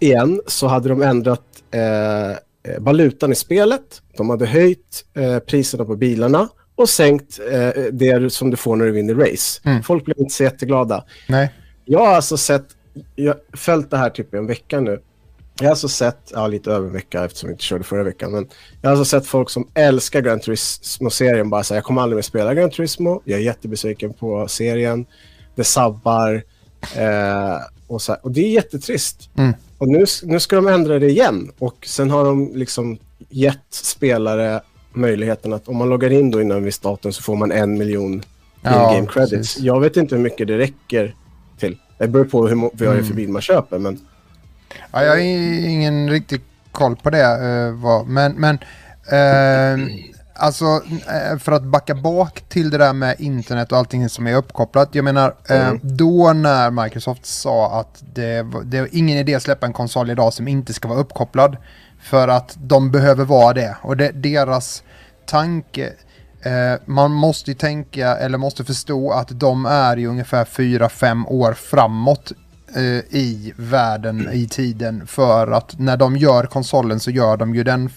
igen 0.00 0.40
så 0.46 0.66
hade 0.66 0.88
de 0.88 1.02
ändrat 1.02 1.42
eh, 1.70 2.30
eh, 2.30 2.36
valutan 2.78 3.32
i 3.32 3.34
spelet. 3.34 4.02
De 4.16 4.30
hade 4.30 4.46
höjt 4.46 5.04
eh, 5.14 5.38
priserna 5.38 5.84
på 5.84 5.96
bilarna 5.96 6.48
och 6.74 6.88
sänkt 6.88 7.40
eh, 7.52 7.82
det 7.92 8.32
som 8.32 8.50
du 8.50 8.56
får 8.56 8.76
när 8.76 8.84
du 8.84 8.92
vinner 8.92 9.14
race. 9.14 9.60
Mm. 9.64 9.82
Folk 9.82 10.04
blev 10.04 10.18
inte 10.18 10.34
så 10.34 10.42
jätteglada. 10.42 11.04
Nej. 11.28 11.54
Jag 11.84 11.98
har 11.98 12.14
alltså 12.14 12.36
sett, 12.36 12.66
jag 13.14 13.34
har 13.34 13.56
följt 13.56 13.90
det 13.90 13.96
här 13.96 14.10
typ 14.10 14.34
i 14.34 14.36
en 14.36 14.46
vecka 14.46 14.80
nu. 14.80 15.00
Jag 15.58 15.66
har 15.66 15.70
alltså 15.70 15.88
sett, 15.88 16.32
ja 16.34 16.46
lite 16.46 16.70
över 16.72 16.86
en 16.86 16.92
vecka 16.92 17.24
eftersom 17.24 17.48
vi 17.48 17.52
inte 17.52 17.64
körde 17.64 17.84
förra 17.84 18.02
veckan, 18.02 18.32
men 18.32 18.48
jag 18.80 18.90
har 18.90 18.96
alltså 18.96 19.20
sett 19.20 19.26
folk 19.26 19.50
som 19.50 19.68
älskar 19.74 20.20
Gran 20.20 20.40
Turismo-serien 20.40 21.50
bara 21.50 21.62
säga 21.62 21.76
jag 21.76 21.84
kommer 21.84 22.02
aldrig 22.02 22.16
mer 22.16 22.22
spela 22.22 22.54
Gran 22.54 22.70
Turismo, 22.70 23.22
jag 23.24 23.38
är 23.40 23.44
jättebesviken 23.44 24.12
på 24.12 24.48
serien, 24.48 25.06
det 25.54 25.64
sabbar 25.64 26.42
eh, 26.96 27.56
och, 27.86 28.02
så 28.02 28.12
här. 28.12 28.20
och 28.24 28.30
det 28.30 28.40
är 28.40 28.50
jättetrist. 28.50 29.30
Mm. 29.36 29.52
Och 29.78 29.88
nu, 29.88 30.04
nu 30.22 30.40
ska 30.40 30.56
de 30.56 30.68
ändra 30.68 30.98
det 30.98 31.08
igen 31.08 31.52
och 31.58 31.86
sen 31.86 32.10
har 32.10 32.24
de 32.24 32.52
liksom 32.54 32.98
gett 33.28 33.66
spelare 33.70 34.60
möjligheten 34.92 35.52
att 35.52 35.68
om 35.68 35.76
man 35.76 35.88
loggar 35.88 36.10
in 36.10 36.30
då 36.30 36.40
innan 36.40 36.64
viss 36.64 36.78
datum 36.78 37.12
så 37.12 37.22
får 37.22 37.36
man 37.36 37.52
en 37.52 37.78
miljon 37.78 38.22
Ja, 38.62 38.90
in-game 38.90 39.12
credits. 39.12 39.30
precis. 39.32 39.58
Jag 39.58 39.80
vet 39.80 39.96
inte 39.96 40.14
hur 40.14 40.22
mycket 40.22 40.46
det 40.46 40.58
räcker 40.58 41.14
till. 41.58 41.76
Det 41.98 42.08
beror 42.08 42.24
på 42.24 42.48
hur 42.48 42.70
det 42.72 42.84
är 42.86 43.02
för 43.02 43.14
bil 43.14 43.28
man 43.28 43.42
köper. 43.42 43.78
Men 43.78 44.00
Ja, 44.90 45.02
jag 45.04 45.10
har 45.10 45.18
ingen 45.18 46.10
riktig 46.10 46.40
koll 46.72 46.96
på 46.96 47.10
det. 47.10 47.22
eh, 47.24 48.04
men 48.06 48.32
men 48.32 48.58
eh, 49.10 49.86
alltså 50.34 50.64
eh, 51.08 51.38
för 51.38 51.52
att 51.52 51.62
backa 51.62 51.94
bak 51.94 52.44
till 52.48 52.70
det 52.70 52.78
där 52.78 52.92
med 52.92 53.16
internet 53.20 53.72
och 53.72 53.78
allting 53.78 54.08
som 54.08 54.26
är 54.26 54.34
uppkopplat. 54.36 54.88
Jag 54.92 55.04
menar 55.04 55.34
eh, 55.48 55.68
Mm. 55.68 55.80
då 55.82 56.32
när 56.32 56.70
Microsoft 56.70 57.26
sa 57.26 57.80
att 57.80 58.02
det, 58.14 58.46
det 58.64 58.78
är 58.78 58.88
ingen 58.92 59.18
idé 59.18 59.34
att 59.34 59.42
släppa 59.42 59.66
en 59.66 59.72
konsol 59.72 60.10
idag 60.10 60.32
som 60.32 60.48
inte 60.48 60.72
ska 60.72 60.88
vara 60.88 60.98
uppkopplad. 60.98 61.56
För 62.02 62.28
att 62.28 62.56
de 62.58 62.90
behöver 62.90 63.24
vara 63.24 63.52
det. 63.54 63.76
Och 63.82 63.96
det, 63.96 64.10
deras 64.12 64.82
tanke 65.26 65.92
Eh, 66.42 66.80
man 66.86 67.10
måste 67.12 67.50
ju 67.50 67.54
tänka, 67.54 68.16
eller 68.16 68.38
måste 68.38 68.64
förstå 68.64 69.10
att 69.10 69.28
de 69.40 69.66
är 69.66 69.96
ju 69.96 70.06
ungefär 70.06 70.44
4-5 70.44 71.26
år 71.28 71.52
framåt 71.52 72.32
i 73.10 73.52
världen, 73.56 74.28
i 74.32 74.48
tiden. 74.48 75.06
För 75.06 75.50
att 75.52 75.78
när 75.78 75.96
de 75.96 76.16
gör 76.16 76.44
konsolen 76.44 77.00
så 77.00 77.10
gör 77.10 77.36
de 77.36 77.54
ju 77.54 77.64
den, 77.64 77.90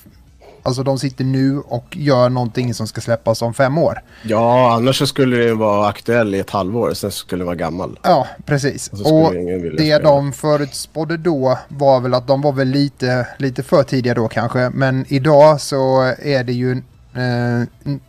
alltså 0.64 0.84
de 0.84 1.00
sitter 1.00 1.24
nu 1.24 1.60
och 1.60 1.98
gör 1.98 2.30
någonting 2.30 2.74
som 2.74 2.88
ska 2.88 3.02
släppas 3.02 3.42
om 3.42 3.54
fem 3.54 3.78
år. 3.78 4.02
ja, 4.24 4.74
annars 4.76 4.98
så 4.98 5.08
skulle 5.08 5.38
det 5.38 5.54
vara 5.54 5.88
aktuell 5.88 6.36
i 6.36 6.40
ett 6.40 6.50
halvår. 6.50 6.94
Sen 6.94 7.12
skulle 7.12 7.40
den 7.40 7.46
vara 7.46 7.56
gammal. 7.56 8.00
Ja, 8.04 8.28
precis. 8.46 8.90
Och 8.90 9.24
Och 9.26 9.34
det 9.78 9.98
de 9.98 10.34
förutspådde 10.34 11.18
då 11.18 11.58
var 11.68 12.00
väl 12.00 12.14
att 12.14 12.28
de 12.28 12.42
var 12.42 12.52
väl 12.52 12.68
lite, 12.68 13.28
lite 13.38 13.64
för 13.64 13.84
tidiga 13.84 14.14
då 14.14 14.28
kanske. 14.28 14.70
Men 14.74 15.06
idag 15.08 15.62
så 15.62 16.02
är 16.20 16.44
det 16.44 16.54
ju 16.54 16.82
eh, 17.16 17.68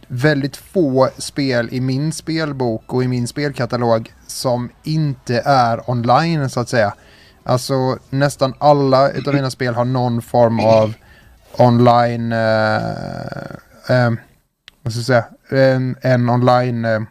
väldigt 0.08 0.56
få 0.56 1.08
spel 1.18 1.68
i 1.72 1.80
min 1.80 2.12
spelbok 2.12 2.92
och 2.92 3.04
i 3.04 3.08
min 3.08 3.28
spelkatalog 3.28 4.12
som 4.26 4.70
inte 4.82 5.42
är 5.44 5.90
online 5.90 6.50
så 6.50 6.60
att 6.60 6.68
säga. 6.68 6.94
Alltså 7.44 7.98
nästan 8.10 8.54
alla 8.58 9.10
utav 9.10 9.34
mina 9.34 9.50
spel 9.50 9.74
har 9.74 9.84
någon 9.84 10.22
form 10.22 10.60
av 10.60 10.94
online, 11.58 12.32
eh, 12.32 12.76
eh, 13.88 14.10
vad 14.82 14.92
ska 14.92 14.98
jag 14.98 15.04
säga, 15.04 15.24
en, 15.50 15.96
en 16.00 16.30
online 16.30 16.84
eh, 16.84 17.02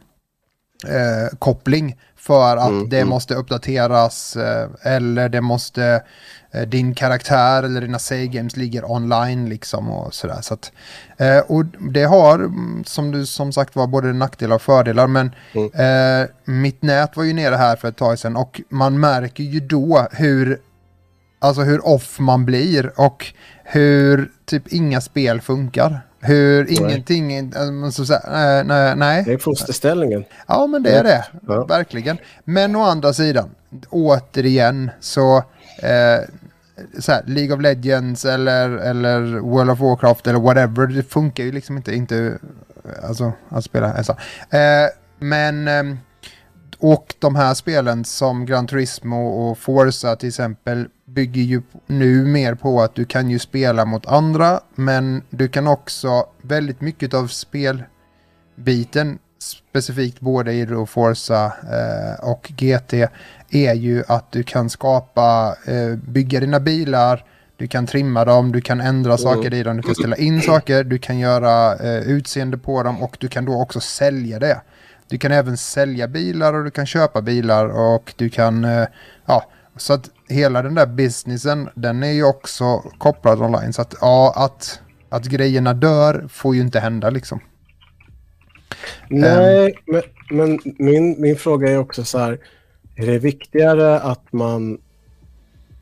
eh, 0.87 1.37
koppling 1.39 1.95
för 2.15 2.57
att 2.57 2.69
Mm, 2.69 2.89
det 2.89 2.97
mm. 2.97 3.09
måste 3.09 3.35
uppdateras 3.35 4.35
eh, 4.35 4.69
eller 4.81 5.29
det 5.29 5.41
måste 5.41 6.03
din 6.67 6.95
karaktär 6.95 7.63
eller 7.63 7.81
dina 7.81 7.99
save 7.99 8.27
games 8.27 8.57
ligger 8.57 8.91
online 8.91 9.49
liksom 9.49 9.89
och 9.91 10.13
sådär. 10.13 10.41
Så 10.41 10.53
att, 10.53 10.71
eh, 11.17 11.39
och 11.39 11.65
det 11.65 12.03
har 12.03 12.35
mm, 12.35 12.83
som 12.87 13.11
du 13.11 13.25
som 13.25 13.53
sagt 13.53 13.75
var 13.75 13.87
både 13.87 14.13
nackdelar 14.13 14.55
och 14.55 14.61
fördelar 14.61 15.07
men 15.07 15.31
Mm. 15.53 16.21
eh, 16.23 16.29
mitt 16.45 16.81
nät 16.81 17.17
var 17.17 17.23
ju 17.23 17.33
nere 17.33 17.55
här 17.55 17.75
för 17.75 17.87
ett 17.87 17.97
tag 17.97 18.19
sedan 18.19 18.35
och 18.35 18.61
man 18.69 18.99
märker 18.99 19.43
ju 19.43 19.59
då 19.59 20.07
hur 20.11 20.59
Alltså 21.43 21.61
hur 21.61 21.87
off 21.87 22.19
man 22.19 22.45
blir 22.45 22.91
och 22.99 23.25
hur 23.63 24.31
typ 24.45 24.67
inga 24.67 25.01
spel 25.01 25.41
funkar. 25.41 26.01
Hur 26.19 26.71
ingenting, 26.71 27.35
äh, 27.37 27.89
så, 27.91 28.05
så, 28.05 28.19
nej, 28.31 28.63
nej, 28.63 28.95
nej. 28.95 29.23
Det 29.25 29.33
är 29.33 29.37
fosterställningen. 29.37 30.23
Ja, 30.47 30.67
men 30.67 30.83
det 30.83 30.91
är 30.91 31.03
det. 31.03 31.25
Ja. 31.47 31.65
Verkligen. 31.65 32.17
Men 32.43 32.75
å 32.75 32.81
andra 32.83 33.13
sidan, 33.13 33.49
återigen 33.89 34.91
så, 34.99 35.37
eh, 35.83 36.19
så 36.99 37.11
här, 37.11 37.23
League 37.25 37.55
of 37.55 37.61
Legends 37.61 38.25
eller, 38.25 38.69
eller 38.69 39.21
World 39.39 39.71
of 39.71 39.79
Warcraft 39.79 40.27
eller 40.27 40.39
whatever, 40.39 40.87
det 40.87 41.03
funkar 41.03 41.43
ju 41.43 41.51
liksom 41.51 41.77
inte, 41.77 41.95
inte 41.95 42.39
alltså, 43.03 43.33
att 43.49 43.65
spela. 43.65 43.97
ensam. 43.97 44.15
Eh, 44.49 44.89
men, 45.19 45.67
eh, 45.67 45.83
och 46.77 47.15
de 47.19 47.35
här 47.35 47.53
spelen 47.53 48.05
som 48.05 48.45
Gran 48.45 48.67
Turismo 48.67 49.27
och 49.27 49.57
Forza 49.57 50.15
till 50.15 50.29
exempel 50.29 50.87
bygger 51.05 51.41
ju 51.41 51.61
nu 51.87 52.25
mer 52.25 52.55
på 52.55 52.81
att 52.81 52.95
du 52.95 53.05
kan 53.05 53.29
ju 53.29 53.39
spela 53.39 53.85
mot 53.85 54.05
andra, 54.05 54.59
men 54.75 55.23
du 55.29 55.47
kan 55.47 55.67
också 55.67 56.25
väldigt 56.41 56.81
mycket 56.81 57.13
av 57.13 57.27
spelbiten 57.27 59.19
specifikt 59.41 60.19
både 60.19 60.53
i 60.53 60.65
då 60.65 60.85
Forza 60.85 61.45
eh, 61.45 62.29
och 62.29 62.51
GT 62.57 62.93
är 63.49 63.73
ju 63.73 64.03
att 64.07 64.31
du 64.31 64.43
kan 64.43 64.69
skapa, 64.69 65.55
eh, 65.65 65.95
bygga 65.95 66.39
dina 66.39 66.59
bilar, 66.59 67.25
du 67.57 67.67
kan 67.67 67.87
trimma 67.87 68.25
dem, 68.25 68.51
du 68.51 68.61
kan 68.61 68.81
ändra 68.81 69.17
saker 69.17 69.53
i 69.53 69.63
dem, 69.63 69.77
du 69.77 69.83
kan 69.83 69.95
ställa 69.95 70.15
in 70.15 70.41
saker, 70.51 70.83
du 70.83 70.97
kan 70.97 71.19
göra 71.19 71.75
eh, 71.75 72.01
utseende 72.01 72.57
på 72.57 72.83
dem 72.83 73.03
och 73.03 73.17
du 73.19 73.27
kan 73.27 73.45
då 73.45 73.61
också 73.61 73.79
sälja 73.79 74.39
det. 74.39 74.61
Du 75.07 75.17
kan 75.17 75.31
även 75.31 75.57
sälja 75.57 76.07
bilar 76.07 76.53
och 76.53 76.63
du 76.63 76.71
kan 76.71 76.85
köpa 76.85 77.21
bilar 77.21 77.65
och 77.65 78.13
du 78.15 78.29
kan, 78.29 78.65
eh, 78.65 78.87
ja, 79.25 79.45
så 79.77 79.93
att 79.93 80.09
hela 80.29 80.61
den 80.61 80.75
där 80.75 80.85
businessen, 80.85 81.69
den 81.75 82.03
är 82.03 82.11
ju 82.11 82.23
också 82.23 82.77
kopplad 82.97 83.41
online. 83.41 83.73
Så 83.73 83.81
att 83.81 83.95
ja, 84.01 84.33
att, 84.35 84.79
att 85.09 85.25
grejerna 85.25 85.73
dör 85.73 86.27
får 86.29 86.55
ju 86.55 86.61
inte 86.61 86.79
hända 86.79 87.09
liksom. 87.09 87.39
Nej, 89.09 89.75
men, 89.85 90.01
men 90.29 90.59
min, 90.63 91.21
min 91.21 91.35
fråga 91.35 91.71
är 91.71 91.77
också 91.77 92.03
så 92.03 92.17
här. 92.17 92.39
Är 92.95 93.05
det 93.05 93.19
viktigare 93.19 93.99
att 93.99 94.33
man 94.33 94.77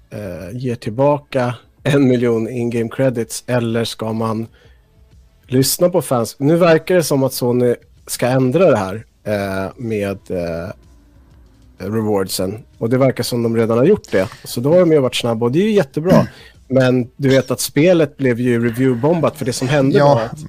eh, 0.09 0.57
ger 0.57 0.75
tillbaka 0.75 1.55
en 1.83 2.07
miljon 2.07 2.49
in-game 2.49 2.89
credits 2.89 3.43
eller 3.47 3.83
ska 3.83 4.13
man 4.13 4.47
lyssna 5.47 5.89
på 5.89 6.01
fans? 6.01 6.35
Nu 6.39 6.55
verkar 6.55 6.95
det 6.95 7.03
som 7.03 7.23
att 7.23 7.33
Sony 7.33 7.75
ska 8.07 8.27
ändra 8.27 8.69
det 8.71 8.77
här 8.77 9.05
eh, 9.23 9.71
med 9.77 10.17
eh, 10.29 10.69
rewardsen 11.77 12.63
och 12.77 12.89
det 12.89 12.97
verkar 12.97 13.23
som 13.23 13.43
de 13.43 13.57
redan 13.57 13.77
har 13.77 13.85
gjort 13.85 14.11
det. 14.11 14.29
Så 14.43 14.61
då 14.61 14.71
har 14.71 14.79
de 14.79 14.91
ju 14.91 14.99
varit 14.99 15.15
snabba 15.15 15.45
och 15.45 15.51
det 15.51 15.59
är 15.59 15.63
ju 15.63 15.71
jättebra. 15.71 16.27
Men 16.67 17.09
du 17.17 17.29
vet 17.29 17.51
att 17.51 17.59
spelet 17.59 18.17
blev 18.17 18.39
ju 18.39 18.65
reviewbombat 18.69 19.37
för 19.37 19.45
det 19.45 19.53
som 19.53 19.67
hände 19.67 19.97
Ja. 19.97 20.15
var 20.15 20.21
att 20.21 20.39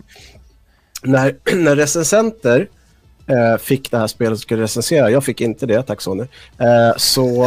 när, 1.03 1.37
när 1.55 1.77
recensenter 1.77 2.69
eh, 3.27 3.57
fick 3.59 3.91
det 3.91 3.99
här 3.99 4.07
spelet 4.07 4.33
och 4.33 4.41
skulle 4.41 4.63
recensera, 4.63 5.11
jag 5.11 5.25
fick 5.25 5.41
inte 5.41 5.67
det, 5.67 5.83
tack 5.83 6.01
Sony, 6.01 6.25
eh, 6.59 6.97
så, 6.97 7.45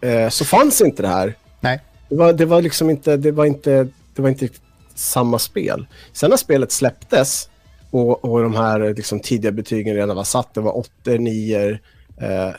eh, 0.00 0.28
så 0.28 0.44
fanns 0.44 0.80
inte 0.80 1.02
det 1.02 1.08
här. 1.08 1.34
Nej. 1.60 1.80
Det 2.08 2.16
var, 2.16 2.32
det 2.32 2.44
var 2.44 2.62
liksom 2.62 2.90
inte, 2.90 3.16
det 3.16 3.30
var 3.30 3.44
inte, 3.44 3.88
det 4.14 4.22
var 4.22 4.28
inte 4.28 4.48
samma 4.94 5.38
spel. 5.38 5.86
Sen 6.12 6.30
när 6.30 6.36
spelet 6.36 6.72
släpptes 6.72 7.48
och, 7.90 8.24
och 8.24 8.42
de 8.42 8.54
här 8.54 8.94
liksom, 8.94 9.20
tidiga 9.20 9.52
betygen 9.52 9.94
redan 9.94 10.16
var 10.16 10.24
satt, 10.24 10.54
det 10.54 10.60
var 10.60 10.76
8 10.76 10.90
9 11.04 11.78
eh, 12.20 12.50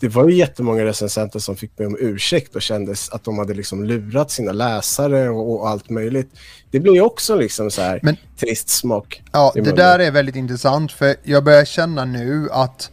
det 0.00 0.08
var 0.08 0.28
ju 0.28 0.34
jättemånga 0.34 0.84
recensenter 0.84 1.38
som 1.38 1.56
fick 1.56 1.76
be 1.76 1.86
om 1.86 1.96
ursäkt 2.00 2.56
och 2.56 2.62
kändes 2.62 3.10
att 3.10 3.24
de 3.24 3.38
hade 3.38 3.54
liksom 3.54 3.84
lurat 3.84 4.30
sina 4.30 4.52
läsare 4.52 5.28
och, 5.28 5.52
och 5.52 5.68
allt 5.68 5.90
möjligt. 5.90 6.30
Det 6.70 6.80
blir 6.80 6.92
ju 6.92 7.00
också 7.00 7.36
liksom 7.36 7.70
så 7.70 7.82
här 7.82 8.00
Men- 8.02 8.16
trist 8.40 8.68
smak. 8.68 9.22
Ja, 9.32 9.52
det 9.54 9.76
där 9.76 9.98
är 9.98 10.10
väldigt 10.10 10.36
intressant 10.36 10.92
för 10.92 11.16
jag 11.22 11.44
börjar 11.44 11.64
känna 11.64 12.04
nu 12.04 12.48
att 12.52 12.90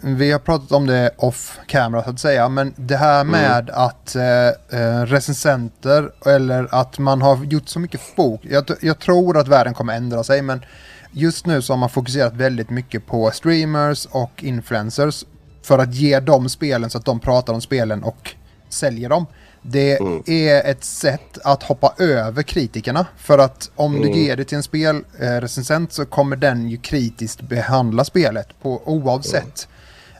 vi 0.00 0.32
har 0.32 0.38
pratat 0.38 0.72
om 0.72 0.86
det 0.86 1.10
off 1.16 1.58
camera 1.66 2.04
så 2.04 2.10
att 2.10 2.20
säga, 2.20 2.48
men 2.48 2.74
det 2.76 2.96
här 2.96 3.24
med 3.24 3.70
att 3.70 4.16
eh, 4.16 4.48
eh, 4.80 5.02
recensenter 5.02 6.10
eller 6.26 6.68
att 6.70 6.98
man 6.98 7.22
har 7.22 7.44
gjort 7.44 7.68
så 7.68 7.80
mycket 7.80 8.00
fok. 8.00 8.40
Jag, 8.42 8.64
jag 8.80 8.98
tror 8.98 9.38
att 9.38 9.48
världen 9.48 9.74
kommer 9.74 9.96
ändra 9.96 10.24
sig, 10.24 10.42
men 10.42 10.64
just 11.12 11.46
nu 11.46 11.62
så 11.62 11.72
har 11.72 11.78
man 11.78 11.90
fokuserat 11.90 12.34
väldigt 12.34 12.70
mycket 12.70 13.06
på 13.06 13.30
streamers 13.30 14.06
och 14.10 14.44
influencers 14.44 15.24
för 15.68 15.78
att 15.78 15.94
ge 15.94 16.20
dem 16.20 16.48
spelen 16.48 16.90
så 16.90 16.98
att 16.98 17.04
de 17.04 17.20
pratar 17.20 17.52
om 17.52 17.60
spelen 17.60 18.02
och 18.02 18.34
säljer 18.68 19.08
dem. 19.08 19.26
Det 19.62 19.98
är 20.26 20.70
ett 20.70 20.84
sätt 20.84 21.38
att 21.44 21.62
hoppa 21.62 21.94
över 21.98 22.42
kritikerna. 22.42 23.06
För 23.16 23.38
att 23.38 23.70
om 23.76 24.00
du 24.00 24.10
ger 24.10 24.36
det 24.36 24.44
till 24.44 24.56
en 24.56 24.62
spelrecensent 24.62 25.92
så 25.92 26.06
kommer 26.06 26.36
den 26.36 26.68
ju 26.68 26.76
kritiskt 26.76 27.40
behandla 27.40 28.04
spelet 28.04 28.48
på 28.62 28.82
oavsett. 28.84 29.68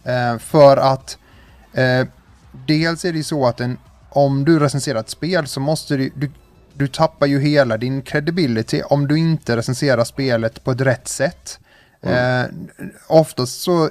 Eh, 0.05 0.39
för 0.39 0.77
att 0.77 1.19
eh, 1.73 2.07
dels 2.67 3.05
är 3.05 3.13
det 3.13 3.19
ju 3.19 3.25
så 3.25 3.47
att 3.47 3.61
en, 3.61 3.79
om 4.11 4.45
du 4.45 4.59
recenserar 4.59 5.01
ett 5.01 5.11
spel 5.11 5.47
så 5.47 5.61
måste 5.61 5.97
du, 5.97 6.11
du, 6.15 6.31
du 6.75 6.89
tappar 6.89 7.27
ju 7.27 7.41
hela 7.41 7.77
din 7.77 8.03
credibility 8.03 8.83
om 8.83 9.09
du 9.09 9.19
inte 9.19 9.57
recenserar 9.57 10.05
spelet 10.05 10.65
på 10.65 10.71
ett 10.71 10.81
rätt 10.81 11.09
sätt. 11.09 11.59
Eh, 12.03 12.43
oftast 13.07 13.61
så 13.61 13.85
eh, 13.85 13.91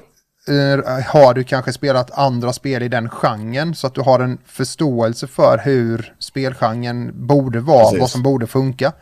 har 1.06 1.34
du 1.34 1.44
kanske 1.44 1.74
spelat 1.74 2.12
andra 2.18 2.54
spel 2.54 2.84
i 2.84 2.88
den 2.88 3.10
genren 3.10 3.76
så 3.76 3.88
att 3.88 3.96
du 3.96 4.02
har 4.02 4.20
en 4.20 4.38
förståelse 4.46 5.28
för 5.28 5.58
hur 5.58 6.14
spelgenren 6.20 7.28
borde 7.28 7.60
vara, 7.60 7.84
Precis. 7.84 8.00
vad 8.00 8.10
som 8.10 8.24
borde 8.24 8.48
funka. 8.48 8.94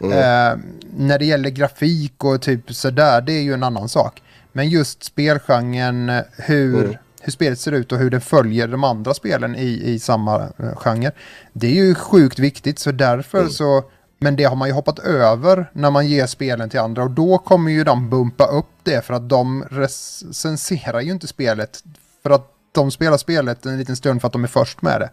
Eh, 0.00 0.58
när 0.96 1.18
det 1.18 1.24
gäller 1.24 1.50
grafik 1.50 2.24
och 2.24 2.42
typ 2.42 2.74
sådär, 2.74 3.20
det 3.20 3.32
är 3.32 3.42
ju 3.42 3.54
en 3.54 3.62
annan 3.62 3.88
sak. 3.88 4.22
Men 4.52 4.68
just 4.68 5.04
spelgenren, 5.04 6.08
eh, 6.08 6.22
hur, 6.36 6.98
hur 7.20 7.32
spelet 7.32 7.58
ser 7.58 7.72
ut 7.72 7.92
och 7.92 7.98
hur 7.98 8.10
det 8.10 8.20
följer 8.20 8.68
de 8.68 8.84
andra 8.84 9.14
spelen 9.14 9.56
i, 9.56 9.82
i 9.84 9.98
samma 9.98 10.42
eh, 10.58 10.76
genre. 10.76 11.10
Det 11.52 11.66
är 11.66 11.84
ju 11.84 11.94
sjukt 11.94 12.38
viktigt, 12.38 12.78
så 12.78 12.92
därför 12.92 13.48
så... 13.48 13.84
Men 14.18 14.36
det 14.36 14.44
har 14.44 14.56
man 14.56 14.68
ju 14.68 14.74
hoppat 14.74 14.98
över 14.98 15.70
när 15.72 15.90
man 15.90 16.06
ger 16.06 16.26
spelen 16.26 16.70
till 16.70 16.80
andra 16.80 17.02
och 17.02 17.10
då 17.10 17.38
kommer 17.38 17.70
ju 17.70 17.84
de 17.84 18.10
bumpa 18.10 18.46
upp 18.46 18.66
det 18.82 19.04
för 19.04 19.14
att 19.14 19.28
de 19.28 19.64
recenserar 19.70 21.00
ju 21.00 21.10
inte 21.10 21.26
spelet 21.26 21.84
för 22.22 22.30
att 22.30 22.46
de 22.72 22.90
spelar 22.90 23.16
spelet 23.16 23.66
en 23.66 23.78
liten 23.78 23.96
stund 23.96 24.20
för 24.20 24.26
att 24.26 24.32
de 24.32 24.44
är 24.44 24.48
först 24.48 24.82
med 24.82 25.00
det. 25.00 25.10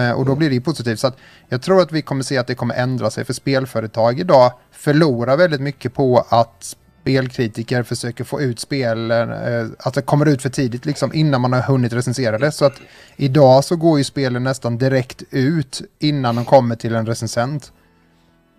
Eh, 0.00 0.10
Och 0.10 0.24
då 0.26 0.34
blir 0.34 0.48
det 0.48 0.54
ju 0.54 0.60
positivt. 0.60 1.00
Så 1.00 1.12
jag 1.48 1.62
tror 1.62 1.80
att 1.82 1.92
vi 1.92 2.02
kommer 2.02 2.22
se 2.22 2.38
att 2.38 2.46
det 2.46 2.54
kommer 2.54 2.74
ändra 2.74 3.10
sig. 3.10 3.24
För 3.24 3.32
spelföretag 3.32 4.20
idag 4.20 4.52
förlorar 4.72 5.36
väldigt 5.36 5.60
mycket 5.60 5.94
på 5.94 6.26
att 6.28 6.76
spelkritiker 7.00 7.82
försöker 7.82 8.24
få 8.24 8.40
ut 8.40 8.60
spelen, 8.60 9.32
eh, 9.32 9.66
att 9.78 9.94
det 9.94 10.02
kommer 10.02 10.26
ut 10.26 10.42
för 10.42 10.48
tidigt 10.50 10.86
liksom 10.86 11.14
innan 11.14 11.40
man 11.40 11.52
har 11.52 11.60
hunnit 11.60 11.92
recensera 11.92 12.38
det. 12.38 12.52
Så 12.52 12.64
att 12.64 12.74
idag 13.16 13.64
så 13.64 13.76
går 13.76 13.98
ju 13.98 14.04
spelen 14.04 14.44
nästan 14.44 14.78
direkt 14.78 15.22
ut 15.30 15.82
innan 15.98 16.36
de 16.36 16.44
kommer 16.44 16.76
till 16.76 16.94
en 16.94 17.06
recensent. 17.06 17.72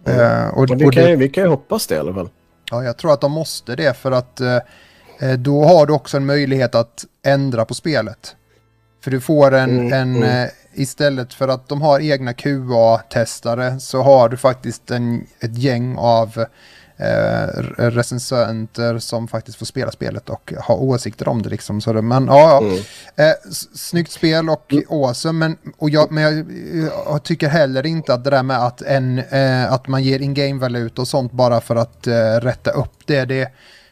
Eh, 0.05 0.47
och, 0.47 0.69
Men 0.69 0.77
vi, 0.77 0.89
kan 0.89 1.09
ju, 1.09 1.15
vi 1.15 1.29
kan 1.29 1.43
ju 1.43 1.49
hoppas 1.49 1.87
det 1.87 1.95
i 1.95 1.97
alla 1.97 2.13
fall. 2.13 2.29
Ja, 2.71 2.83
jag 2.83 2.97
tror 2.97 3.13
att 3.13 3.21
de 3.21 3.31
måste 3.31 3.75
det 3.75 3.97
för 3.97 4.11
att 4.11 4.41
eh, 4.41 4.59
eh, 5.19 5.33
då 5.37 5.63
har 5.63 5.85
du 5.85 5.93
också 5.93 6.17
en 6.17 6.25
möjlighet 6.25 6.75
att 6.75 7.05
ändra 7.25 7.65
på 7.65 7.73
spelet. 7.73 8.35
För 9.03 9.11
du 9.11 9.21
får 9.21 9.53
en, 9.53 9.69
Mm, 9.69 9.93
en 9.93 10.15
mm. 10.15 10.43
eh, 10.43 10.49
istället 10.73 11.33
för 11.33 11.47
att 11.47 11.69
de 11.69 11.81
har 11.81 11.99
egna 11.99 12.33
QA-testare 12.33 13.79
så 13.79 14.01
har 14.01 14.29
du 14.29 14.37
faktiskt 14.37 14.91
en, 14.91 15.27
ett 15.39 15.57
gäng 15.57 15.95
av 15.97 16.45
eh, 16.97 17.05
re- 17.05 17.89
recensenter 17.89 18.99
som 18.99 19.27
faktiskt 19.27 19.57
får 19.57 19.65
spela 19.65 19.91
spelet 19.91 20.29
och 20.29 20.53
ha 20.67 20.75
åsikter 20.75 21.27
om 21.27 21.41
det 21.41 21.49
liksom. 21.49 21.81
Så 21.81 21.93
det, 21.93 22.01
men 22.01 22.25
ja. 22.25 22.61
Mm. 22.61 22.75
Eh, 23.15 23.33
snyggt 23.75 24.11
spel 24.11 24.49
och 24.49 24.73
awesome, 24.89 25.39
men, 25.39 25.57
och 25.77 25.89
jag, 25.89 26.11
men 26.11 26.23
jag, 26.23 26.45
jag 27.05 27.23
tycker 27.23 27.47
heller 27.49 27.85
inte 27.85 28.13
att 28.13 28.23
det 28.23 28.29
där 28.29 28.43
med 28.43 28.65
att, 28.65 28.81
en, 28.81 29.19
eh, 29.19 29.73
att 29.73 29.87
man 29.87 30.03
ger 30.03 30.19
in-game-valuta 30.19 31.01
och 31.01 31.07
sånt 31.07 31.31
bara 31.31 31.61
för 31.61 31.75
att 31.75 32.07
eh, 32.07 32.35
rätta 32.41 32.71
upp 32.71 32.93
det, 33.05 33.25
det, 33.25 33.41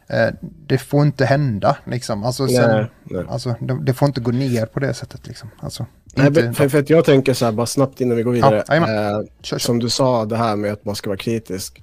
eh, 0.08 0.30
det 0.42 0.78
får 0.78 1.02
inte 1.02 1.26
hända. 1.26 1.78
Liksom. 1.86 2.24
Alltså, 2.24 2.48
sen, 2.48 2.70
Nej, 2.70 2.90
nej. 3.04 3.26
Alltså, 3.30 3.56
det, 3.60 3.78
det 3.84 3.94
får 3.94 4.08
inte 4.08 4.22
gå 4.22 4.32
ner 4.32 4.66
på 4.66 4.80
det 4.80 4.94
sättet. 4.94 5.28
Liksom. 5.28 5.50
Alltså, 5.60 5.86
Nej, 6.16 6.28
inte, 6.28 6.54
för, 6.54 6.70
för 6.70 6.80
att 6.80 6.90
jag 6.90 7.06
tänker 7.06 7.34
så 7.34 7.46
här, 7.46 7.52
bara 7.52 7.66
snabbt 7.66 8.02
innan 8.02 8.18
vi 8.18 8.24
går 8.24 8.32
vidare. 8.32 8.64
Ja, 8.68 8.76
eh, 8.76 8.84
kör, 8.84 9.28
kör. 9.42 9.58
som 9.58 9.80
du 9.80 9.90
sa, 9.90 10.26
det 10.26 10.38
här 10.38 10.56
med 10.56 10.74
att 10.74 10.86
man 10.86 10.96
ska 10.96 11.10
vara 11.10 11.18
kritisk. 11.18 11.82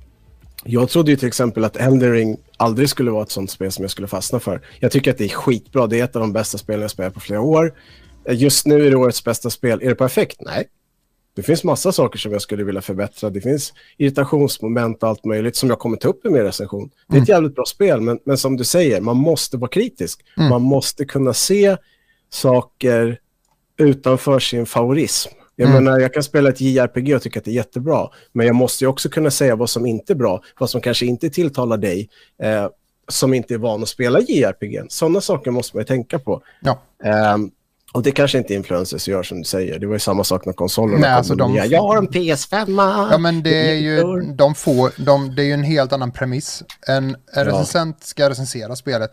Jag 0.65 0.89
trodde 0.89 1.11
ju 1.11 1.17
till 1.17 1.29
exempel 1.29 1.65
att 1.65 1.77
Elden 1.77 2.13
Ring 2.13 2.37
aldrig 2.57 2.89
skulle 2.89 3.11
vara 3.11 3.23
ett 3.23 3.31
sånt 3.31 3.51
spel 3.51 3.73
som 3.73 3.83
jag 3.83 3.91
skulle 3.91 4.09
fastna 4.09 4.41
för. 4.41 4.61
Jag 4.81 4.93
tycker 4.93 5.11
att 5.11 5.19
det 5.19 5.25
är 5.25 5.29
skitbra. 5.29 5.87
Det 5.87 6.01
är 6.01 6.05
ett 6.05 6.17
av 6.17 6.21
de 6.21 6.33
bästa 6.33 6.59
spelen 6.59 6.83
jag 6.83 6.91
spelat 6.91 7.15
på 7.15 7.21
flera 7.21 7.41
år. 7.41 7.75
Just 8.31 8.67
nu 8.67 8.87
är 8.87 8.91
det 8.91 8.97
årets 8.97 9.25
bästa 9.25 9.51
spel. 9.51 9.81
Är 9.83 9.89
det 9.89 9.95
perfekt? 9.95 10.37
Nej. 10.41 10.69
Det 11.35 11.43
finns 11.43 11.65
massa 11.65 11.93
saker 11.93 12.19
som 12.19 12.33
jag 12.33 12.43
skulle 12.43 12.65
vilja 12.65 12.81
förbättra. 12.81 13.31
Det 13.31 13.41
finns 13.41 13.73
irritationsmoment 13.97 15.03
och 15.03 15.09
allt 15.09 15.25
möjligt 15.25 15.57
som 15.57 15.69
jag 15.69 15.79
kommer 15.79 15.97
ta 15.97 16.09
upp 16.09 16.27
i 16.27 16.29
min 16.29 16.43
recension. 16.43 16.91
Det 17.09 17.17
är 17.17 17.23
ett 17.23 17.29
jävligt 17.29 17.55
bra 17.55 17.65
spel, 17.65 18.01
men, 18.01 18.19
men 18.25 18.39
som 18.39 18.57
du 18.57 18.65
säger, 18.65 19.01
man 19.01 19.17
måste 19.17 19.57
vara 19.57 19.71
kritisk. 19.71 20.25
Man 20.37 20.63
måste 20.63 21.05
kunna 21.05 21.35
se 21.35 21.77
saker 22.31 23.19
utanför 23.79 24.39
sin 24.39 24.67
favorism. 24.67 25.31
Jag 25.61 25.71
Mm. 25.71 25.85
menar, 25.85 25.99
jag 26.01 26.15
kan 26.15 26.23
spela 26.23 26.49
ett 26.49 26.61
JRPG 26.61 27.15
och 27.17 27.23
tycka 27.23 27.39
att 27.39 27.45
det 27.45 27.51
är 27.51 27.55
jättebra, 27.55 28.09
men 28.33 28.47
jag 28.47 28.57
måste 28.57 28.85
ju 28.85 28.89
också 28.89 29.09
kunna 29.09 29.31
säga 29.31 29.57
vad 29.57 29.71
som 29.71 29.87
inte 29.87 30.13
är 30.13 30.15
bra, 30.15 30.43
vad 30.59 30.71
som 30.71 30.81
kanske 30.81 31.07
inte 31.07 31.31
tilltalar 31.31 31.77
dig, 31.77 32.09
eh, 32.43 32.67
som 33.09 33.35
inte 33.35 33.55
är 33.55 33.59
van 33.59 33.83
att 33.83 33.89
spela 33.89 34.21
JRPG. 34.21 34.83
Sådana 34.89 35.21
saker 35.21 35.51
måste 35.51 35.77
man 35.77 35.81
ju 35.83 35.87
tänka 35.87 36.19
på. 36.19 36.43
Ja. 36.61 36.83
Ehm, 37.05 37.51
och 37.93 38.03
det 38.03 38.11
kanske 38.11 38.39
inte 38.39 38.55
influencers 38.55 39.09
gör 39.09 39.23
som 39.23 39.39
du 39.39 39.45
säger. 39.45 39.79
Det 39.79 39.87
var 39.87 39.95
ju 39.95 39.99
samma 39.99 40.25
sak 40.25 40.47
när 40.47 40.53
konsolerna 40.53 40.99
Nej, 41.01 41.11
alltså 41.11 41.35
de- 41.35 41.53
nya. 41.53 41.67
Jag 41.67 41.83
har 41.83 41.97
en 41.97 42.09
PS5. 42.09 43.09
Ja 43.13 43.19
men 43.19 43.43
det 43.43 43.71
är 43.71 43.75
ju, 43.75 44.23
de 44.35 44.55
får, 44.55 45.05
de, 45.05 45.35
det 45.35 45.43
är 45.43 45.47
ju 45.47 45.53
en 45.53 45.63
helt 45.65 45.93
annan 45.93 46.11
premiss. 46.13 46.63
En, 46.87 47.17
en 47.35 47.45
recensent 47.45 48.05
ska 48.05 48.31
recensera 48.31 48.77
spelet. 48.77 49.11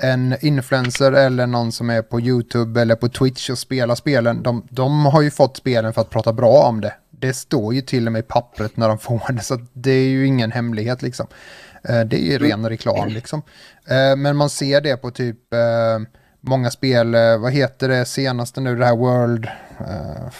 En 0.00 0.34
influencer 0.40 1.12
eller 1.12 1.46
någon 1.46 1.72
som 1.72 1.90
är 1.90 2.02
på 2.02 2.20
YouTube 2.20 2.80
eller 2.82 2.94
på 2.94 3.08
Twitch 3.08 3.50
och 3.50 3.58
spelar 3.58 3.94
spelen, 3.94 4.42
de, 4.42 4.66
de 4.70 5.06
har 5.06 5.22
ju 5.22 5.30
fått 5.30 5.56
spelen 5.56 5.92
för 5.92 6.00
att 6.00 6.10
prata 6.10 6.32
bra 6.32 6.62
om 6.62 6.80
det. 6.80 6.94
Det 7.10 7.32
står 7.32 7.74
ju 7.74 7.80
till 7.80 8.06
och 8.06 8.12
med 8.12 8.20
i 8.20 8.22
pappret 8.22 8.76
när 8.76 8.88
de 8.88 8.98
får 8.98 9.32
det, 9.32 9.42
så 9.42 9.58
det 9.72 9.90
är 9.90 10.08
ju 10.08 10.26
ingen 10.26 10.52
hemlighet 10.52 11.02
liksom. 11.02 11.26
Eh, 11.88 12.00
Det 12.00 12.16
är 12.16 12.32
ju 12.32 12.38
ren 12.38 12.68
reklam 12.68 13.08
liksom. 13.08 13.42
Eh, 13.88 14.16
Men 14.16 14.36
man 14.36 14.50
ser 14.50 14.80
det 14.80 14.96
på 14.96 15.10
typ 15.10 15.52
eh, 15.52 15.58
många 16.42 16.70
spel, 16.70 17.14
eh, 17.14 17.38
vad 17.38 17.52
heter 17.52 17.88
det 17.88 18.04
senaste 18.04 18.60
nu, 18.60 18.76
det 18.76 18.86
här 18.86 18.96
World... 18.96 19.48
eh, 19.80 20.32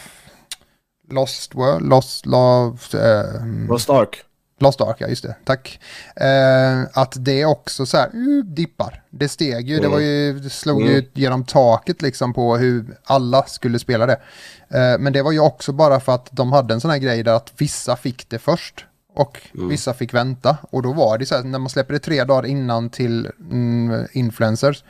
Lost 1.11 1.55
World, 1.55 1.88
Lost 1.88 2.27
Love... 2.27 2.79
eh, 2.95 3.47
Lost 3.69 3.91
Ark. 3.91 4.25
Lost 4.59 4.81
Ark, 4.81 4.97
ja 4.99 5.07
just 5.07 5.23
det, 5.23 5.35
tack. 5.45 5.81
Eh, 6.17 6.83
att 6.93 7.15
det 7.19 7.45
också 7.45 7.87
så 7.87 7.97
här, 7.97 8.15
uh, 8.15 8.45
dippar. 8.45 9.03
Det 9.11 9.29
steg 9.29 9.69
ju, 9.69 9.81
det 9.81 9.88
var 9.88 10.01
ju, 10.01 10.38
det 10.38 10.51
slog 10.51 10.83
ju 10.83 11.11
genom 11.15 11.45
taket 11.45 12.03
liksom 12.03 12.35
på 12.35 12.57
hur 12.57 12.99
alla 13.05 13.43
skulle 13.43 13.79
spela 13.79 14.07
det. 14.07 14.21
Eh, 14.69 14.99
men 14.99 15.12
det 15.12 15.23
var 15.23 15.33
ju 15.33 15.41
också 15.41 15.73
bara 15.73 16.01
för 16.01 16.15
att 16.15 16.29
de 16.31 16.53
hade 16.53 16.75
en 16.75 16.81
sån 16.81 16.91
här 16.91 16.99
grej 16.99 17.23
där 17.23 17.35
att 17.35 17.53
vissa 17.57 17.97
fick 17.97 18.29
det 18.29 18.38
först. 18.38 18.87
Och 19.15 19.41
vissa 19.53 19.95
fick 19.95 20.15
vänta. 20.15 20.57
Och 20.71 20.83
då 20.83 20.93
var 20.93 21.19
det 21.19 21.27
så 21.27 21.35
här, 21.35 21.43
när 21.43 21.59
man 21.59 21.69
släpper 21.69 21.93
det 21.93 21.99
tre 21.99 22.25
dagar 22.25 22.47
innan 22.47 22.91
till 22.91 23.31
mm, 23.51 24.07
influencers. 24.12 24.85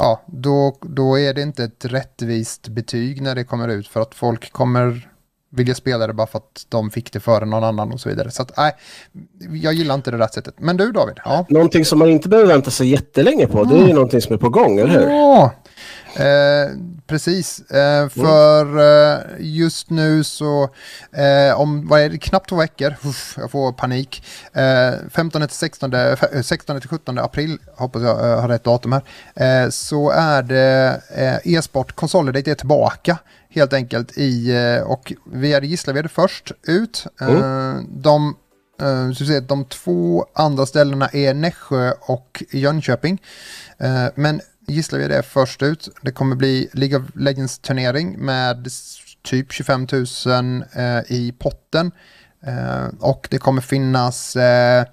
Ja, 0.00 0.22
då, 0.26 0.76
då 0.82 1.18
är 1.18 1.34
det 1.34 1.42
inte 1.42 1.64
ett 1.64 1.84
rättvist 1.84 2.68
betyg 2.68 3.22
när 3.22 3.34
det 3.34 3.44
kommer 3.44 3.68
ut 3.68 3.88
för 3.88 4.00
att 4.00 4.14
folk 4.14 4.52
kommer 4.52 5.08
vilja 5.52 5.74
spela 5.74 6.06
det 6.06 6.12
bara 6.12 6.26
för 6.26 6.38
att 6.38 6.66
de 6.68 6.90
fick 6.90 7.12
det 7.12 7.20
före 7.20 7.44
någon 7.44 7.64
annan 7.64 7.92
och 7.92 8.00
så 8.00 8.08
vidare. 8.08 8.30
Så 8.30 8.42
att 8.42 8.56
nej, 8.56 8.72
jag 9.62 9.74
gillar 9.74 9.94
inte 9.94 10.10
det 10.10 10.16
där 10.16 10.26
sättet. 10.26 10.54
Men 10.58 10.76
du 10.76 10.92
David? 10.92 11.16
Ja. 11.24 11.46
Någonting 11.48 11.84
som 11.84 11.98
man 11.98 12.08
inte 12.08 12.28
behöver 12.28 12.48
vänta 12.48 12.70
sig 12.70 12.88
jättelänge 12.88 13.46
på, 13.46 13.64
det 13.64 13.78
är 13.78 13.86
ju 13.86 13.92
någonting 13.92 14.20
som 14.20 14.34
är 14.34 14.38
på 14.38 14.48
gång, 14.48 14.78
eller 14.78 14.90
hur? 14.90 15.10
Ja, 15.10 15.52
eh, 16.16 16.70
precis. 17.06 17.60
Eh, 17.70 18.08
för 18.08 18.78
eh, 18.78 19.18
just 19.38 19.90
nu 19.90 20.24
så, 20.24 20.62
eh, 21.12 21.60
om 21.60 21.88
vad 21.88 22.00
är 22.00 22.08
det, 22.08 22.18
knappt 22.18 22.48
två 22.48 22.56
veckor, 22.56 22.94
uff, 23.04 23.34
jag 23.38 23.50
får 23.50 23.72
panik. 23.72 24.24
Eh, 24.52 24.92
15 25.10 25.40
till 25.48 25.56
16, 25.56 25.92
eh, 25.94 26.18
16 26.42 26.80
till 26.80 26.88
17 26.90 27.18
april, 27.18 27.58
hoppas 27.76 28.02
jag 28.02 28.40
har 28.40 28.48
rätt 28.48 28.64
datum 28.64 28.92
här, 28.92 29.70
så 29.70 30.10
är 30.10 30.42
det 30.42 31.00
e-sport 31.44 31.92
Consolidate 31.92 32.50
är 32.50 32.54
tillbaka 32.54 33.18
helt 33.50 33.72
enkelt 33.72 34.12
i, 34.18 34.54
och 34.84 35.12
vi 35.32 35.52
är 35.52 35.62
Gislaved 35.62 36.10
först 36.10 36.52
ut. 36.62 37.06
Eh, 37.20 37.74
De 37.88 38.36
så 39.16 39.36
att 39.36 39.48
de 39.48 39.64
två 39.64 40.26
andra 40.32 40.66
ställena 40.66 41.08
är 41.12 41.34
Nässjö 41.34 41.92
och 42.00 42.42
Jönköping. 42.50 43.22
Eh, 43.78 44.06
gisslar 44.70 44.98
vi 44.98 45.08
det 45.08 45.22
först 45.22 45.62
ut. 45.62 45.88
Det 46.02 46.12
kommer 46.12 46.36
bli 46.36 46.68
League 46.72 46.98
of 46.98 47.04
Legends 47.14 47.58
turnering 47.58 48.18
med 48.18 48.68
typ 49.22 49.52
25 49.52 49.86
000 49.92 50.64
eh, 50.72 51.12
i 51.12 51.34
potten. 51.38 51.92
Eh, 52.46 52.86
och 53.00 53.28
det 53.30 53.38
kommer 53.38 53.62
finnas 53.62 54.36
eh, 54.36 54.84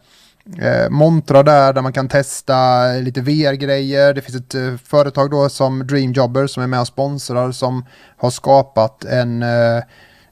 eh, 0.62 0.90
montrar 0.90 1.44
där, 1.44 1.74
där 1.74 1.82
man 1.82 1.94
kan 1.94 2.08
testa 2.08 2.88
lite 2.92 3.22
VR-grejer. 3.22 4.14
Det 4.14 4.22
finns 4.22 4.38
ett 4.38 4.56
eh, 4.56 4.78
företag 4.86 5.32
då 5.32 5.50
som 5.50 5.88
Dreamjobber 5.88 6.48
som 6.48 6.64
är 6.64 6.68
med 6.68 6.82
och 6.82 6.88
sponsrar 6.88 7.52
som 7.52 7.86
har 8.18 8.30
skapat 8.30 9.04
en 9.04 9.44
eh, 9.44 9.84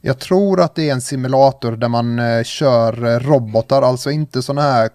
jag 0.01 0.19
tror 0.19 0.61
att 0.61 0.75
det 0.75 0.89
är 0.89 0.93
en 0.93 1.01
simulator 1.01 1.71
där 1.71 1.87
man 1.87 2.19
eh, 2.19 2.43
kör 2.43 3.19
robotar, 3.19 3.81
alltså 3.81 4.11
inte 4.11 4.41
sådana 4.41 4.61
här 4.61 4.89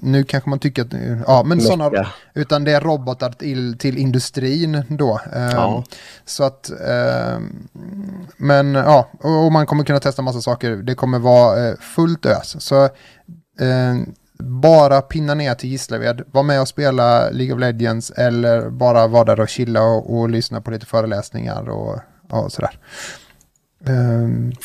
nu 0.00 0.24
kanske 0.24 0.50
man 0.50 0.58
tycker 0.58 0.82
att, 0.82 0.92
ja 1.26 1.42
men 1.46 1.60
sådana, 1.60 1.90
utan 2.34 2.64
det 2.64 2.72
är 2.72 2.80
robotar 2.80 3.30
till, 3.30 3.78
till 3.78 3.98
industrin 3.98 4.82
då. 4.88 5.20
Eh, 5.34 5.50
Ja. 5.52 5.84
Så 6.24 6.44
att, 6.44 6.70
eh, 6.70 7.38
men 8.36 8.74
ja, 8.74 9.08
och 9.20 9.44
och 9.44 9.52
man 9.52 9.66
kommer 9.66 9.84
kunna 9.84 10.00
testa 10.00 10.22
massa 10.22 10.40
saker. 10.40 10.70
Det 10.76 10.94
kommer 10.94 11.18
vara 11.18 11.68
eh, 11.68 11.74
fullt 11.76 12.26
ös. 12.26 12.56
Så 12.64 12.84
eh, 12.84 13.96
bara 14.38 15.00
pinna 15.02 15.34
ner 15.34 15.54
till 15.54 15.68
Gislaved, 15.70 16.22
var 16.30 16.42
med 16.42 16.60
och 16.60 16.68
spela 16.68 17.30
League 17.30 17.54
of 17.54 17.60
Legends 17.60 18.10
eller 18.10 18.70
bara 18.70 19.06
vara 19.06 19.24
där 19.24 19.40
och 19.40 19.48
chilla 19.48 19.82
och, 19.82 20.18
och 20.18 20.30
lyssna 20.30 20.60
på 20.60 20.70
lite 20.70 20.86
föreläsningar 20.86 21.68
och, 21.68 21.98
ja, 22.30 22.48
sådär. 22.50 22.78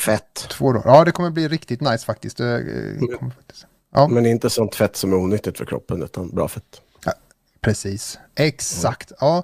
Fett. 0.06 0.34
två 0.50 0.74
dagar. 0.74 0.96
Ja, 0.96 1.06
det 1.06 1.12
kommer 1.12 1.30
bli 1.30 1.48
riktigt 1.48 1.82
nice 1.82 2.06
faktiskt. 2.06 2.38
Det, 2.38 2.56
eh, 2.56 3.18
kommer 3.20 3.32
faktiskt. 3.32 3.66
Ja. 3.94 4.08
Men 4.08 4.26
inte 4.26 4.50
sånt 4.50 4.76
fett 4.76 4.96
som 4.96 5.14
är 5.14 5.18
onyttigt 5.18 5.58
för 5.58 5.66
kroppen, 5.66 6.04
utan 6.04 6.30
bra 6.30 6.48
fett. 6.48 6.82
Precis, 7.62 8.20
exakt. 8.36 9.12
Ja, 9.20 9.44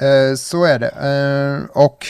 eh, 0.00 0.34
så 0.36 0.64
är 0.64 0.78
det. 0.78 0.88
Eh, 0.88 1.82
och 1.82 2.06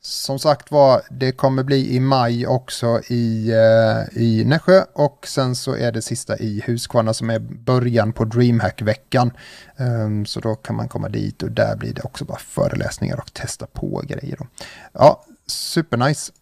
som 0.00 0.38
sagt 0.38 0.70
var, 0.70 1.02
det 1.10 1.32
kommer 1.32 1.62
bli 1.62 1.94
i 1.94 2.00
maj 2.00 2.46
också 2.46 3.00
i, 3.08 3.50
eh, 3.50 4.22
i 4.22 4.44
Nässjö 4.44 4.84
och 4.92 5.26
sen 5.28 5.54
så 5.54 5.76
är 5.76 5.92
det 5.92 6.02
sista 6.02 6.38
i 6.38 6.62
Huskvarna 6.66 7.14
som 7.14 7.30
är 7.30 7.38
början 7.38 8.12
på 8.12 8.24
DreamHack-veckan. 8.24 9.30
Eh, 9.76 10.24
så 10.26 10.40
då 10.40 10.54
kan 10.54 10.76
man 10.76 10.88
komma 10.88 11.08
dit 11.08 11.42
och 11.42 11.50
där 11.50 11.76
blir 11.76 11.94
det 11.94 12.02
också 12.02 12.24
bara 12.24 12.38
föreläsningar 12.38 13.20
och 13.20 13.32
testa 13.32 13.66
på 13.66 14.02
grejer. 14.06 14.36
Då. 14.36 14.46
Ja, 14.92 15.24
supernice. 15.46 16.32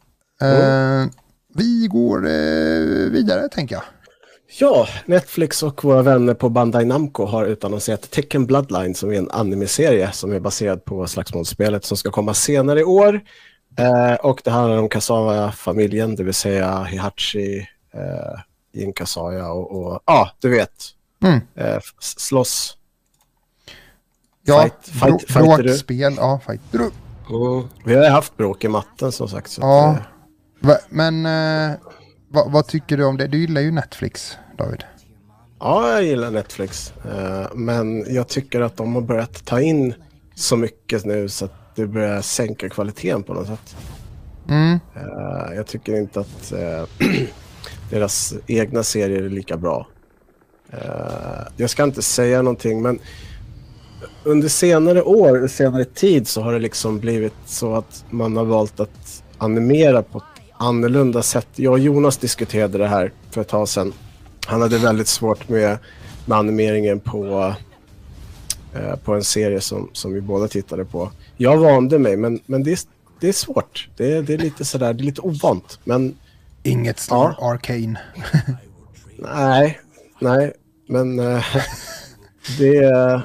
Eh, 0.42 1.04
Vi 1.54 1.86
går 1.90 2.26
eh, 2.26 3.10
vidare 3.10 3.48
tänker 3.48 3.74
jag. 3.74 3.84
Ja, 4.58 4.88
Netflix 5.06 5.62
och 5.62 5.84
våra 5.84 6.02
vänner 6.02 6.34
på 6.34 6.48
Bandai 6.48 6.84
Namco 6.84 7.24
har 7.26 7.44
utannonserat 7.44 8.10
Tekken 8.10 8.46
Bloodline 8.46 8.94
som 8.94 9.10
är 9.12 9.14
en 9.18 9.30
anime-serie 9.30 10.12
som 10.12 10.32
är 10.32 10.40
baserad 10.40 10.84
på 10.84 11.06
slagsmålsspelet 11.06 11.84
som 11.84 11.96
ska 11.96 12.10
komma 12.10 12.34
senare 12.34 12.80
i 12.80 12.84
år. 12.84 13.20
Eh, 13.78 14.14
och 14.14 14.40
det 14.44 14.50
handlar 14.50 14.78
om 14.78 14.88
Kasawa-familjen, 14.88 16.16
det 16.16 16.22
vill 16.24 16.34
säga 16.34 16.82
Hihachi, 16.84 17.58
eh, 17.94 18.40
Jin 18.72 18.92
Kasaya 18.92 19.50
och, 19.52 20.02
ja, 20.06 20.30
du 20.40 20.50
vet, 20.50 20.70
Mm. 21.24 21.40
eh, 21.54 21.78
slåss. 22.00 22.76
Ja, 24.44 24.62
Fight- 24.62 25.26
fight- 25.28 25.56
du? 25.56 25.64
bråkspel. 25.64 26.14
Ja, 26.16 26.40
fight. 26.46 26.60
Bro- 26.72 26.90
Mm. 27.30 27.68
Vi 27.84 27.94
har 27.94 28.10
haft 28.10 28.36
bråk 28.36 28.64
i 28.64 28.68
matten 28.68 29.12
som 29.12 29.28
sagt. 29.28 29.58
Ja. 29.60 29.88
att, 29.88 29.96
eh, 29.96 30.02
Va, 30.60 30.76
men 30.88 31.26
eh, 31.26 31.76
vad, 32.28 32.52
vad 32.52 32.66
tycker 32.66 32.96
du 32.96 33.04
om 33.04 33.16
det? 33.16 33.26
Du 33.26 33.38
gillar 33.38 33.60
ju 33.60 33.70
Netflix, 33.70 34.36
David. 34.56 34.84
Ja, 35.58 35.92
jag 35.92 36.04
gillar 36.04 36.30
Netflix. 36.30 36.92
Eh, 37.04 37.54
men 37.54 38.14
jag 38.14 38.28
tycker 38.28 38.60
att 38.60 38.76
de 38.76 38.94
har 38.94 39.02
börjat 39.02 39.44
ta 39.44 39.60
in 39.60 39.94
så 40.34 40.56
mycket 40.56 41.04
nu 41.04 41.28
så 41.28 41.44
att 41.44 41.76
det 41.76 41.86
börjar 41.86 42.22
sänka 42.22 42.68
kvaliteten 42.68 43.22
på 43.22 43.34
något 43.34 43.46
sätt. 43.46 43.76
Mm. 44.48 44.78
Eh, 44.94 45.54
jag 45.54 45.66
tycker 45.66 45.96
inte 45.96 46.20
att 46.20 46.52
eh, 46.52 46.84
deras 47.90 48.34
egna 48.46 48.82
serier 48.82 49.22
är 49.22 49.30
lika 49.30 49.56
bra. 49.56 49.86
Jag 51.56 51.70
ska 51.70 51.84
inte 51.84 52.02
säga 52.02 52.42
någonting 52.42 52.82
men 52.82 52.98
under 54.24 54.48
senare 54.48 55.02
år, 55.02 55.46
senare 55.46 55.84
tid 55.84 56.28
så 56.28 56.42
har 56.42 56.52
det 56.52 56.58
liksom 56.58 56.98
blivit 56.98 57.34
så 57.46 57.74
att 57.74 58.04
man 58.10 58.36
har 58.36 58.44
valt 58.44 58.80
att 58.80 59.22
animera 59.38 60.02
på 60.02 60.18
ett 60.18 60.42
annorlunda 60.58 61.22
sätt. 61.22 61.48
Jag 61.54 61.72
och 61.72 61.78
Jonas 61.78 62.16
diskuterade 62.16 62.78
det 62.78 62.88
här 62.88 63.12
för 63.30 63.40
ett 63.40 63.48
tag 63.48 63.68
sedan. 63.68 63.92
Han 64.46 64.62
hade 64.62 64.78
väldigt 64.78 65.08
svårt 65.08 65.48
med, 65.48 65.78
med 66.26 66.38
animeringen 66.38 67.00
på, 67.00 67.54
eh, 68.74 68.96
på 68.96 69.14
en 69.14 69.24
serie 69.24 69.60
som, 69.60 69.90
som 69.92 70.12
vi 70.12 70.20
båda 70.20 70.48
tittade 70.48 70.84
på. 70.84 71.10
Jag 71.36 71.56
vande 71.58 71.98
mig 71.98 72.16
men, 72.16 72.40
men 72.46 72.62
det, 72.62 72.72
är, 72.72 72.78
det 73.20 73.28
är 73.28 73.32
svårt. 73.32 73.88
Det 73.96 74.12
är, 74.12 74.22
det 74.22 74.34
är 74.34 74.38
lite 74.38 74.64
sådär, 74.64 74.92
det 74.94 75.02
är 75.02 75.04
lite 75.04 75.20
ovant. 75.20 75.78
Men 75.84 76.16
Inget 76.62 76.98
Star 76.98 77.36
Arcane. 77.52 77.98
Nej, 79.18 79.80
nej, 80.20 80.52
men 80.88 81.18
eh, 81.18 81.44
det 82.58 82.76
är 82.76 83.22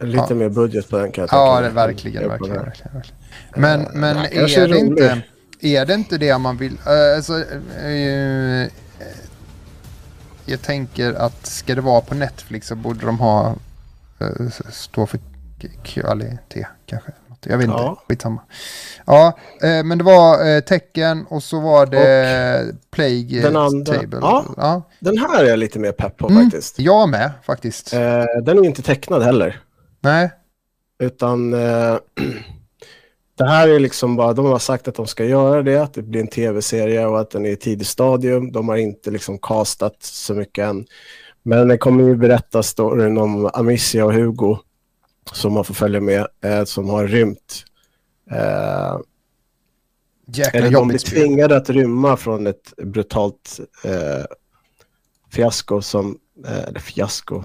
lite 0.00 0.24
Ja. 0.28 0.34
mer 0.34 0.48
budget 0.48 0.88
på 0.90 0.96
den 0.98 1.12
kan 1.12 1.22
jag 1.22 1.30
tänka 1.30 1.36
Ja, 1.42 1.60
det 1.60 1.68
verkligen, 1.68 2.28
verkligen, 2.28 2.56
verkligen, 2.56 2.92
verkligen. 2.94 3.20
Men, 3.56 3.86
men 4.00 4.16
ja, 4.16 4.26
kanske 4.32 4.60
är, 4.62 4.68
det 4.68 4.74
rolig. 4.74 4.86
inte, 4.86 5.22
är 5.60 5.86
det 5.86 5.94
inte 5.94 6.18
det 6.18 6.38
man 6.38 6.56
vill... 6.56 6.72
eh, 6.86 7.16
alltså, 7.16 7.38
eh, 7.38 8.68
jag 10.46 10.62
tänker 10.62 11.14
att 11.14 11.46
ska 11.46 11.74
det 11.74 11.80
vara 11.80 12.00
på 12.00 12.14
Netflix 12.14 12.66
så 12.66 12.74
borde 12.74 13.06
de 13.06 13.18
ha... 13.18 13.54
eh, 14.20 14.46
stå 14.70 15.06
för 15.06 15.18
kvalitet 15.84 16.66
kanske. 16.86 17.12
Jag 17.44 17.58
vet 17.58 17.64
inte, 17.64 17.78
Ja. 17.78 18.02
skitsamma. 18.08 18.40
Ja, 19.06 19.38
eh, 19.62 19.84
men 19.84 19.98
det 19.98 20.04
var 20.04 20.48
eh, 20.48 20.60
tecken 20.60 21.26
och 21.26 21.42
så 21.42 21.60
var 21.60 21.86
det 21.86 22.74
Plague 22.90 23.42
den 23.42 23.56
andra- 23.56 23.94
Table. 23.94 24.18
ja. 24.20 24.44
ja. 24.56 24.82
Den 24.98 25.18
här 25.18 25.44
är 25.44 25.48
jag 25.48 25.58
lite 25.58 25.78
mer 25.78 25.92
pepp 25.92 26.16
på 26.16 26.28
Mm. 26.28 26.44
faktiskt. 26.44 26.78
Jag 26.78 27.08
med 27.08 27.30
faktiskt. 27.46 27.92
Eh, 27.94 28.24
den 28.42 28.58
är 28.58 28.64
inte 28.64 28.82
tecknad 28.82 29.22
heller. 29.22 29.60
Nej, 30.00 30.30
Utan 30.98 31.54
det 33.42 33.48
här 33.48 33.68
är 33.68 33.80
liksom 33.80 34.16
bara, 34.16 34.32
de 34.32 34.46
har 34.46 34.58
sagt 34.58 34.88
att 34.88 34.94
de 34.94 35.06
ska 35.06 35.24
göra 35.24 35.62
det, 35.62 35.76
att 35.76 35.94
det 35.94 36.02
blir 36.02 36.20
en 36.20 36.28
tv-serie 36.28 37.06
och 37.06 37.20
att 37.20 37.30
den 37.30 37.46
är 37.46 37.50
i 37.50 37.56
tidigt 37.56 37.86
stadium. 37.86 38.52
De 38.52 38.68
har 38.68 38.76
inte 38.76 39.10
liksom 39.10 39.38
castat 39.38 39.96
så 40.00 40.34
mycket 40.34 40.64
än. 40.64 40.86
Men 41.42 41.68
det 41.68 41.78
kommer 41.78 42.04
ju 42.04 42.16
berätta 42.16 42.62
storyn 42.62 43.18
om 43.18 43.50
Amicia 43.54 44.04
och 44.04 44.14
Hugo 44.14 44.58
som 45.32 45.52
man 45.52 45.64
får 45.64 45.74
följa 45.74 46.00
med, 46.00 46.26
eh, 46.44 46.64
som 46.64 46.88
har 46.88 47.06
rymt. 47.06 47.64
Eh, 48.30 48.98
jäkla 50.26 50.60
eller 50.60 50.70
de 50.70 50.88
blir 50.88 50.98
tvingade 50.98 51.56
att 51.56 51.70
rymma 51.70 52.16
från 52.16 52.46
ett 52.46 52.72
brutalt 52.76 53.60
eh, 53.84 54.24
fiasko 55.32 55.82
som, 55.82 56.18
eh, 56.46 56.62
eller 56.62 56.80
fiasko, 56.80 57.44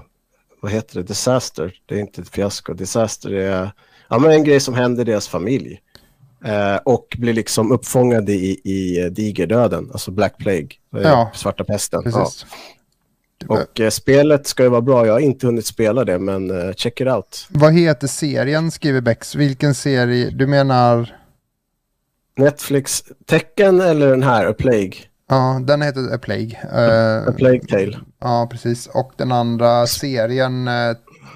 vad 0.62 0.72
heter 0.72 0.96
det, 0.96 1.04
disaster, 1.04 1.74
det 1.86 1.96
är 1.96 2.00
inte 2.00 2.22
ett 2.22 2.30
fiasko, 2.30 2.74
disaster 2.74 3.32
är 3.34 3.72
ja, 4.10 4.20
men 4.20 4.32
en 4.32 4.44
grej 4.44 4.60
som 4.60 4.74
händer 4.74 5.02
i 5.02 5.12
deras 5.12 5.28
familj. 5.28 5.80
Eh, 6.46 6.76
och 6.86 7.16
blir 7.18 7.34
liksom 7.34 7.72
uppfångade 7.72 8.34
i, 8.34 8.62
i 8.64 9.02
eh, 9.04 9.06
digerdöden, 9.06 9.90
alltså 9.92 10.12
Black 10.12 10.38
Plague, 10.38 10.70
eh, 10.96 11.02
Ja. 11.02 11.32
svarta 11.34 11.64
pesten. 11.64 12.02
Ja. 12.06 12.12
Precis. 12.12 12.46
Och 13.48 13.80
eh, 13.80 13.90
spelet 13.90 14.48
ska 14.48 14.64
ju 14.64 14.70
vara 14.70 14.82
bra, 14.82 15.06
jag 15.06 15.14
har 15.14 15.20
inte 15.20 15.46
hunnit 15.48 15.66
spela 15.66 16.06
det, 16.06 16.20
men 16.20 16.52
eh, 16.68 16.74
check 16.74 17.02
it 17.02 17.08
out. 17.08 17.48
Vad 17.50 17.74
heter 17.74 18.08
serien, 18.08 18.72
skriver 18.72 19.02
Bex. 19.02 19.36
Vilken 19.36 19.76
serie? 19.76 20.30
Du 20.30 20.48
menar... 20.48 21.16
Netflix, 22.38 23.04
tecken 23.26 23.82
eller 23.82 24.10
den 24.10 24.24
här, 24.24 24.46
A 24.46 24.54
Plague? 24.58 24.94
Ja, 25.30 25.62
den 25.68 25.82
heter 25.82 26.16
A 26.16 26.18
Plague. 26.18 26.58
Eh, 26.74 27.28
A 27.30 27.34
Plague 27.38 27.68
Tale. 27.68 27.98
ja, 28.20 28.48
precis. 28.52 28.88
Och 28.88 29.12
den 29.18 29.32
andra 29.32 29.88
serien, 29.88 30.70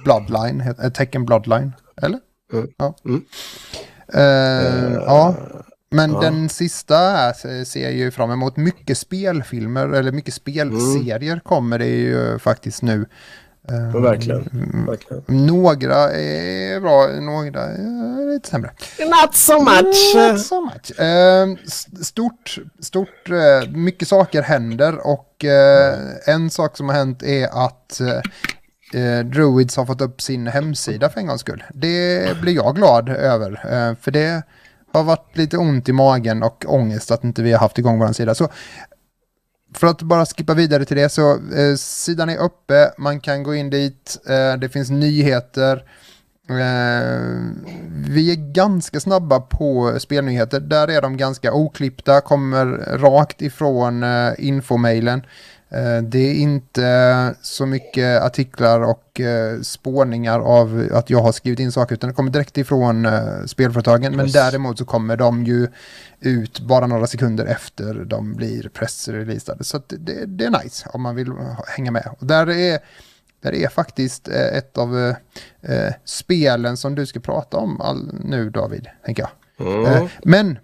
Bloodline, 0.04 0.64
Tecken 0.94 1.26
Bloodline. 1.26 1.72
Eller? 2.02 2.20
Mm. 2.54 2.68
Ja. 2.78 2.96
Mm. 3.06 3.24
Eh, 4.14 4.94
ja. 4.94 5.36
Men 5.94 6.12
Ja. 6.12 6.20
den 6.22 6.50
sista 6.50 6.98
här 6.98 7.64
ser 7.64 7.84
jag 7.84 7.94
ju 7.94 8.12
fram 8.12 8.32
emot. 8.32 8.58
Mycket 8.58 8.98
spelfilmer 8.98 9.88
eller 9.88 10.12
mycket 10.12 10.34
spelserier 10.34 11.40
kommer 11.40 11.80
det 11.80 11.86
ju 11.88 12.40
faktiskt 12.40 12.82
nu. 12.82 13.06
Eh, 13.70 13.74
Men 13.76 14.04
verkligen. 14.04 14.50
verkligen. 14.88 15.24
Några 15.28 15.96
är 16.14 16.80
bra, 16.80 17.08
några 17.22 17.62
är 17.64 18.34
lite 18.34 18.50
sämre. 18.50 18.72
Not 19.00 19.36
so 19.36 19.60
much. 19.60 20.16
Not 20.32 20.42
so 20.46 20.62
much. 20.62 21.00
Eh, 21.00 21.48
stort, 22.02 22.58
stort, 22.80 23.30
mycket 23.74 24.08
saker 24.08 24.42
händer 24.42 25.08
och 25.08 25.46
en 26.26 26.50
sak 26.50 26.78
som 26.78 26.90
har 26.90 26.96
hänt 26.96 27.24
är 27.24 27.66
att 27.66 28.02
eh, 28.96 29.20
Druids 29.20 29.78
har 29.78 29.86
fått 29.86 30.02
upp 30.02 30.22
sin 30.22 30.48
hemsida 30.48 31.10
för 31.10 31.20
en 31.20 31.28
gångs 31.28 31.42
skull. 31.42 31.64
Det 31.74 32.42
blir 32.42 32.56
jag 32.56 32.76
glad 32.76 33.10
över, 33.10 33.52
eh, 33.52 33.96
för 34.02 34.12
det 34.12 34.44
har 34.94 35.04
varit 35.04 35.38
lite 35.38 35.58
ont 35.58 35.90
i 35.90 35.94
magen 35.94 36.44
och 36.44 36.66
ångest 36.68 37.12
att 37.12 37.24
inte 37.24 37.44
vi 37.44 37.52
har 37.52 37.60
haft 37.60 37.78
igång 37.78 38.00
vår 38.00 38.14
sida. 38.14 38.36
Så 38.36 38.50
för 39.74 39.88
att 39.88 40.02
bara 40.02 40.26
skippa 40.26 40.54
vidare 40.54 40.86
till 40.86 40.98
det 40.98 41.10
så 41.10 41.32
eh, 41.32 41.76
sidan 41.76 42.30
är 42.30 42.38
uppe, 42.38 42.92
man 42.98 43.20
kan 43.20 43.44
gå 43.44 43.56
in 43.56 43.70
dit, 43.70 44.18
eh, 44.30 44.60
det 44.60 44.70
finns 44.70 44.90
nyheter. 44.90 45.84
Eh, 46.50 47.22
vi 48.08 48.32
är 48.32 48.54
ganska 48.54 49.00
snabba 49.00 49.40
på 49.40 50.00
spelnyheter, 50.00 50.60
där 50.60 50.88
är 50.88 51.02
de 51.02 51.18
ganska 51.18 51.54
oklippta, 51.54 52.22
kommer 52.22 52.66
rakt 52.98 53.42
ifrån 53.42 54.04
eh, 54.04 54.34
infomailen. 54.38 55.22
Eh, 55.74 56.02
det 56.04 56.20
är 56.20 56.34
inte 56.34 57.36
så 57.42 57.66
mycket 57.66 58.22
artiklar 58.22 58.82
och 58.82 59.20
eh, 59.20 59.62
spårningar 59.62 60.40
av 60.40 60.90
att 60.94 61.10
jag 61.10 61.22
har 61.22 61.32
skrivit 61.32 61.60
in 61.60 61.72
saker, 61.72 61.96
utan 61.96 62.08
det 62.10 62.14
kommer 62.14 62.32
direkt 62.32 62.58
ifrån 62.58 63.06
eh, 63.06 63.46
spelföretagen. 63.46 64.16
Men 64.16 64.26
Yes. 64.26 64.34
däremot 64.34 64.78
så 64.78 64.86
kommer 64.86 65.18
de 65.18 65.44
ju 65.44 65.68
ut 66.20 66.60
bara 66.60 66.88
några 66.88 67.08
sekunder 67.08 67.46
efter 67.46 67.94
de 67.94 68.34
blir 68.34 68.70
pressreleasade. 68.70 69.64
Så 69.64 69.82
det, 69.88 70.26
det 70.26 70.46
är 70.46 70.64
nice 70.64 70.90
om 70.94 71.02
man 71.02 71.16
vill 71.16 71.34
hänga 71.68 71.92
med. 71.92 72.10
Och 72.20 72.26
där 72.26 72.50
är, 72.50 72.80
där 73.42 73.54
är 73.54 73.68
faktiskt 73.68 74.28
ett 74.28 74.78
av 74.78 74.98
eh, 75.62 75.94
spelen 76.06 76.78
som 76.78 76.96
du 76.96 77.06
ska 77.06 77.20
prata 77.20 77.58
om 77.58 77.82
all, 77.82 78.12
nu 78.24 78.50
David, 78.50 78.88
tänker 79.06 79.24
jag. 79.24 79.68
Mm. 79.68 79.86
Eh, 79.86 80.10
men 80.24 80.58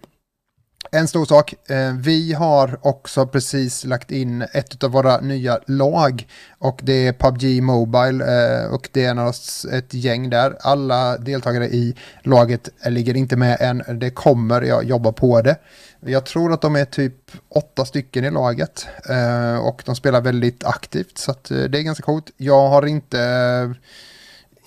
en 0.97 1.07
stor 1.07 1.25
sak, 1.25 1.53
eh, 1.69 1.93
vi 1.93 2.33
har 2.33 2.79
också 2.81 3.27
precis 3.27 3.85
lagt 3.85 4.11
in 4.11 4.41
ett 4.41 4.83
av 4.83 4.91
våra 4.91 5.19
nya 5.19 5.59
lag 5.67 6.27
och 6.59 6.79
det 6.83 7.07
är 7.07 7.13
PubG 7.13 7.63
Mobile 7.63 8.25
eh, 8.25 8.73
och 8.73 8.89
det 8.91 9.05
är 9.05 9.75
ett 9.77 9.93
gäng 9.93 10.29
där. 10.29 10.57
Alla 10.59 11.17
deltagare 11.17 11.65
i 11.65 11.95
laget 12.21 12.69
ligger 12.85 13.17
inte 13.17 13.35
med 13.35 13.57
än, 13.59 13.99
det 13.99 14.09
kommer, 14.09 14.61
jag 14.61 14.83
jobbar 14.83 15.11
på 15.11 15.41
det. 15.41 15.55
Jag 15.99 16.25
tror 16.25 16.53
att 16.53 16.61
de 16.61 16.75
är 16.75 16.85
typ 16.85 17.31
åtta 17.49 17.85
stycken 17.85 18.25
i 18.25 18.31
laget 18.31 18.87
eh, 19.09 19.57
och 19.57 19.83
de 19.85 19.95
spelar 19.95 20.21
väldigt 20.21 20.63
aktivt 20.63 21.17
så 21.17 21.31
att, 21.31 21.43
det 21.43 21.79
är 21.79 21.83
ganska 21.83 22.03
coolt. 22.03 22.31
Jag 22.37 22.67
har 22.67 22.85
inte 22.85 23.17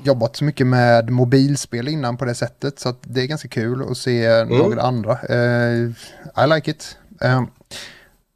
jobbat 0.04 0.36
så 0.36 0.44
mycket 0.44 0.66
med 0.66 1.10
mobilspel 1.10 1.88
innan 1.88 2.16
på 2.16 2.24
det 2.24 2.34
sättet 2.34 2.78
så 2.78 2.88
att 2.88 2.98
det 3.02 3.22
är 3.22 3.26
ganska 3.26 3.48
kul 3.48 3.82
att 3.90 3.96
se 3.96 4.44
några 4.44 4.82
andra. 4.82 5.18
Eh, 5.28 5.90
I 6.44 6.48
like 6.54 6.70
it. 6.70 6.96
Eh, 7.20 7.42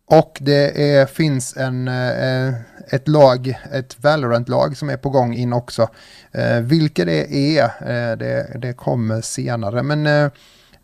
och 0.07 0.39
det 0.41 0.95
är, 0.95 1.07
finns 1.07 1.57
en, 1.57 1.89
eh, 1.89 2.55
ett 2.91 3.09
lag, 3.09 3.59
ett 3.73 3.97
Valorant-lag 3.99 4.77
som 4.77 4.91
är 4.91 4.97
på 4.97 5.11
gång 5.11 5.35
in 5.35 5.53
också. 5.53 5.89
Eh, 6.33 6.61
vilka 6.61 7.05
det 7.05 7.59
är, 7.59 8.17
det, 8.17 8.59
det 8.59 8.73
kommer 8.73 9.21
senare. 9.21 9.83
Men 9.83 10.31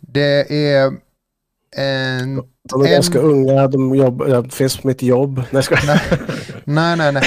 det 0.00 0.52
är 0.72 0.92
en... 1.76 2.42
De 2.70 2.80
är 2.82 2.86
en- 2.86 2.92
ganska 2.92 3.18
unga, 3.18 3.68
de 3.68 3.94
jobbar, 3.96 4.26
det 4.42 4.50
finns 4.54 4.76
på 4.76 4.86
mitt 4.88 5.02
jobb. 5.02 5.42
Nej, 5.50 5.62
ska... 5.62 5.76
Nej, 6.64 6.96
nej, 6.96 7.12
nej. 7.12 7.22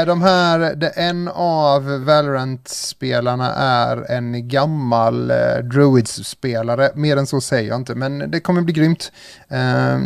Eh, 0.00 0.06
de 0.06 0.22
här, 0.22 0.58
det, 0.74 0.88
en 0.88 1.28
av 1.34 1.84
Valorant-spelarna 2.04 3.52
är 3.54 4.10
en 4.10 4.48
gammal 4.48 5.30
eh, 5.30 5.36
Druids-spelare. 5.72 6.90
Mer 6.94 7.16
än 7.16 7.26
så 7.26 7.40
säger 7.40 7.68
jag 7.68 7.76
inte, 7.80 7.94
men 7.94 8.30
det 8.30 8.40
kommer 8.40 8.60
bli 8.62 8.72
grymt. 8.74 9.12
Eh, 9.48 9.98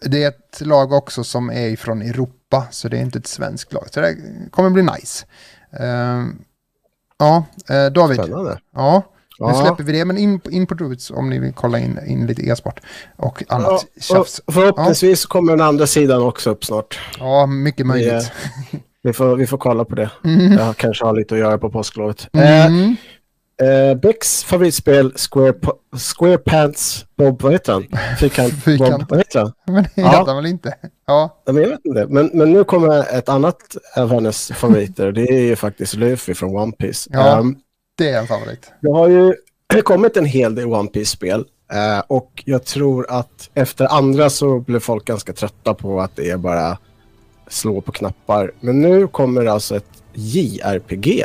Det 0.00 0.24
är 0.24 0.28
ett 0.28 0.60
lag 0.60 0.92
också 0.92 1.24
som 1.24 1.50
är 1.50 1.76
från 1.76 2.02
Europa, 2.02 2.64
så 2.70 2.88
det 2.88 2.96
är 2.98 3.00
inte 3.02 3.18
ett 3.18 3.26
svenskt 3.26 3.72
lag. 3.72 3.84
Så 3.90 4.00
det 4.00 4.16
kommer 4.50 4.70
bli 4.70 4.82
nice. 4.82 5.26
Eh, 5.80 6.24
ja, 7.18 7.44
David. 7.94 8.18
Spännande. 8.20 8.58
Ja, 8.74 9.02
nu 9.40 9.46
Ja. 9.46 9.54
släpper 9.66 9.84
vi 9.84 9.92
det, 9.92 10.04
men 10.04 10.18
in, 10.18 10.40
in 10.50 10.66
på 10.66 10.74
Druids 10.74 11.10
om 11.10 11.30
ni 11.30 11.38
vill 11.38 11.52
kolla 11.52 11.78
in, 11.78 11.98
in 12.06 12.26
lite 12.26 12.42
e-sport 12.42 12.80
och 13.16 13.42
annat 13.48 13.86
Ja, 13.94 14.00
tjafs. 14.00 14.38
och 14.38 14.54
förhoppningsvis 14.54 15.26
kommer 15.26 15.52
den 15.52 15.60
andra 15.60 15.86
sidan 15.86 16.22
också 16.22 16.50
upp 16.50 16.64
snart. 16.64 16.98
Ja, 17.18 17.46
mycket 17.46 17.86
möjligt. 17.86 18.32
Vi 19.02 19.12
får, 19.12 19.36
vi 19.36 19.46
får 19.46 19.58
kolla 19.58 19.84
på 19.84 19.94
det. 19.94 20.10
Jag 20.58 20.76
kanske 20.76 21.04
har 21.04 21.12
lite 21.16 21.34
att 21.34 21.40
göra 21.40 21.58
på 21.58 21.70
påsklovet. 21.70 22.28
Eh, 22.32 22.66
Mm. 22.66 22.96
eh, 23.62 23.94
Becks 24.00 24.44
favoritspel 24.44 25.12
Square, 25.30 25.54
Square 26.16 26.38
Pants 26.38 27.06
Bob, 27.18 27.42
vad 27.42 27.52
heter 27.52 27.72
han? 27.72 27.86
Fyrkant, 28.20 28.52
Fyrkant. 28.64 28.90
Bob, 28.98 29.06
vad 29.10 29.18
heter 29.18 29.38
han? 29.40 29.52
Men 29.74 29.82
det 29.82 29.90
Ja. 29.94 30.08
heter 30.10 30.24
han 30.26 30.36
väl 30.36 30.46
inte? 30.46 30.74
Ja. 31.06 31.42
Ja, 31.46 31.52
men 31.52 31.62
Jag 31.62 31.70
vet 31.70 31.80
inte. 31.84 32.06
Men, 32.08 32.30
men 32.34 32.52
nu 32.52 32.64
kommer 32.64 33.14
ett 33.18 33.28
annat 33.28 33.56
av 33.96 34.10
hennes 34.12 34.48
favoriter. 34.54 35.12
Det 35.12 35.22
är 35.28 35.40
ju 35.42 35.56
faktiskt 35.56 35.94
Luffy 35.94 36.34
från 36.34 36.56
One 36.56 36.72
Piece. 36.72 37.08
Ja. 37.12 37.38
Ehm, 37.38 37.56
Det 38.00 38.10
är 38.10 38.18
en 38.20 38.26
favorit. 38.26 38.72
Det 38.80 38.90
har 38.90 39.08
ju 39.08 39.34
kommit 39.82 40.16
en 40.16 40.24
hel 40.24 40.54
del 40.54 40.66
One 40.66 40.88
Piece-spel 40.88 41.44
eh, 41.72 42.02
och 42.06 42.42
jag 42.46 42.64
tror 42.64 43.10
att 43.10 43.50
efter 43.54 43.86
andra 43.86 44.30
så 44.30 44.60
blev 44.60 44.80
folk 44.80 45.04
ganska 45.04 45.32
trötta 45.32 45.74
på 45.74 46.00
att 46.00 46.16
det 46.16 46.30
är 46.30 46.36
bara 46.36 46.78
slå 47.48 47.80
på 47.80 47.92
knappar. 47.92 48.52
Men 48.60 48.80
nu 48.80 49.06
kommer 49.06 49.46
alltså 49.46 49.76
ett 49.76 50.02
JRPG 50.14 51.24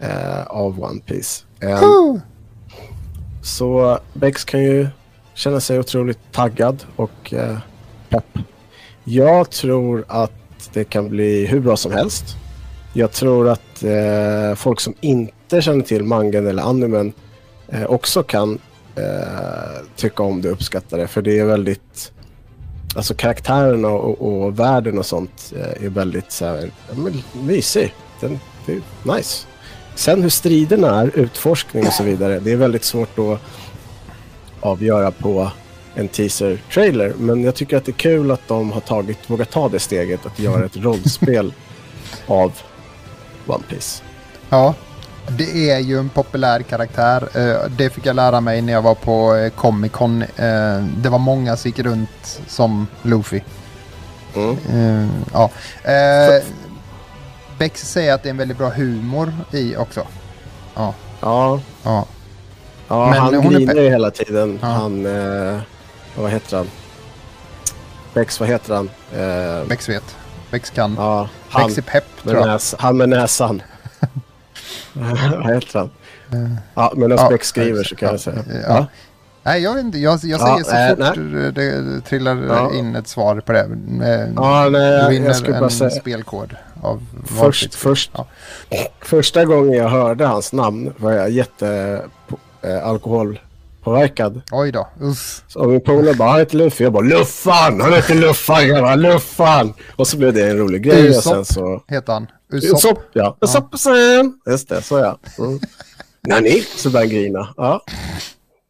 eh, 0.00 0.46
av 0.46 0.84
One 0.84 1.00
Piece. 1.00 1.44
Eh, 1.60 1.80
Woo! 1.80 2.20
så 3.42 3.98
Bex 4.12 4.44
kan 4.44 4.62
ju 4.62 4.88
känna 5.34 5.60
sig 5.60 5.78
otroligt 5.78 6.32
taggad 6.32 6.84
och 6.96 7.34
eh, 7.34 7.58
pepp. 8.08 8.38
Jag 9.04 9.50
tror 9.50 10.04
att 10.08 10.70
det 10.72 10.84
kan 10.84 11.08
bli 11.08 11.46
hur 11.46 11.60
bra 11.60 11.76
som 11.76 11.92
helst. 11.92 12.24
Jag 12.92 13.12
tror 13.12 13.48
att 13.48 13.84
folk 14.56 14.80
som 14.80 14.94
inte 15.00 15.43
känner 15.62 15.84
till 15.84 16.04
mangan 16.04 16.46
eller 16.46 16.62
animen 16.62 17.12
eh, 17.68 17.84
också 17.84 18.22
kan 18.22 18.58
eh, 18.96 19.84
tycka 19.96 20.22
om 20.22 20.42
det 20.42 20.48
och 20.48 20.54
uppskatta 20.54 20.96
det. 20.96 21.06
För 21.06 21.22
det 21.22 21.38
är 21.38 21.44
väldigt... 21.44 22.12
Alltså 22.96 23.14
karaktärerna 23.14 23.88
och, 23.88 24.44
och 24.44 24.58
världen 24.58 24.98
och 24.98 25.06
sånt 25.06 25.52
eh, 25.56 25.86
är 25.86 25.88
väldigt 25.88 26.32
så 26.32 26.44
här, 26.44 26.70
ja, 26.88 26.94
men, 26.94 27.22
mysig. 27.46 27.94
Den, 28.20 28.40
det 28.66 28.72
är 28.72 29.16
nice. 29.16 29.46
Sen 29.94 30.22
hur 30.22 30.30
striderna 30.30 31.00
är, 31.00 31.18
utforskning 31.18 31.86
och 31.86 31.92
så 31.92 32.02
vidare, 32.02 32.40
det 32.40 32.52
är 32.52 32.56
väldigt 32.56 32.84
svårt 32.84 33.18
att 33.18 33.40
avgöra 34.60 35.10
på 35.10 35.50
en 35.94 36.08
teaser-trailer. 36.08 37.14
Men 37.18 37.44
jag 37.44 37.54
tycker 37.54 37.76
att 37.76 37.84
det 37.84 37.90
är 37.90 37.92
kul 37.92 38.30
att 38.30 38.48
de 38.48 38.72
har 38.72 38.80
tagit, 38.80 39.18
vågat 39.30 39.50
ta 39.50 39.68
det 39.68 39.78
steget 39.78 40.26
att 40.26 40.38
göra 40.38 40.64
ett 40.64 40.76
rollspel 40.76 41.52
av 42.26 42.52
One 43.46 43.64
Piece. 43.68 44.02
Ja, 44.50 44.74
det 45.28 45.70
är 45.70 45.78
ju 45.78 45.98
en 45.98 46.08
populär 46.08 46.62
karaktär. 46.62 47.28
Eh, 47.34 47.70
Det 47.76 47.90
fick 47.90 48.06
jag 48.06 48.16
lära 48.16 48.40
mig 48.40 48.62
när 48.62 48.72
jag 48.72 48.82
var 48.82 48.94
på 48.94 49.34
eh, 49.34 49.50
Comic 49.50 49.92
Con. 49.92 50.22
Eh, 50.22 50.84
Det 50.96 51.08
var 51.08 51.18
många 51.18 51.56
som 51.56 51.68
gick 51.68 51.78
runt 51.78 52.40
som 52.48 52.86
Luffy. 53.02 53.40
Mm. 54.34 55.08
Ja. 55.32 55.50
Bex 57.58 57.90
säger 57.90 58.14
att 58.14 58.22
det 58.22 58.28
är 58.28 58.30
en 58.30 58.36
väldigt 58.36 58.58
bra 58.58 58.68
humor 58.68 59.32
i 59.52 59.76
också. 59.76 60.06
Ja, 60.74 60.94
Ja, 61.20 61.60
ja. 61.82 62.06
ja 62.88 63.10
Men 63.10 63.18
han 63.20 63.34
pe- 63.34 63.80
ju 63.82 63.90
hela 63.90 64.10
tiden. 64.10 64.58
Ja. 64.62 64.68
Han, 64.68 65.02
vad 66.16 66.30
heter 66.30 66.56
han? 66.56 66.70
Bex, 68.14 68.40
vad 68.40 68.48
heter 68.48 68.74
han? 68.74 68.90
Bex 69.68 69.88
vet. 69.88 70.16
Bex 70.50 70.70
kan. 70.70 70.94
ja, 70.98 71.28
han 71.50 71.66
Bex 71.66 71.78
är 71.78 71.82
pepp 71.82 72.04
tror 72.22 72.36
jag. 72.36 72.46
näs, 72.46 72.74
han 72.78 72.96
med 72.96 73.08
näsan. 73.08 73.62
Vad 74.94 75.54
heter 75.54 75.78
han? 75.78 75.90
Ja, 76.74 76.92
medan 76.96 77.18
Ja, 77.18 77.28
Bex 77.28 77.48
skriver 77.48 77.82
så 77.84 77.96
kan 77.96 78.08
jag 78.10 78.20
säga. 78.20 78.38
Ja. 78.48 78.58
Ja. 78.68 78.86
Nej, 79.42 79.62
jag 79.62 79.74
vet 79.74 79.84
inte. 79.84 79.98
Jag, 79.98 80.18
jag 80.22 80.40
Ja, 80.40 80.60
säger 80.64 80.94
så 80.96 81.02
eh, 81.02 81.08
fort 81.08 81.54
det 81.54 82.00
trillar 82.00 82.36
Ja. 82.48 82.72
in 82.74 82.96
ett 82.96 83.08
svar 83.08 83.40
på 83.40 83.52
det. 83.52 83.60
Eh, 83.60 84.28
Ja, 84.36 84.68
nej, 84.68 84.70
du 84.70 84.78
jag, 84.96 85.10
vinner 85.10 85.26
jag 85.26 85.62
en 85.62 85.70
säga. 85.70 85.90
spelkod 85.90 86.56
av 86.82 87.02
Först, 87.26 87.74
först, 87.74 88.10
Ja. 88.14 88.26
Första 89.00 89.44
gången 89.44 89.72
jag 89.72 89.88
hörde 89.88 90.26
hans 90.26 90.52
namn 90.52 90.92
var 90.96 91.12
jag 91.12 91.30
jätte 91.30 92.00
eh, 92.62 92.86
alkoholpåverkad. 93.84 94.42
Oj 94.52 94.72
då. 94.72 94.88
Uff. 95.00 95.42
Så 95.48 95.64
min 95.64 95.80
polare 95.80 96.14
bara, 96.14 96.28
han 96.30 96.38
heter 96.38 96.56
Luffy. 96.56 96.84
Jag 96.84 96.92
bara, 96.92 97.04
Luffan! 97.04 97.80
Han 97.80 97.92
heter 97.92 98.14
Luffan! 98.14 98.68
Bara, 98.70 98.94
Luffan! 98.94 99.74
Och 99.96 100.06
så 100.06 100.16
blev 100.16 100.32
det 100.34 100.50
en 100.50 100.58
rolig 100.58 100.82
grej. 100.82 101.08
Och 101.08 101.14
sen 101.22 101.32
Usopp. 101.40 101.46
så... 101.46 101.82
Heter 101.88 102.12
han. 102.12 102.26
Usopp. 102.52 102.76
Usopp, 102.78 102.98
ja. 103.12 103.36
Usopp 103.40 103.78
sen! 103.78 104.32
Just 104.46 104.68
det, 104.68 104.82
så 104.82 104.98
ja. 104.98 105.18
Mm. 105.38 105.60
Nani? 106.28 106.60
Så 106.76 106.90
började 106.90 107.08
han 107.14 107.16
grina. 107.22 107.48
Ja. 107.56 107.80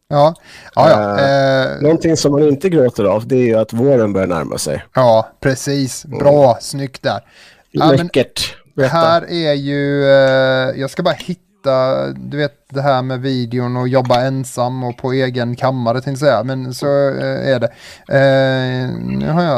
Ja, 0.09 0.33
ja, 0.75 0.89
ja. 0.89 1.19
Eh, 1.19 1.25
Eh, 1.75 1.81
Någonting 1.81 2.17
som 2.17 2.31
man 2.31 2.43
inte 2.43 2.69
gråter 2.69 3.03
av 3.03 3.27
det 3.27 3.35
är 3.35 3.45
ju 3.45 3.55
att 3.55 3.73
våren 3.73 4.13
börjar 4.13 4.27
närma 4.27 4.57
sig. 4.57 4.85
ja 4.95 5.29
precis. 5.41 6.05
Bra, 6.05 6.57
snyggt 6.61 7.03
där. 7.03 7.19
Ja, 7.71 7.91
Läckert. 7.91 8.55
Berätta. 8.75 8.95
här 8.97 9.21
är 9.31 9.53
ju, 9.53 10.03
eh, 10.05 10.79
jag 10.81 10.89
ska 10.89 11.03
bara 11.03 11.13
hitta, 11.15 11.41
du 12.15 12.37
vet 12.37 12.53
det 12.69 12.81
här 12.81 13.01
med 13.01 13.21
videon 13.21 13.77
och 13.77 13.87
jobba 13.87 14.21
ensam 14.21 14.83
och 14.83 14.97
på 14.97 15.13
egen 15.13 15.55
kammare 15.55 16.01
tänkte 16.01 16.25
jag 16.25 16.33
säga, 16.33 16.43
men 16.43 16.73
så 16.73 16.85
eh, 17.09 17.49
är 17.53 17.59
det. 17.59 17.67
Eh, 18.07 18.89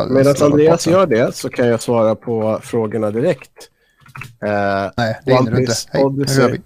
Medan 0.10 0.36
Andreas 0.41 0.88
gör 0.88 1.05
det 1.05 1.36
så 1.36 1.49
kan 1.49 1.68
jag 1.68 1.82
svara 1.82 2.16
på 2.16 2.60
frågorna 2.64 3.12
direkt. 3.12 3.51
Eh, 4.43 4.91
Nej, 4.97 5.20
det 5.26 5.34
hinner 5.34 5.51
du 5.51 5.62
inte. 5.62 5.74
Hej, 5.91 6.03
nu 6.10 6.26
gör 6.28 6.49
vi. 6.49 6.62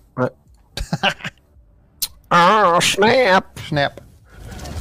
Ah, 2.28 2.82
snap! 2.82 3.60
Snap. 3.68 3.94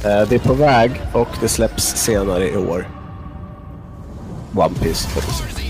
Eh, 0.05 0.29
det 0.29 0.35
är 0.35 0.39
på 0.39 0.53
väg 0.53 1.01
och 1.13 1.27
det 1.41 1.47
släpps 1.47 1.83
senare 1.83 2.49
i 2.49 2.57
år. 2.57 2.87
One 4.55 4.75
Piece 4.81 5.09
2000. 5.09 5.60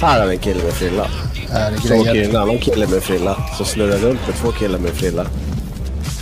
Här 0.00 0.20
har 0.20 0.26
vi 0.26 0.34
en 0.34 0.40
kille 0.40 0.64
med 0.64 0.72
frilla. 0.72 1.06
Är 1.52 1.70
det 1.70 1.80
Så 1.80 1.94
åker 2.00 2.28
en 2.28 2.36
annan 2.36 2.58
kille 2.58 2.86
med 2.86 3.02
frilla. 3.02 3.36
Så 3.58 3.64
snurrar 3.64 3.96
runt 3.98 4.26
med 4.26 4.36
två 4.36 4.52
killar 4.52 4.78
med 4.78 4.90
frilla. 4.90 5.26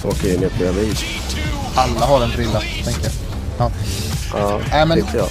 Så 0.02 0.08
åker 0.08 0.34
in 0.34 0.42
i 0.42 0.44
ett 0.44 0.58
bredvid. 0.58 0.96
Alla 1.76 2.06
har 2.06 2.22
en 2.22 2.30
frilla, 2.30 2.60
tänker 2.84 3.02
jag. 3.04 3.12
Ja. 3.58 3.70
Ja, 4.34 4.60
Nej, 4.70 4.86
men- 4.86 4.98
inte 4.98 5.16
jag. 5.16 5.28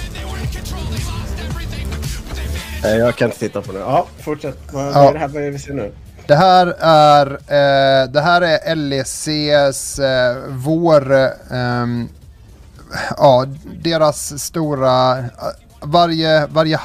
Nej, 2.82 2.98
jag 2.98 3.16
kan 3.16 3.28
inte 3.28 3.38
titta 3.38 3.62
på 3.62 3.72
det. 3.72 3.78
Ja, 3.78 4.06
fortsätt. 4.20 4.58
Vad, 4.72 4.84
Ja. 4.86 5.08
är 5.08 5.12
det 5.12 5.18
här 5.18 5.28
vad 5.28 5.36
är 5.42 5.46
det 5.46 5.50
vi 5.50 5.58
ser 5.58 5.72
nu? 5.72 5.92
Det 6.26 6.34
här 6.34 6.66
är, 6.80 7.26
eh, 7.30 8.08
det 8.10 8.20
här 8.20 8.42
är 8.42 8.74
LECs 8.74 9.98
eh, 9.98 10.36
vår, 10.48 11.12
eh, 11.52 11.86
ja, 13.16 13.46
deras 13.82 14.42
stora, 14.42 15.18
eh, 15.18 15.24
varje, 15.80 16.46
varje 16.46 16.76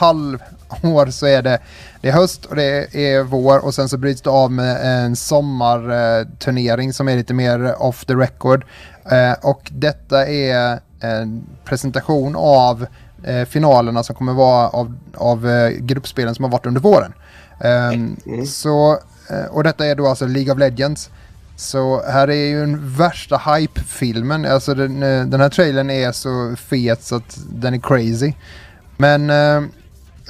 halvår 0.81 1.05
så 1.05 1.25
är 1.25 1.41
det, 1.41 1.59
det 2.01 2.09
är 2.09 2.13
höst 2.13 2.45
och 2.45 2.55
det 2.55 2.95
är 2.95 3.23
vår 3.23 3.65
och 3.65 3.73
sen 3.73 3.89
så 3.89 3.97
bryts 3.97 4.21
det 4.21 4.29
av 4.29 4.51
med 4.51 5.03
en 5.05 5.15
sommarturnering 5.15 6.93
som 6.93 7.09
är 7.09 7.15
lite 7.15 7.33
mer 7.33 7.81
off 7.83 8.05
the 8.05 8.13
record. 8.13 8.65
Eh, 9.11 9.33
och 9.41 9.71
detta 9.71 10.27
är 10.27 10.79
en 10.99 11.43
presentation 11.65 12.35
av 12.35 12.85
eh, 13.23 13.45
finalerna 13.45 14.03
som 14.03 14.15
kommer 14.15 14.33
vara 14.33 14.69
av, 14.69 14.97
av 15.17 15.49
eh, 15.49 15.69
gruppspelen 15.69 16.35
som 16.35 16.43
har 16.43 16.51
varit 16.51 16.65
under 16.65 16.81
våren. 16.81 17.13
Ehm, 17.59 18.17
så, 18.47 18.91
eh, 19.29 19.45
och 19.49 19.63
detta 19.63 19.85
är 19.85 19.95
då 19.95 20.07
alltså 20.07 20.25
League 20.25 20.53
of 20.53 20.59
Legends. 20.59 21.09
Så 21.55 22.03
här 22.03 22.27
är 22.29 22.45
ju 22.45 22.59
den 22.59 22.95
värsta 22.95 23.37
hype-filmen. 23.37 24.45
Alltså 24.45 24.73
den, 24.73 24.99
den 25.29 25.41
här 25.41 25.49
trailern 25.49 25.89
är 25.89 26.11
så 26.11 26.55
fet 26.55 27.03
så 27.03 27.15
att 27.15 27.39
den 27.49 27.73
är 27.73 27.79
crazy. 27.79 28.33
Men 28.97 29.29
eh, 29.29 29.61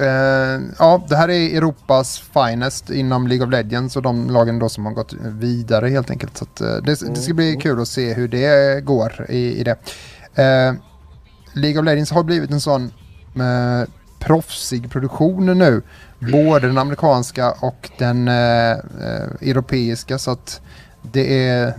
eh, 0.01 0.61
ja, 0.79 1.03
det 1.09 1.15
här 1.15 1.29
är 1.29 1.57
Europas 1.57 2.19
finest 2.19 2.89
inom 2.89 3.27
League 3.27 3.47
of 3.47 3.51
Legends 3.51 3.95
och 3.95 4.01
de 4.01 4.29
lagen 4.29 4.59
då 4.59 4.69
som 4.69 4.85
har 4.85 4.93
gått 4.93 5.13
vidare 5.21 5.89
helt 5.89 6.11
enkelt. 6.11 6.37
Så 6.37 6.43
att, 6.43 6.61
eh, 6.61 6.67
det, 6.67 7.13
det 7.15 7.21
ska 7.21 7.33
bli 7.33 7.55
kul 7.55 7.81
att 7.81 7.87
se 7.87 8.13
hur 8.13 8.27
det 8.27 8.85
går 8.85 9.25
i, 9.29 9.59
i 9.59 9.63
det. 9.63 9.75
Eh, 10.35 10.73
League 11.53 11.79
of 11.79 11.85
Legends 11.85 12.11
har 12.11 12.23
blivit 12.23 12.51
en 12.51 12.61
sån 12.61 12.91
eh, 13.35 13.89
proffsig 14.19 14.91
produktion 14.91 15.57
nu. 15.57 15.81
Både 16.31 16.67
den 16.67 16.77
amerikanska 16.77 17.51
och 17.51 17.89
den 17.97 18.27
eh, 18.27 18.71
eh, 18.71 19.31
europeiska. 19.41 20.17
Så 20.17 20.31
att 20.31 20.61
det 21.01 21.47
är... 21.47 21.73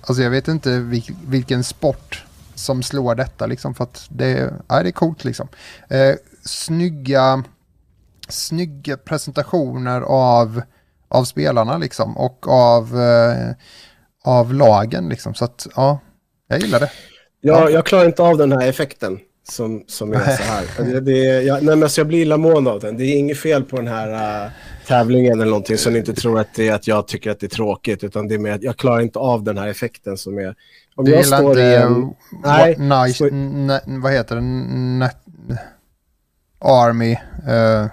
Alltså 0.00 0.22
jag 0.22 0.30
vet 0.30 0.48
inte 0.48 0.78
vil, 0.78 1.16
vilken 1.26 1.64
sport 1.64 2.24
som 2.54 2.82
slår 2.82 3.14
detta 3.14 3.46
liksom. 3.46 3.74
För 3.74 3.84
att 3.84 4.06
det, 4.08 4.52
ja, 4.68 4.82
det 4.82 4.88
är 4.88 4.92
coolt 4.92 5.24
liksom. 5.24 5.48
Snygga, 6.48 7.44
snygga 8.28 8.96
presentationer 8.96 10.00
av, 10.00 10.62
av 11.08 11.24
spelarna 11.24 11.78
liksom. 11.78 12.16
Och 12.16 12.48
av, 12.48 13.00
eh, 13.00 13.50
av 14.24 14.54
lagen 14.54 15.08
liksom. 15.08 15.34
Så 15.34 15.44
att 15.44 15.66
ja, 15.76 16.00
jag 16.48 16.60
gillar 16.60 16.80
det. 16.80 16.90
Jag, 17.40 17.72
jag 17.72 17.86
klarar 17.86 18.04
inte 18.04 18.22
av 18.22 18.38
den 18.38 18.52
här 18.52 18.66
effekten 18.68 19.18
som, 19.48 19.84
som 19.86 20.12
är 20.12 20.36
så 20.36 20.42
här. 20.42 20.64
Det, 20.92 21.00
det, 21.00 21.42
jag, 21.42 21.54
nej, 21.54 21.76
men 21.76 21.82
alltså 21.82 22.00
jag 22.00 22.08
blir 22.08 22.18
illamående 22.22 22.70
av 22.70 22.80
den. 22.80 22.96
Det 22.96 23.04
är 23.04 23.18
inget 23.18 23.38
fel 23.38 23.62
på 23.64 23.76
den 23.76 23.88
här 23.88 24.44
uh, 24.46 24.50
tävlingen 24.86 25.32
eller 25.32 25.50
någonting 25.50 25.78
som 25.78 25.92
ni 25.92 25.98
inte 25.98 26.14
tror 26.14 26.40
att 26.40 26.54
det 26.54 26.68
är 26.68 26.74
att 26.74 26.86
jag 26.86 27.08
tycker 27.08 27.30
att 27.30 27.40
det 27.40 27.46
är 27.46 27.56
tråkigt. 27.56 28.04
Utan 28.04 28.28
det 28.28 28.34
är 28.34 28.38
mer 28.38 28.52
att 28.52 28.62
jag 28.62 28.76
klarar 28.76 29.00
inte 29.00 29.18
av 29.18 29.42
den 29.44 29.58
här 29.58 29.68
effekten 29.68 30.16
som 30.16 30.38
är... 30.38 30.54
Om 30.94 31.04
Du 31.04 31.10
jag 31.10 31.26
står 31.26 31.58
i 31.58 31.74
en... 31.74 32.14
Nej, 32.44 32.76
nice, 32.78 33.14
så- 33.18 34.00
vad 34.00 34.12
heter 34.12 34.36
det? 34.36 35.10
Army. 36.60 37.16
Uh, 37.48 37.86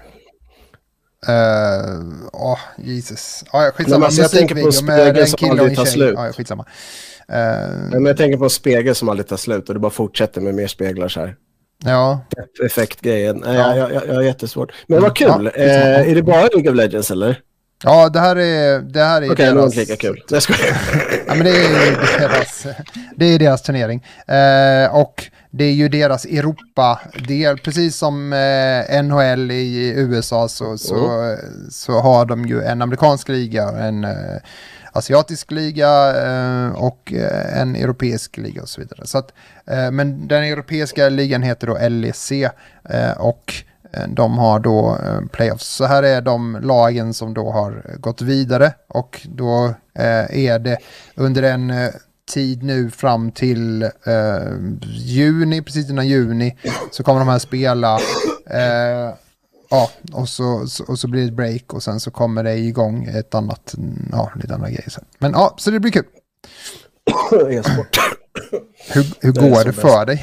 uh, 1.30 2.28
oh, 2.34 2.60
Jesus. 2.78 3.44
Ah, 3.52 3.64
ja, 3.64 3.72
skitsamma. 3.72 3.98
Nej, 4.00 4.06
alltså, 4.06 4.22
jag 4.22 4.32
tänker 4.32 4.56
på 4.56 4.66
en 4.66 4.74
spegel 4.74 5.18
en 5.18 5.28
som 5.28 5.50
aldrig 5.50 5.76
tar 5.76 5.86
slut. 5.86 6.18
Ah, 6.18 6.26
ja, 6.26 6.34
skitsamma. 6.34 6.66
Nej, 7.28 7.70
men 7.92 8.06
jag 8.06 8.18
tänker 8.18 8.38
på 8.38 8.44
en 8.44 8.50
spegel 8.50 8.96
som 8.96 9.10
aldrig 9.10 9.28
tar 9.28 9.38
slut 9.38 9.68
och 9.70 9.74
det 9.76 9.80
bara 9.80 9.92
fortsätter 9.92 10.42
med 10.42 10.56
mer 10.56 10.68
speglar 10.68 11.08
så 11.08 11.20
här. 11.20 11.36
ja, 11.84 12.26
Effektgrejen. 12.66 13.44
Nej, 13.46 13.56
Ja. 13.56 13.76
jag, 13.78 13.94
jag, 13.94 14.08
jag 14.08 14.14
har 14.16 14.22
jättesvårt. 14.22 14.72
Men 14.88 15.02
vad 15.02 15.16
kul. 15.16 15.52
Ja, 15.56 15.62
eh, 15.62 16.10
är 16.12 16.16
det 16.16 16.24
bara 16.24 16.42
League 16.42 16.70
of 16.70 16.76
Legends 16.76 17.12
eller? 17.12 17.40
ja, 17.84 18.10
det 18.10 18.20
här 18.20 18.36
är, 18.36 18.80
det 18.80 19.04
här 19.04 19.22
är 19.22 19.32
Okej, 19.32 19.46
deras... 19.46 19.76
lika 19.76 19.96
kul. 19.96 20.24
Jag 20.30 20.44
skojar. 20.44 20.78
Ja, 21.28 21.36
men 21.36 21.44
det 21.44 21.50
är 21.50 22.20
deras, 22.20 22.66
det 23.16 23.26
är 23.26 23.40
deras 23.40 23.62
turnering. 23.62 24.06
Eh, 24.28 24.96
och 24.96 25.24
det 25.58 25.64
är 25.64 25.74
ju 25.74 25.90
deras 25.90 26.26
Europa-del. 26.26 27.58
Precis 27.58 27.96
som 27.96 28.34
eh, 28.34 29.04
NHL 29.04 29.52
i 29.52 29.94
USA 29.98 30.48
så, 30.48 30.78
så, 30.78 31.36
så 31.70 32.00
har 32.00 32.26
de 32.26 32.46
ju 32.46 32.62
en 32.62 32.82
amerikansk 32.82 33.30
liga, 33.30 33.70
en 33.70 34.04
eh, 34.04 34.38
asiatisk 34.92 35.52
liga 35.52 36.16
eh, 36.26 36.72
och 36.72 37.14
eh, 37.14 37.62
en 37.62 37.76
europeisk 37.76 38.38
liga 38.38 38.62
och 38.62 38.70
så 38.70 38.82
vidare. 38.82 39.08
Så 39.08 39.18
att, 39.18 39.34
eh, 39.66 39.92
men 39.92 40.28
den 40.28 40.44
europeiska 40.44 41.10
ligan 41.10 41.44
heter 41.44 41.68
då 41.68 41.78
LEC 41.90 42.32
eh, 42.90 43.12
och 43.18 43.54
de 44.08 44.38
har 44.38 44.60
då 44.60 44.98
playoffs. 45.32 45.68
Så 45.68 45.86
här 45.86 46.04
är 46.04 46.22
de 46.22 46.60
lagen 46.62 47.14
som 47.14 47.34
då 47.34 47.52
har 47.52 47.96
gått 48.00 48.22
vidare 48.22 48.74
och 48.88 49.22
då 49.30 49.74
är 49.94 50.60
det 50.60 50.78
under 51.16 51.44
en 51.44 51.74
tid 52.32 52.64
nu 52.64 52.92
fram 52.92 53.32
till 53.32 53.84
eh, 53.84 53.90
juni, 54.92 55.62
precis 55.62 55.90
innan 55.90 56.08
juni, 56.08 56.58
så 56.92 57.04
kommer 57.04 57.20
de 57.20 57.28
här 57.28 57.40
spela. 57.40 57.96
Eh, 58.50 59.14
ja, 59.70 59.92
och 60.14 60.30
så, 60.30 60.68
så, 60.68 60.84
och 60.86 61.00
så 61.00 61.08
blir 61.08 61.22
det 61.22 61.28
ett 61.28 61.34
break 61.34 61.74
och 61.74 61.84
sen 61.84 62.00
så 62.00 62.12
kommer 62.12 62.44
det 62.44 62.58
igång 62.58 63.06
ett 63.06 63.36
annat, 63.36 63.76
ja, 64.12 64.32
lite 64.36 64.54
andra 64.54 64.70
grejer. 64.70 64.90
sen. 64.90 65.06
Men 65.20 65.32
ja, 65.32 65.56
så 65.58 65.72
det 65.72 65.80
blir 65.80 65.92
kul. 65.92 66.06
E-sport. 67.52 67.98
Hur, 68.94 69.06
hur 69.22 69.34
Det 69.34 69.42
går 69.50 69.58
det 69.64 69.66
bäst. 69.66 69.80
för 69.80 70.06
dig? 70.06 70.18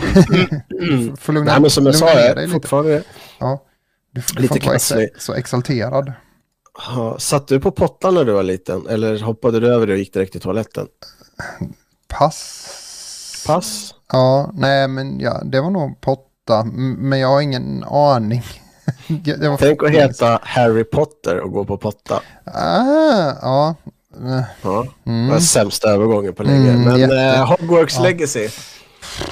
får 1.20 1.32
lugna, 1.32 1.52
Nej, 1.52 1.60
men 1.60 1.70
som 1.70 1.86
jag 1.86 1.94
sa, 1.94 2.08
är 2.10 2.36
lite. 2.36 2.48
fortfarande... 2.48 3.02
Ja. 3.38 3.64
Du, 4.14 4.20
du 4.36 4.42
lite 4.42 4.48
får 4.48 4.56
inte 4.56 4.66
vara 4.66 4.74
krasslig. 4.74 5.04
exa, 5.04 5.20
så 5.20 5.34
exalterad. 5.34 6.12
Ja, 6.88 7.18
satt 7.18 7.48
du 7.48 7.60
på 7.60 7.70
pottan 7.70 8.14
när 8.14 8.24
du 8.24 8.32
var 8.32 8.42
liten? 8.42 8.86
Eller 8.88 9.18
hoppade 9.18 9.60
du 9.60 9.74
över 9.74 9.86
det 9.86 9.92
och 9.92 9.98
gick 9.98 10.14
direkt 10.14 10.32
till 10.32 10.40
toaletten? 10.40 10.86
Pass. 12.18 13.44
Pass. 13.46 13.94
Ja, 14.12 14.50
nej 14.54 14.88
men 14.88 15.20
ja, 15.20 15.40
det 15.44 15.60
var 15.60 15.70
nog 15.70 16.00
potta. 16.00 16.64
Men 16.98 17.18
jag 17.18 17.28
har 17.28 17.40
ingen 17.40 17.84
aning. 17.84 18.42
det 19.24 19.48
var 19.48 19.56
Tänk 19.56 19.82
att 19.82 19.90
heta 19.90 20.38
Harry 20.42 20.84
Potter 20.84 21.40
och 21.40 21.52
gå 21.52 21.64
på 21.64 21.76
potta. 21.76 22.20
Ah, 22.44 23.32
ja. 23.42 23.74
Ja, 24.62 24.86
det 25.04 25.30
var 25.30 25.38
sämsta 25.40 25.88
övergången 25.90 26.34
på 26.34 26.42
länge. 26.42 26.70
Mm, 26.70 26.82
Men 26.82 27.00
jätte. 27.00 27.16
eh, 27.18 27.46
Hogwarts 27.50 28.00
Legacy, 28.00 28.48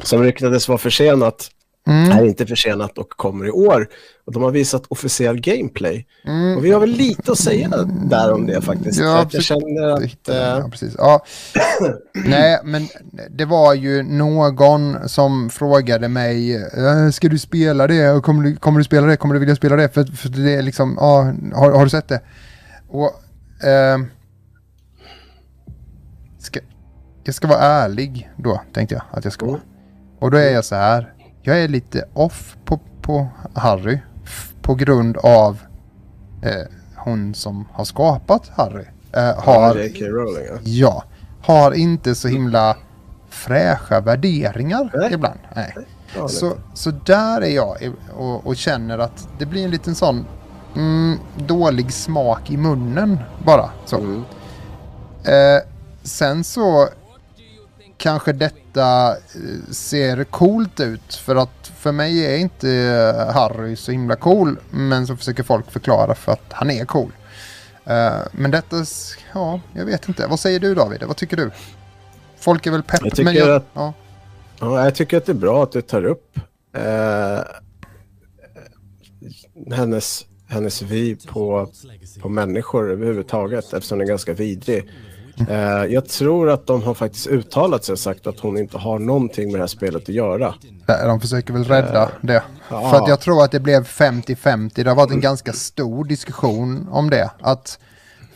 som 0.03 0.23
ryktades 0.23 0.69
vara 0.69 0.79
försenat, 0.79 1.49
Mm. 1.91 2.11
är 2.19 2.25
inte 2.25 2.47
försenat 2.47 2.99
och 2.99 3.09
kommer 3.11 3.47
i 3.47 3.51
år. 3.51 3.89
Och 4.27 4.33
de 4.33 4.43
har 4.43 4.51
visat 4.51 4.83
officiell 4.89 5.41
gameplay. 5.41 6.07
Och 6.57 6.65
vi 6.65 6.71
har 6.73 6.81
väl 6.81 6.91
lite 6.91 7.33
att 7.33 7.39
säga 7.39 7.69
där 8.11 8.33
om 8.33 8.47
det 8.47 8.61
faktiskt. 8.61 8.99
Mm. 9.01 9.11
Ja, 9.11 9.17
att 9.17 9.23
jag 9.23 9.31
precis. 9.31 9.47
känner 9.47 9.89
att... 9.89 10.03
Ja, 10.27 10.59
Eh, 10.59 10.69
precis. 10.69 10.95
Ja. 10.99 11.25
Nej, 12.15 12.59
men 12.65 12.87
det 13.31 13.45
var 13.45 13.75
ju 13.75 14.03
någon 14.03 15.09
som 15.09 15.51
frågade 15.51 16.09
mig, 16.09 16.55
"Eh, 16.57 17.11
ska 17.13 17.29
du 17.29 17.39
spela 17.39 17.87
det? 17.87 18.11
Och 18.11 18.25
Kommer 18.25 18.43
du, 18.43 18.57
kommer 18.57 18.79
du 18.79 18.85
spela 18.85 19.07
det? 19.07 19.17
Kommer 19.17 19.35
du 19.35 19.41
vilja 19.41 19.57
spela 19.57 19.77
det? 19.77 19.89
För, 19.89 20.05
för 20.05 20.29
det 20.29 20.55
är 20.55 20.63
liksom, 20.63 20.97
ja, 21.01 21.33
har, 21.55 21.71
har 21.71 21.85
du 21.85 21.91
sett 21.91 22.09
det? 22.09 22.21
Och, 22.89 23.11
ehm, 23.69 24.07
ska, 26.39 26.61
jag 27.25 27.35
ska 27.35 27.49
vara 27.49 27.59
ärlig 27.61 28.31
då, 28.37 28.61
tänkte 28.73 28.95
jag 28.95 29.03
att 29.11 29.25
jag 29.25 29.33
ska 29.33 29.47
vara. 29.47 29.61
Och 30.21 30.31
då 30.31 30.37
är 30.37 30.53
jag 30.53 30.65
så 30.65 30.75
här, 30.75 31.13
jag 31.51 31.65
är 31.65 31.69
lite 31.69 32.05
off 32.13 32.57
på, 32.65 32.81
på 33.03 33.29
Harry 33.55 33.99
på 34.63 34.75
grund 34.75 35.17
av 35.17 35.59
eh, 36.43 36.67
hon 36.97 37.35
som 37.35 37.69
har 37.73 37.85
skapat 37.85 38.49
Harry. 38.49 38.85
Eh, 39.13 39.43
har, 39.45 39.77
J.K. 39.77 40.05
Rowling, 40.05 40.45
ja. 40.49 40.59
Ja, 40.65 41.05
har 41.43 41.73
inte 41.73 42.15
så 42.15 42.29
himla 42.29 42.77
fräscha 43.29 44.01
värderingar 44.01 44.91
Nej. 44.95 45.13
ibland. 45.13 45.39
Nej. 45.57 45.77
Ja, 46.17 46.29
Så, 46.29 46.53
så 46.75 46.91
där 46.91 47.41
är 47.41 47.51
jag 47.55 47.93
och, 48.17 48.47
och 48.47 48.57
känner 48.57 48.99
att 48.99 49.29
det 49.39 49.47
blir 49.47 49.65
en 49.65 49.71
liten 49.71 49.95
sån 49.95 50.27
mm, 50.77 51.19
dålig 51.37 51.93
smak 51.93 52.51
i 52.51 52.57
munnen 52.57 53.19
bara. 53.45 53.71
Så. 53.85 53.99
Mm. 53.99 54.25
Eh, 55.25 55.63
sen 56.03 56.45
så 56.45 56.89
kanske 58.01 58.33
detta 58.33 59.09
eh, 59.11 59.71
ser 59.73 60.25
coolt 60.25 60.81
ut 60.81 61.15
för 61.15 61.37
att 61.37 61.73
för 61.77 61.93
mig 61.93 62.27
är 62.35 62.37
inte 62.39 62.71
eh, 62.71 63.35
Harry 63.35 63.77
så 63.77 63.93
himla 63.93 64.17
cool 64.17 64.59
men 64.71 65.07
så 65.07 65.17
försöker 65.17 65.43
folk 65.43 65.71
förklara 65.71 66.15
för 66.15 66.33
att 66.33 66.45
han 66.53 66.71
är 66.71 66.85
cool. 66.85 67.13
Eh, 67.85 68.13
men 68.33 68.51
detta, 68.51 68.77
ja, 69.35 69.61
jag 69.75 69.85
vet 69.85 70.09
inte. 70.09 70.27
Vad 70.27 70.41
säger 70.41 70.61
du 70.61 70.75
David? 70.75 71.03
Vad 71.03 71.17
tycker 71.17 71.37
du? 71.37 71.51
Folk 72.39 72.67
är 72.67 72.71
väl 72.71 72.83
pepp 72.83 73.01
Jag 73.05 73.15
tycker 73.15 73.33
jag, 73.33 73.51
att- 73.57 73.67
ja. 73.75 73.93
Ja, 74.61 74.85
jag 74.85 74.95
tycker 74.95 75.17
att 75.17 75.27
det 75.27 75.33
är 75.33 75.35
bra 75.35 75.63
att 75.63 75.73
du 75.73 75.83
tar 75.83 76.05
upp 76.05 76.39
eh, 76.77 77.41
hennes, 79.77 80.27
hennes 80.49 80.83
vy 80.83 81.17
på, 81.17 81.71
på 82.23 82.29
människor 82.29 82.91
överhuvudtaget 82.91 83.73
eftersom 83.73 83.99
den 83.99 84.07
är 84.07 84.09
ganska 84.09 84.33
vidrig. 84.35 84.91
Eh, 85.49 85.85
jag 85.95 86.09
tror 86.09 86.51
att 86.51 86.67
de 86.67 86.83
har 86.83 86.95
faktiskt 86.95 87.27
uttalat 87.27 87.85
sig 87.85 87.93
och 87.93 87.99
sagt 87.99 88.27
att 88.27 88.41
hon 88.41 88.59
inte 88.59 88.79
har 88.79 88.99
någonting 88.99 89.45
med 89.53 89.55
det 89.55 89.63
här 89.63 89.67
spelet 89.67 90.03
att 90.03 90.09
göra. 90.09 90.55
De 90.87 91.21
försöker 91.21 91.53
väl 91.53 91.65
rädda 91.65 92.11
det. 92.21 92.43
ja. 92.71 92.91
För 92.91 92.97
att 92.97 93.09
jag 93.09 93.21
tror 93.21 93.45
att 93.45 93.53
det 93.53 93.61
blev 93.61 93.85
50-50. 93.85 94.71
Det 94.85 94.89
har 94.91 94.97
varit 94.97 95.11
en 95.13 95.21
ganska 95.21 95.53
stor 95.53 96.05
diskussion 96.05 96.89
om 96.91 97.11
det. 97.11 97.31
Att 97.41 97.79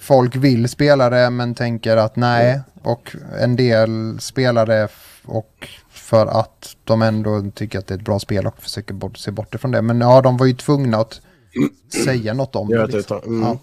folk 0.00 0.36
vill 0.36 0.68
spela 0.68 1.10
det 1.10 1.30
men 1.30 1.54
tänker 1.54 1.96
att 1.96 2.16
nej. 2.16 2.60
Och 2.82 3.16
en 3.40 3.56
del 3.56 4.16
spelar 4.20 4.66
det 4.66 4.82
f- 4.84 5.20
och 5.26 5.68
för 5.90 6.26
att 6.26 6.76
de 6.84 7.02
ändå 7.02 7.50
tycker 7.54 7.78
att 7.78 7.86
det 7.86 7.94
är 7.94 7.98
ett 7.98 8.04
bra 8.04 8.18
spel 8.18 8.46
och 8.46 8.62
försöker 8.62 8.94
bort, 8.94 9.16
se 9.18 9.30
bort 9.30 9.54
ifrån 9.54 9.70
det. 9.70 9.82
Men 9.82 10.00
ja, 10.00 10.20
de 10.20 10.36
var 10.36 10.46
ju 10.46 10.54
tvungna 10.54 10.96
att 10.98 11.20
säga 12.04 12.34
något 12.34 12.56
om 12.56 12.68
det. 12.68 12.86
Liksom. 12.86 13.20
Mm. 13.26 13.42
Ja. 13.42 13.58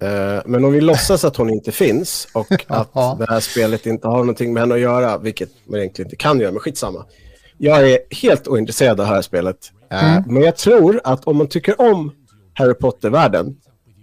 Eh, 0.00 0.42
men 0.46 0.64
om 0.64 0.72
vi 0.72 0.80
låtsas 0.80 1.24
att 1.24 1.36
hon 1.36 1.50
inte 1.50 1.72
finns 1.72 2.28
och 2.34 2.52
att 2.66 2.94
det 3.18 3.26
här 3.28 3.40
spelet 3.40 3.86
inte 3.86 4.08
har 4.08 4.18
någonting 4.18 4.52
med 4.52 4.62
henne 4.62 4.74
att 4.74 4.80
göra, 4.80 5.18
vilket 5.18 5.50
man 5.66 5.80
egentligen 5.80 6.06
inte 6.06 6.16
kan 6.16 6.40
göra, 6.40 6.52
men 6.52 6.60
skitsamma. 6.60 7.04
Jag 7.58 7.90
är 7.90 7.98
helt 8.10 8.48
ointresserad 8.48 9.00
av 9.00 9.06
det 9.06 9.12
här 9.14 9.22
spelet. 9.22 9.72
Mm. 9.90 10.22
Men 10.26 10.42
jag 10.42 10.56
tror 10.56 11.00
att 11.04 11.24
om 11.24 11.36
man 11.36 11.48
tycker 11.48 11.80
om 11.80 12.12
Harry 12.54 12.74
Potter-världen 12.74 13.56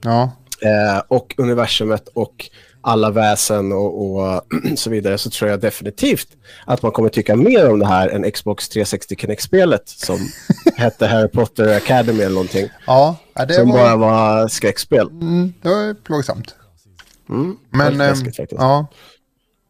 Ja, 0.03 0.31
eh, 0.61 1.03
och 1.07 1.35
universumet 1.37 2.07
och 2.07 2.49
alla 2.87 3.11
väsen 3.11 3.71
och, 3.71 4.05
och 4.15 4.41
så 4.75 4.89
vidare 4.89 5.17
så 5.17 5.29
tror 5.29 5.49
jag 5.51 5.59
definitivt 5.59 6.27
att 6.65 6.81
man 6.81 6.91
kommer 6.91 7.09
tycka 7.09 7.35
mer 7.35 7.69
om 7.71 7.79
det 7.79 7.85
här 7.85 8.09
än 8.09 8.31
Xbox 8.31 8.69
360 8.69 9.15
Kinect-spelet 9.15 9.89
som 9.89 10.17
hette 10.75 11.07
Harry 11.07 11.27
Potter 11.27 11.77
Academy 11.77 12.19
eller 12.21 12.33
någonting. 12.35 12.67
ja 12.87 13.17
det, 13.47 13.53
Som 13.53 13.69
var, 13.69 13.77
bara 13.77 13.95
var 13.97 14.47
skräckspel. 14.47 15.07
mm, 15.07 15.53
det 15.61 15.69
var 15.69 15.93
plågsamt. 15.93 16.55
Mm, 17.29 17.57
Men 17.69 17.97
väldigt 17.97 18.39
ehm, 18.39 18.47
ja, 18.49 18.87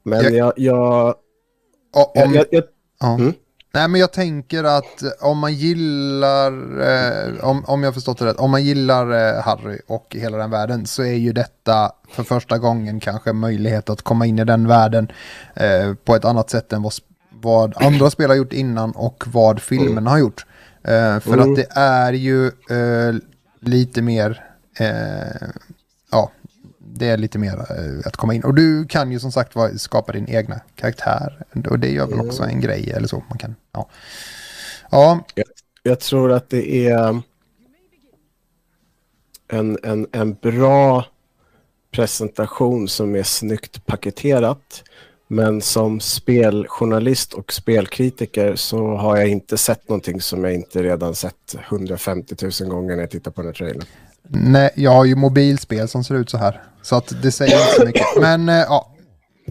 Men 0.03 0.23
Jag- 0.23 0.33
jag... 0.33 0.53
jag, 0.57 1.15
jag, 1.93 2.25
om, 2.27 2.33
jag, 2.33 2.45
jag 2.51 2.63
Ja. 2.99 3.13
Mm. 3.15 3.33
Nej 3.75 3.87
men 3.87 4.01
jag 4.01 4.11
tänker 4.13 4.63
att 4.63 5.03
om 5.21 5.37
man 5.37 5.53
gillar, 5.53 6.51
eh, 6.81 7.45
om, 7.45 7.65
om 7.65 7.83
jag 7.83 7.93
förstått 7.93 8.17
det 8.19 8.25
rätt, 8.25 8.37
om 8.37 8.51
man 8.51 8.63
gillar 8.63 9.11
eh, 9.37 9.43
Harry 9.43 9.79
och 9.87 10.07
hela 10.19 10.37
den 10.37 10.49
världen 10.49 10.85
så 10.85 11.03
är 11.03 11.13
ju 11.13 11.33
detta 11.33 11.91
för 12.09 12.23
första 12.23 12.57
gången 12.57 12.99
kanske 12.99 13.33
möjlighet 13.33 13.89
att 13.89 14.01
komma 14.01 14.25
in 14.25 14.39
i 14.39 14.43
den 14.43 14.67
världen 14.67 15.11
eh, 15.55 15.93
på 15.93 16.15
ett 16.15 16.25
annat 16.25 16.49
sätt 16.49 16.73
än 16.73 16.81
vad, 16.81 16.93
vad 17.41 17.73
andra 17.83 18.09
spel 18.09 18.29
har 18.29 18.35
gjort 18.35 18.53
innan 18.53 18.91
och 18.91 19.23
vad 19.27 19.61
filmen 19.61 20.07
har 20.07 20.17
gjort. 20.17 20.45
Eh, 20.83 21.19
för 21.19 21.33
Mm. 21.33 21.49
att 21.51 21.55
det 21.55 21.67
är 21.79 22.13
ju 22.13 22.47
eh, 22.47 23.15
lite 23.59 24.01
mer, 24.01 24.43
eh, 24.79 25.47
ja, 26.11 26.31
det 26.97 27.07
är 27.07 27.17
lite 27.17 27.39
mer 27.39 27.57
eh, 27.57 28.07
att 28.07 28.17
komma 28.17 28.33
in. 28.33 28.43
Och 28.43 28.53
du 28.53 28.85
kan 28.85 29.11
ju 29.11 29.19
som 29.19 29.31
sagt 29.31 29.57
skapa 29.77 30.11
din 30.11 30.29
egna 30.29 30.59
karaktär. 30.75 31.45
Och 31.69 31.79
det 31.79 31.91
gör 31.91 32.07
väl 32.07 32.19
också 32.19 32.43
en 32.43 32.61
grej 32.61 32.91
eller 32.91 33.07
så. 33.07 33.23
Man 33.29 33.37
kan, 33.37 33.55
ja. 33.71 33.89
Ja, 34.91 35.25
jag 35.83 35.99
tror 35.99 36.31
att 36.31 36.49
det 36.49 36.87
är 36.87 37.21
en, 39.47 39.77
en, 39.83 40.07
en 40.11 40.33
bra 40.33 41.05
presentation 41.91 42.87
som 42.87 43.15
är 43.15 43.23
snyggt 43.23 43.85
paketerat. 43.85 44.83
Men 45.27 45.61
som 45.61 45.99
speljournalist 45.99 47.33
och 47.33 47.53
spelkritiker 47.53 48.55
så 48.55 48.95
har 48.95 49.17
jag 49.17 49.27
inte 49.27 49.57
sett 49.57 49.89
någonting 49.89 50.21
som 50.21 50.43
jag 50.43 50.53
inte 50.53 50.83
redan 50.83 51.15
sett 51.15 51.55
150 51.69 52.35
000 52.61 52.69
gånger 52.69 52.95
när 52.95 53.03
jag 53.03 53.09
tittar 53.09 53.31
på 53.31 53.41
den 53.41 53.47
här 53.47 53.53
trailern. 53.53 53.85
Nej, 54.27 54.69
jag 54.75 54.91
har 54.91 55.05
ju 55.05 55.15
mobilspel 55.15 55.87
som 55.87 56.03
ser 56.03 56.15
ut 56.15 56.29
så 56.29 56.37
här. 56.37 56.63
Så 56.81 56.95
att 56.95 57.21
det 57.21 57.31
säger 57.31 57.61
inte 57.61 57.75
så 57.79 57.85
mycket. 57.85 58.05
Men 58.21 58.49
eh, 58.49 58.55
ja. 58.55 58.91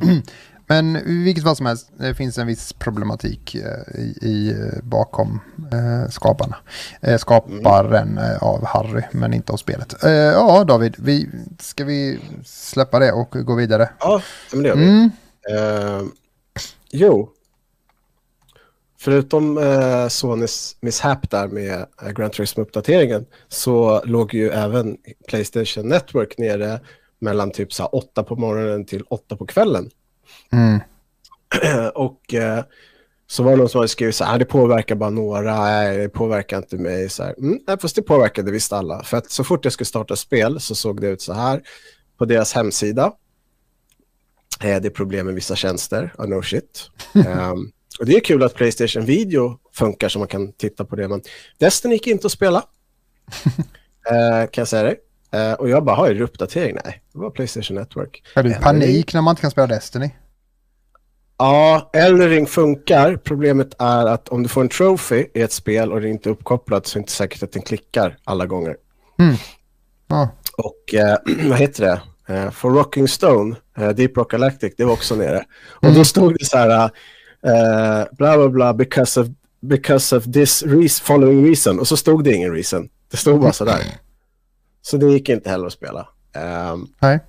Men 0.66 0.97
i 0.97 1.25
vilket 1.25 1.45
fall 1.45 1.57
som 1.57 1.66
helst, 1.66 1.91
det 1.99 2.14
finns 2.14 2.39
en 2.39 2.47
viss 2.47 2.72
problematik 2.72 3.55
eh, 3.55 4.01
i, 4.01 4.18
i 4.22 4.51
eh, 4.51 4.83
bakom 4.83 5.41
eh, 5.72 6.11
skaparna. 6.11 6.57
Eh, 7.01 7.18
skaparen 7.18 8.18
eh, 8.18 8.43
av 8.43 8.64
Harry, 8.64 9.03
men 9.12 9.35
inte 9.35 9.53
av 9.53 9.57
spelet. 9.57 10.05
Eh, 10.05 10.11
ja, 10.12 10.64
David, 10.64 10.95
vi, 10.99 11.29
ska 11.59 11.85
vi 11.85 12.20
släppa 12.45 12.99
det 12.99 13.12
och 13.12 13.31
gå 13.31 13.55
vidare? 13.55 13.89
Ja, 14.01 14.22
men 14.53 14.62
det 14.62 14.68
gör 14.68 14.77
vi. 14.77 14.89
Mm. 14.89 15.11
Jo. 16.91 17.34
Förutom 19.05 19.59
eh, 19.59 20.09
Sonys 20.09 20.77
misshap 20.81 21.31
där 21.31 21.49
med 21.49 21.87
eh, 22.03 22.11
Gran 22.11 22.31
Turismo-uppdateringen 22.31 23.27
så 23.49 24.03
låg 24.05 24.35
ju 24.35 24.51
även 24.51 24.97
Playstation 25.29 25.89
Network 25.89 26.39
nere 26.39 26.81
mellan 27.19 27.51
typ 27.51 27.73
så 27.73 27.83
här, 27.83 27.95
åtta 27.95 28.23
på 28.23 28.37
morgonen 28.37 28.87
till 28.87 29.03
åtta 29.03 29.37
på 29.37 29.47
kvällen. 29.47 29.91
Mm. 30.53 30.81
och 31.95 32.35
eh, 32.35 32.65
så 33.27 33.43
var 33.43 33.51
det 33.51 33.57
någon 33.57 33.69
som 33.69 33.79
hade 33.79 33.89
skrivit 33.89 34.15
så 34.15 34.25
här, 34.25 34.35
"Ah, 34.35 34.39
det 34.39 34.45
påverkar 34.45 34.95
bara 34.95 35.11
några, 35.11 35.65
nej, 35.65 35.99
det 35.99 36.09
påverkar 36.09 36.57
inte 36.57 36.77
mig. 36.77 37.09
Så 37.09 37.23
här, 37.23 37.35
mm, 37.39 37.59
nej, 37.67 37.79
fast 37.79 37.97
det 37.97 38.03
påverkade 38.03 38.51
visst 38.51 38.73
alla. 38.73 39.03
För 39.03 39.17
att 39.17 39.31
så 39.31 39.45
fort 39.45 39.65
jag 39.65 39.73
skulle 39.73 39.87
starta 39.87 40.17
spel 40.17 40.61
så 40.61 40.75
såg 40.75 41.01
det 41.01 41.09
ut 41.09 41.23
så 41.23 41.33
här 41.33 41.63
på 42.19 42.25
deras 42.25 42.53
hemsida. 42.53 43.13
Eh, 44.61 44.81
det 44.81 44.89
är 44.89 44.91
problem 44.91 45.27
med 45.27 45.35
vissa 45.35 45.57
tjänster, 45.57 46.15
oh, 46.19 46.29
no 46.29 46.43
shit. 46.43 46.91
Ehm, 47.15 47.71
och 47.99 48.07
det 48.07 48.17
är 48.17 48.21
kul 48.21 48.43
att 48.43 48.55
Playstation 48.55 49.05
Video 49.05 49.59
funkar 49.73 50.09
så 50.09 50.19
man 50.19 50.29
kan 50.29 50.53
titta 50.53 50.85
på 50.85 50.97
det. 50.97 51.09
Men 51.09 51.23
Destiny 51.59 51.95
gick 51.95 52.07
inte 52.07 52.27
att 52.27 52.33
spela, 52.33 52.59
eh, 54.11 54.51
kan 54.51 54.63
jag 54.63 54.69
säga 54.69 54.83
dig. 54.83 55.01
Eh, 55.33 55.53
och 55.53 55.69
jag 55.69 55.85
bara, 55.85 55.97
har 55.97 56.09
är 56.09 56.15
det 56.15 56.25
uppdatering? 56.25 56.79
Nej, 56.85 57.03
det 57.13 57.19
var 57.19 57.31
Playstation 57.31 57.77
Network. 57.77 58.23
Har 58.35 58.43
du 58.43 58.55
panik 58.55 59.15
när 59.15 59.21
man 59.21 59.33
inte 59.33 59.41
kan 59.41 59.51
spela 59.51 59.67
Destiny? 59.67 60.11
Ja, 61.39 61.91
Eldering 61.93 62.47
funkar. 62.47 63.17
Problemet 63.17 63.75
är 63.79 64.07
att 64.07 64.29
om 64.29 64.43
du 64.43 64.49
får 64.49 64.61
en 64.61 64.69
trophy 64.69 65.27
i 65.35 65.41
ett 65.43 65.53
spel 65.53 65.93
och 65.93 66.01
det 66.01 66.09
inte 66.09 66.29
är 66.29 66.31
uppkopplat 66.31 66.87
så 66.87 66.99
är 66.99 67.01
det 67.01 67.03
inte 67.03 67.13
säkert 67.13 67.43
att 67.43 67.53
den 67.53 67.63
klickar 67.63 68.19
alla 68.25 68.47
gånger. 68.47 68.77
Ja. 70.09 70.29
Och 70.57 70.95
eh, 70.95 71.17
vad 71.49 71.59
heter 71.59 71.85
det? 71.85 72.03
Eh, 72.35 72.51
för 72.51 72.71
Rocking 72.71 73.09
Stone, 73.09 73.57
eh, 73.79 73.89
Deep 73.89 74.17
Rock 74.17 74.31
Galactic, 74.31 74.75
det 74.77 74.85
var 74.85 74.93
också 74.93 75.15
nere. 75.15 75.45
Och 75.71 75.85
Mm. 75.85 75.97
då 75.97 76.05
stod 76.05 76.37
det 76.39 76.45
så 76.45 76.57
här, 76.59 76.91
eh, 77.45 78.05
bla 78.13 78.37
bla 78.37 78.49
bla, 78.49 78.75
because 78.75 79.21
of, 79.21 79.29
because 79.61 80.17
of 80.17 80.25
this 80.33 80.63
reason, 80.63 81.05
following 81.07 81.47
reason. 81.47 81.81
Och 81.81 81.89
så 81.89 81.97
stod 81.97 82.25
det 82.25 82.33
ingen 82.33 82.53
reason. 82.53 82.89
Det 83.11 83.17
stod 83.17 83.41
bara 83.41 83.53
så 83.53 83.65
där. 83.65 83.81
Så 84.83 84.97
det 84.97 85.07
gick 85.07 85.29
inte 85.29 85.51
heller 85.51 85.67
att 85.67 85.73
spela. 85.73 86.09
Ehm, 86.35 86.87
Nej. 86.99 87.21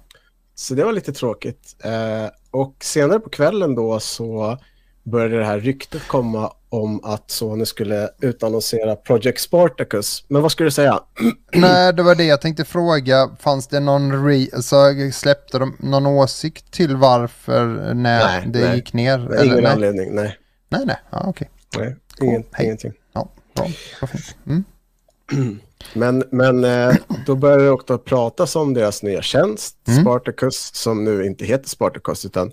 så 0.55 0.73
det 0.73 0.83
var 0.83 0.93
lite 0.93 1.13
tråkigt. 1.13 1.75
Eh, 1.83 2.29
och 2.51 2.75
senare 2.79 3.19
på 3.19 3.29
kvällen 3.29 3.75
då 3.75 3.99
så 3.99 4.57
började 5.05 5.37
det 5.37 5.45
här 5.45 5.59
ryktet 5.59 6.07
komma 6.07 6.51
om 6.69 7.03
att 7.03 7.31
Sony 7.31 7.65
skulle 7.65 8.09
utannonsera 8.21 8.95
Project 8.95 9.39
Spartacus. 9.39 10.23
Men 10.27 10.41
vad 10.41 10.51
skulle 10.51 10.67
du 10.67 10.71
säga? 10.71 10.99
Nej, 11.53 11.93
det 11.93 12.03
var 12.03 12.15
det 12.15 12.23
jag 12.23 12.41
tänkte 12.41 12.65
fråga. 12.65 13.29
Fanns 13.39 13.67
det 13.67 13.79
någon 13.79 14.27
re... 14.27 14.47
alltså, 14.53 14.75
släppte 15.13 15.59
de 15.59 15.77
någon 15.79 16.05
åsikt 16.05 16.71
till 16.71 16.95
varför 16.95 17.93
när 17.93 18.23
Nej, 18.23 18.43
det 18.47 18.59
nej. 18.59 18.75
gick 18.75 18.93
ner? 18.93 19.43
Ingen 19.43 19.63
nej? 19.63 19.71
anledning, 19.71 20.15
nej. 20.15 20.37
nej, 20.69 20.81
nej. 20.85 20.97
Ja, 21.09 21.23
okej. 21.27 21.49
nej. 21.77 21.95
Ingen, 22.21 22.43
hej. 22.51 22.65
ingenting. 22.65 22.93
Ja, 23.13 23.29
bra. 23.55 23.67
Vad 24.01 24.09
fint. 24.09 24.35
Mm. 24.47 25.59
Men, 25.93 26.23
men 26.31 26.63
eh, 26.63 26.95
då 27.25 27.35
började 27.35 27.63
det 27.63 27.69
också 27.69 27.97
pratas 27.97 28.55
om 28.55 28.73
deras 28.73 29.03
nya 29.03 29.21
tjänst, 29.21 29.77
Mm. 29.87 30.01
Spartacus, 30.01 30.69
som 30.73 31.03
nu 31.03 31.25
inte 31.25 31.45
heter 31.45 31.69
Spartacus 31.69 32.25
utan 32.25 32.51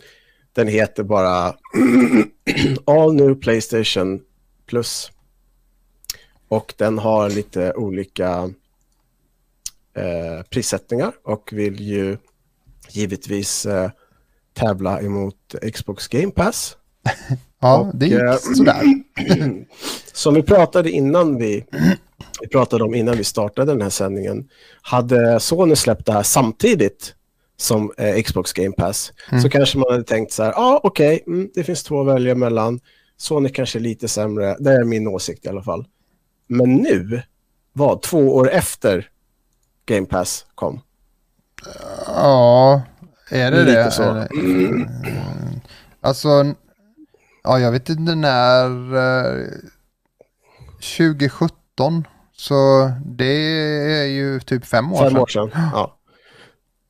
den 0.55 0.69
heter 0.69 1.03
bara 1.03 1.55
All 2.85 3.15
New 3.15 3.35
Playstation 3.35 4.21
Plus. 4.67 5.13
Och 6.49 6.75
den 6.77 6.99
har 6.99 7.31
lite 7.31 7.73
olika 7.73 8.51
eh, 9.95 10.43
prissättningar 10.51 11.13
och 11.25 11.51
vill 11.53 11.81
ju 11.81 12.17
givetvis 12.91 13.67
eh, 13.67 13.91
tävla 14.55 15.01
emot 15.01 15.55
Xbox 15.75 16.09
Game 16.09 16.31
Pass. 16.31 16.77
Ja, 17.65 17.79
Och, 17.79 17.97
det 17.97 18.07
gick 18.07 18.21
eh, 18.21 18.37
sådär. 18.37 18.83
Som 20.13 20.35
vi 20.35 20.43
pratade 20.43 20.91
innan 20.91 21.39
vi, 21.39 21.65
vi 22.41 22.49
pratade 22.49 22.85
om 22.85 22.95
innan 22.95 23.17
vi 23.17 23.25
startade 23.25 23.73
den 23.73 23.83
här 23.83 23.91
sändningen. 23.91 24.49
Hade 24.83 25.41
Sony 25.41 25.77
släppt 25.77 26.07
det 26.07 26.13
här 26.13 26.23
samtidigt 26.23 27.15
som 27.63 27.93
eh, 27.99 28.23
Xbox 28.23 28.53
Game 28.53 28.73
Pass 28.73 29.13
så 29.43 29.49
kanske 29.49 29.79
man 29.79 29.87
hade 29.91 30.05
tänkt 30.05 30.33
så 30.33 30.43
här, 30.43 30.51
ja 30.53 30.57
ah, 30.61 30.81
okej, 30.83 31.25
mm, 31.27 31.51
det 31.55 31.65
finns 31.65 31.83
två 31.83 32.01
att 32.01 32.07
välja 32.15 32.35
mellan. 32.35 32.81
Sony 33.17 33.49
kanske 33.49 33.79
är 33.79 33.81
lite 33.81 34.09
sämre, 34.09 34.57
det 34.61 34.73
är 34.73 34.85
min 34.85 35.09
åsikt 35.09 35.45
i 35.45 35.49
alla 35.49 35.63
fall. 35.63 35.87
Men 36.49 36.75
nu, 36.75 37.23
vad, 37.73 38.03
två 38.03 38.35
år 38.37 38.51
efter 38.51 39.09
Game 39.87 40.07
Pass 40.07 40.47
kom? 40.55 40.81
Ja, 42.07 42.83
är 43.31 43.51
det 43.51 43.65
Lite 43.65 43.85
det? 43.85 43.91
så. 43.91 44.03
Eller- 44.03 44.29
Alltså, 46.01 46.55
ja 47.45 47.59
jag 47.59 47.73
vet 47.73 47.89
inte 47.89 48.15
när. 48.15 48.97
eh, 48.97 49.47
2017. 50.99 52.07
Så 52.37 52.91
det 53.07 53.25
är 54.03 54.05
ju 54.07 54.41
typ 54.41 54.65
fem 54.67 54.93
år 54.93 54.99
Fem 54.99 55.09
sedan. 55.11 55.21
år 55.21 55.27
sedan. 55.27 55.51
Ja. 55.73 55.99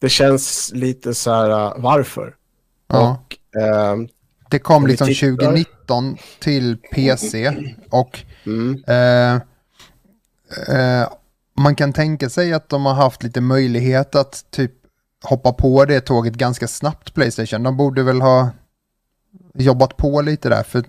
Det 0.02 0.08
känns 0.08 0.72
lite 0.74 1.14
så 1.14 1.30
här, 1.32 1.50
uh, 1.50 1.82
varför? 1.82 2.34
Ja. 2.88 3.10
Och, 3.10 3.60
ehm, 3.62 4.08
Det 4.50 4.58
kom 4.58 4.86
liksom 4.86 5.06
tittar. 5.06 5.36
2019 5.36 6.16
till 6.38 6.76
PC 6.92 7.56
och 7.90 8.18
mm, 8.46 8.84
eh, 8.86 9.34
eh, 10.76 11.08
man 11.56 11.76
kan 11.76 11.92
tänka 11.92 12.30
sig 12.30 12.52
att 12.52 12.68
de 12.68 12.86
har 12.86 12.94
haft 12.94 13.22
lite 13.22 13.40
möjlighet 13.40 14.14
att 14.14 14.44
typ 14.50 14.72
hoppa 15.24 15.52
på 15.52 15.84
det 15.84 16.00
tåget 16.00 16.34
ganska 16.34 16.68
snabbt 16.68 17.14
Playstation. 17.14 17.62
De 17.62 17.76
borde 17.76 18.02
väl 18.02 18.20
ha 18.20 18.50
jobbat 19.54 19.96
på 19.96 20.22
lite 20.22 20.48
där 20.48 20.62
för 20.62 20.84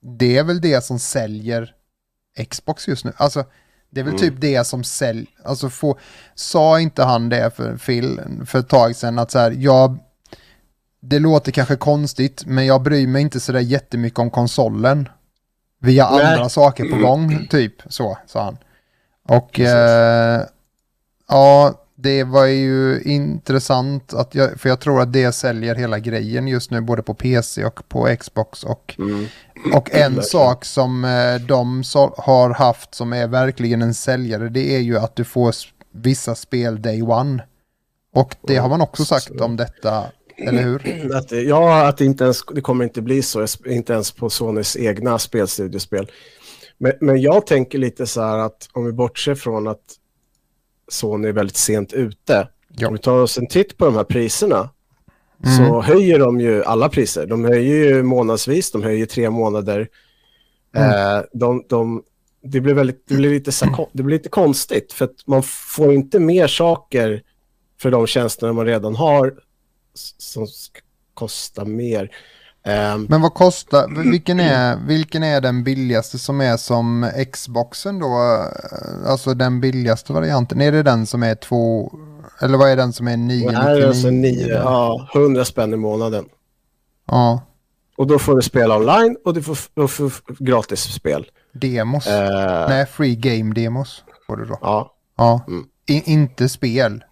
det 0.00 0.38
är 0.38 0.44
väl 0.44 0.60
det 0.60 0.84
som 0.84 0.98
säljer 0.98 1.74
Xbox 2.50 2.88
just 2.88 3.04
nu. 3.04 3.12
Alltså 3.16 3.44
det 3.90 4.00
är 4.00 4.04
väl 4.04 4.18
typ 4.18 4.34
det 4.36 4.66
som 4.66 4.84
säljer, 4.84 5.26
alltså 5.44 5.70
få, 5.70 5.98
sa 6.34 6.80
inte 6.80 7.04
han 7.04 7.28
det 7.28 7.50
för 7.56 7.76
Phil 7.76 8.20
för 8.46 8.58
ett 8.58 8.68
tag 8.68 8.96
sedan 8.96 9.18
att 9.18 9.30
så 9.30 9.38
här, 9.38 9.50
jag 9.50 9.98
det 11.00 11.18
låter 11.18 11.52
kanske 11.52 11.76
konstigt, 11.76 12.46
men 12.46 12.66
jag 12.66 12.82
bryr 12.82 13.06
mig 13.06 13.22
inte 13.22 13.40
sådär 13.40 13.60
jättemycket 13.60 14.18
om 14.18 14.30
konsolen. 14.30 15.08
Vi 15.80 15.98
har 15.98 16.16
Nej. 16.16 16.26
andra 16.26 16.48
saker 16.48 16.84
på 16.84 16.96
gång, 16.96 17.46
typ 17.50 17.74
så, 17.88 18.18
sa 18.26 18.44
han. 18.44 18.58
Och 19.28 19.60
eh, 19.60 20.42
ja, 21.28 21.74
det 22.00 22.24
var 22.24 22.46
ju 22.46 23.02
intressant, 23.02 24.14
att 24.14 24.34
jag, 24.34 24.60
för 24.60 24.68
jag 24.68 24.80
tror 24.80 25.00
att 25.00 25.12
det 25.12 25.32
säljer 25.32 25.74
hela 25.74 25.98
grejen 25.98 26.48
just 26.48 26.70
nu, 26.70 26.80
både 26.80 27.02
på 27.02 27.14
PC 27.14 27.64
och 27.64 27.88
på 27.88 28.16
Xbox. 28.20 28.64
Och, 28.64 28.94
mm, 28.98 29.26
och 29.74 29.94
en 29.94 30.22
sak 30.22 30.64
som 30.64 31.04
eh, 31.04 31.34
de 31.46 31.82
har 32.16 32.54
haft 32.54 32.94
som 32.94 33.12
är 33.12 33.26
verkligen 33.26 33.82
en 33.82 33.94
säljare, 33.94 34.48
det 34.48 34.74
är 34.74 34.78
ju 34.78 34.98
att 34.98 35.16
du 35.16 35.24
får 35.24 35.54
vissa 35.92 36.34
spel 36.34 36.82
day 36.82 37.02
one. 37.02 37.42
Och 38.14 38.36
det 38.40 38.56
har 38.56 38.68
man 38.68 38.80
också 38.80 39.04
sagt 39.04 39.40
om 39.40 39.56
detta, 39.56 40.04
eller 40.36 40.62
hur? 40.62 41.14
Att, 41.16 41.32
ja, 41.32 41.88
att 41.88 41.96
det 41.96 42.04
inte 42.04 42.24
ens, 42.24 42.42
det 42.54 42.60
kommer 42.60 42.84
inte 42.84 43.02
bli 43.02 43.22
så, 43.22 43.46
inte 43.66 43.92
ens 43.92 44.12
på 44.12 44.30
Sonys 44.30 44.76
egna 44.76 45.18
spelstudiospel. 45.18 46.10
Men, 46.78 46.92
men 47.00 47.20
jag 47.20 47.46
tänker 47.46 47.78
lite 47.78 48.06
så 48.06 48.20
här 48.20 48.38
att 48.38 48.68
om 48.72 48.84
vi 48.84 48.92
bortser 48.92 49.34
från 49.34 49.68
att 49.68 49.98
Sony 50.88 51.28
är 51.28 51.32
väldigt 51.32 51.56
sent 51.56 51.92
ute, 51.92 52.48
Ja. 52.76 52.88
om 52.88 52.94
vi 52.94 53.00
tar 53.00 53.18
oss 53.18 53.38
en 53.38 53.46
titt 53.48 53.76
på 53.76 53.84
de 53.84 53.94
här 53.96 54.04
priserna, 54.04 54.70
Mm. 55.44 55.56
så 55.56 55.80
höjer 55.82 56.18
de 56.18 56.40
ju 56.40 56.64
alla 56.64 56.88
priser. 56.88 57.26
De 57.26 57.44
höjer 57.44 57.84
ju 57.94 58.02
månadsvis, 58.02 58.70
de 58.70 58.82
höjer 58.82 59.06
tre 59.06 59.30
månader. 59.30 59.88
Mm. 60.76 60.90
Eh, 60.90 61.22
de, 61.32 61.64
de, 61.68 62.02
det, 62.42 62.60
blir 62.60 62.74
väldigt, 62.74 63.04
det, 63.08 63.14
blir 63.14 63.30
lite, 63.30 63.50
det 63.92 64.02
blir 64.02 64.16
lite 64.16 64.28
konstigt, 64.28 64.92
för 64.92 65.04
att 65.04 65.26
man 65.26 65.42
får 65.42 65.92
inte 65.92 66.18
mer 66.20 66.46
saker 66.46 67.22
för 67.80 67.90
de 67.90 68.06
tjänsterna 68.06 68.52
man 68.52 68.66
redan 68.66 68.96
har 68.96 69.34
som 70.18 70.46
ska 70.46 70.80
kosta 71.14 71.64
mer. 71.64 72.10
Ehm, 72.64 73.06
Men 73.10 73.20
vad 73.22 73.34
kostar, 73.34 74.10
vilken 74.10 74.40
är, 74.40 74.76
vilken 74.86 75.22
är 75.22 75.40
den 75.40 75.64
billigaste 75.64 76.18
som 76.18 76.40
är 76.40 76.56
som 76.56 77.10
Xboxen 77.32 77.98
då? 77.98 78.44
Alltså 79.06 79.34
den 79.34 79.60
billigaste 79.60 80.12
varianten, 80.12 80.60
är 80.60 80.72
det 80.72 80.82
den 80.82 81.06
som 81.06 81.22
är 81.22 81.34
två, 81.34 81.92
eller 82.40 82.58
vad 82.58 82.70
är 82.70 82.76
den 82.76 82.92
som 82.92 83.08
är 83.08 83.10
det 83.10 83.16
999? 83.16 83.60
här 83.62 83.76
är 83.80 83.88
alltså 83.88 84.10
nio, 84.10 84.48
ja, 84.48 85.08
100 85.14 85.44
spänn 85.44 85.72
i 85.72 85.76
månaden. 85.76 86.24
Ja, 87.10 87.42
Och 87.96 88.06
då 88.06 88.18
får 88.18 88.36
du 88.36 88.42
spela 88.42 88.76
online 88.76 89.16
och 89.24 89.34
du 89.34 89.42
får, 89.42 89.58
och 89.74 89.90
får 89.90 90.12
gratis 90.44 90.80
spel. 90.80 91.26
demos. 91.52 92.06
Eh, 92.06 92.68
Nej, 92.68 92.86
free 92.86 93.16
game 93.16 93.54
demos 93.54 94.04
får 94.26 94.36
du 94.36 94.44
då. 94.44 94.58
Ja, 94.60 94.94
Ja, 95.16 95.40
Mm. 95.48 95.64
I, 95.86 96.12
inte 96.12 96.48
spel. 96.48 97.04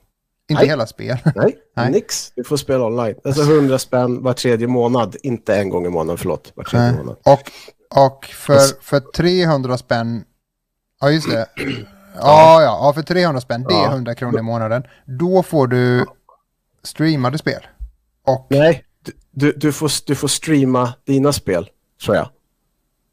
Inte 0.48 0.60
Nej. 0.62 0.68
hela 0.68 0.86
spel. 0.86 1.18
nej, 1.34 1.56
Nej. 1.76 1.90
nix. 1.90 2.32
Du 2.36 2.44
får 2.44 2.56
spela 2.56 2.84
online. 2.84 3.14
Alltså 3.24 3.42
100 3.42 3.78
spänn 3.78 4.22
var 4.22 4.32
tredje 4.32 4.66
månad, 4.66 5.16
inte 5.22 5.56
en 5.56 5.70
gång 5.70 5.86
i 5.86 5.88
månaden, 5.88 6.18
förlåt. 6.18 6.52
Var 6.54 6.64
tredje 6.64 6.86
Nej. 6.90 6.96
månad. 6.98 7.16
Och, 7.24 7.50
och 8.06 8.24
för, 8.24 8.82
för 8.82 9.00
300 9.00 9.78
spänn, 9.78 10.24
ja 11.00 11.10
just 11.10 11.30
det. 11.30 11.46
Ja, 12.18 12.62
ja, 12.62 12.78
ja, 12.82 12.92
för 12.92 13.02
300 13.02 13.40
spänn, 13.40 13.64
det 13.68 13.74
är 13.74 13.78
Ja. 13.82 13.90
100 13.92 14.14
kronor 14.14 14.38
i 14.38 14.42
månaden. 14.42 14.82
Då 15.04 15.42
får 15.42 15.66
du 15.66 16.06
streamade 16.82 17.38
spel. 17.38 17.66
Och 18.26 18.46
Nej, 18.50 18.84
du, 19.30 19.52
du, 19.52 19.72
får, 19.72 19.90
du 20.06 20.14
får 20.14 20.28
streama 20.28 20.92
dina 21.04 21.32
spel, 21.32 21.68
tror 22.04 22.16
jag. 22.16 22.28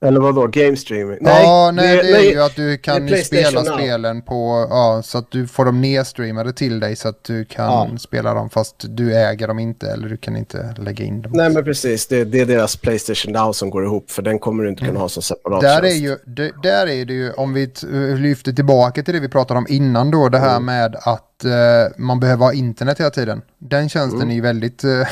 Eller 0.04 0.20
vad 0.20 0.36
då? 0.36 0.48
Game 0.48 0.76
streaming? 0.78 1.18
ja, 1.22 1.72
nej, 1.74 1.98
det, 1.98 2.10
är 2.10 2.14
nej. 2.14 2.32
ju 2.32 2.42
att 2.42 2.56
du 2.56 2.78
kan 2.78 3.06
det 3.06 3.14
är 3.14 3.18
ju 3.18 3.24
spela 3.24 3.64
spelen 3.66 4.22
på, 4.22 4.68
ja, 4.70 5.02
så 5.04 5.18
att 5.18 5.32
du 5.32 5.48
får 5.48 5.66
dem 5.66 5.82
nedstreamade 5.82 6.54
till 6.54 6.80
dig 6.80 6.96
så 6.96 7.08
att 7.08 7.24
du 7.24 7.46
kan 7.46 7.66
Ja. 7.66 7.90
spela 8.00 8.34
dem 8.34 8.50
fast 8.50 8.76
du 8.90 9.16
äger 9.16 9.48
dem 9.48 9.60
inte 9.60 9.88
eller 9.92 10.10
du 10.10 10.18
kan 10.18 10.36
inte 10.38 10.76
lägga 10.78 11.06
in 11.06 11.22
dem. 11.22 11.32
Nej, 11.36 11.50
men 11.50 11.64
precis. 11.64 12.08
Det, 12.08 12.24
det 12.24 12.40
är 12.40 12.46
deras 12.46 12.76
Playstation 12.76 13.34
Now 13.34 13.52
som 13.54 13.70
går 13.70 13.84
ihop, 13.86 14.12
för 14.12 14.22
den 14.22 14.40
kommer 14.40 14.64
du 14.64 14.70
inte 14.70 14.86
kunna 14.86 15.00
ha 15.00 15.10
som 15.10 15.24
separat 15.24 15.62
Där 15.62 15.78
är, 15.78 15.82
tjänst. 15.90 16.02
ju, 16.04 16.18
d- 16.26 16.52
där 16.64 16.88
är 16.88 17.06
det 17.06 17.14
ju, 17.14 17.32
om 17.32 17.54
vi 17.54 17.72
lyfter 18.18 18.52
tillbaka 18.54 19.04
till 19.04 19.14
det 19.14 19.20
vi 19.20 19.30
pratade 19.30 19.58
om 19.58 19.66
innan 19.70 20.12
då, 20.12 20.30
det 20.30 20.38
Mm. 20.38 20.50
här 20.50 20.60
med 20.60 20.96
att 20.96 21.46
eh, 21.46 21.52
man 21.98 22.20
behöver 22.20 22.46
ha 22.46 22.54
internet 22.54 23.00
hela 23.00 23.10
tiden. 23.10 23.42
Den 23.60 23.90
tjänsten 23.90 24.30
är 24.32 24.36
ju 24.36 24.42
väldigt 24.42 24.84
eh, 24.84 24.90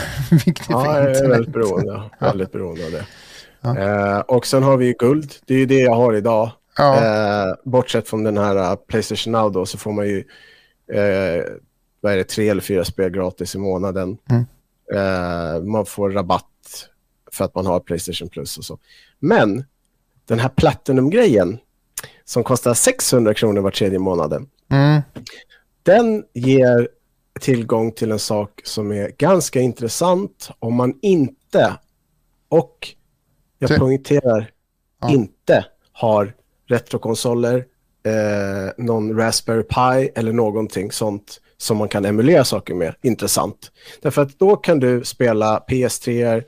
viktig 0.46 0.74
Mm. 0.74 0.86
Ja, 0.86 0.86
för 0.86 0.94
jag 1.00 1.04
är 1.06 1.10
internet. 1.10 1.32
väldigt 1.32 1.54
beroende, 1.54 2.02
väldigt 2.20 2.52
beroende 2.52 2.86
av 2.86 2.92
det. 2.92 3.06
Eh, 3.64 4.20
och 4.20 4.48
sen 4.48 4.64
har 4.64 4.78
vi 4.78 4.86
ju 4.86 4.94
guld. 4.94 5.34
Det 5.46 5.54
är 5.54 5.58
ju 5.58 5.66
det 5.66 5.80
jag 5.80 5.94
har 5.96 6.14
idag. 6.16 6.52
Eh, 6.98 7.54
bortsett 7.64 8.08
från 8.10 8.24
den 8.24 8.38
här 8.38 8.56
uh, 8.56 8.76
Playstation 8.76 9.32
Now 9.32 9.52
då, 9.52 9.66
så 9.66 9.78
får 9.78 9.92
man 9.92 10.08
ju 10.08 10.18
eh, 10.94 11.44
vad 12.02 12.14
är 12.14 12.18
det, 12.18 12.24
tre 12.24 12.50
eller 12.50 12.62
fyra 12.62 12.86
spel 12.86 13.10
gratis 13.10 13.56
i 13.56 13.58
månaden. 13.58 14.18
Mm. 14.30 14.46
Eh, 14.94 15.64
man 15.64 15.86
får 15.86 16.10
rabatt 16.12 16.46
för 17.32 17.46
att 17.46 17.56
man 17.56 17.66
har 17.66 17.80
Playstation 17.80 18.30
Plus 18.30 18.58
och 18.58 18.66
så. 18.66 18.80
Men 19.20 19.66
den 20.26 20.40
här 20.40 20.50
Platinum-grejen 20.50 21.58
som 22.26 22.44
kostar 22.44 22.74
600 22.74 23.34
kronor 23.34 23.62
var 23.62 23.72
tredje 23.72 24.00
månaden, 24.00 24.48
Mm. 24.72 25.02
den 25.84 26.24
ger 26.34 26.90
tillgång 27.40 27.92
till 27.92 28.12
en 28.12 28.20
sak 28.20 28.62
som 28.64 28.92
är 28.92 29.12
ganska 29.18 29.60
intressant 29.60 30.50
om 30.60 30.74
man 30.76 31.00
inte, 31.02 31.78
och 32.50 32.96
jag 33.62 33.70
Ty- 33.70 33.78
poängterar, 33.80 34.52
Ja. 35.02 35.10
inte 35.10 35.66
har 35.92 36.34
retrokonsoler, 36.68 37.66
eh, 38.04 38.72
någon 38.78 39.18
Raspberry 39.18 39.64
Pi 39.64 40.12
eller 40.20 40.32
någonting 40.34 40.92
sånt 40.92 41.42
som 41.58 41.78
man 41.78 41.88
kan 41.90 42.06
emulera 42.06 42.44
saker 42.46 42.74
med. 42.74 42.96
Intressant. 43.02 43.72
Därför 44.02 44.22
att 44.22 44.40
då 44.40 44.56
kan 44.56 44.80
du 44.80 45.04
spela 45.04 45.60
PS3, 45.68 46.44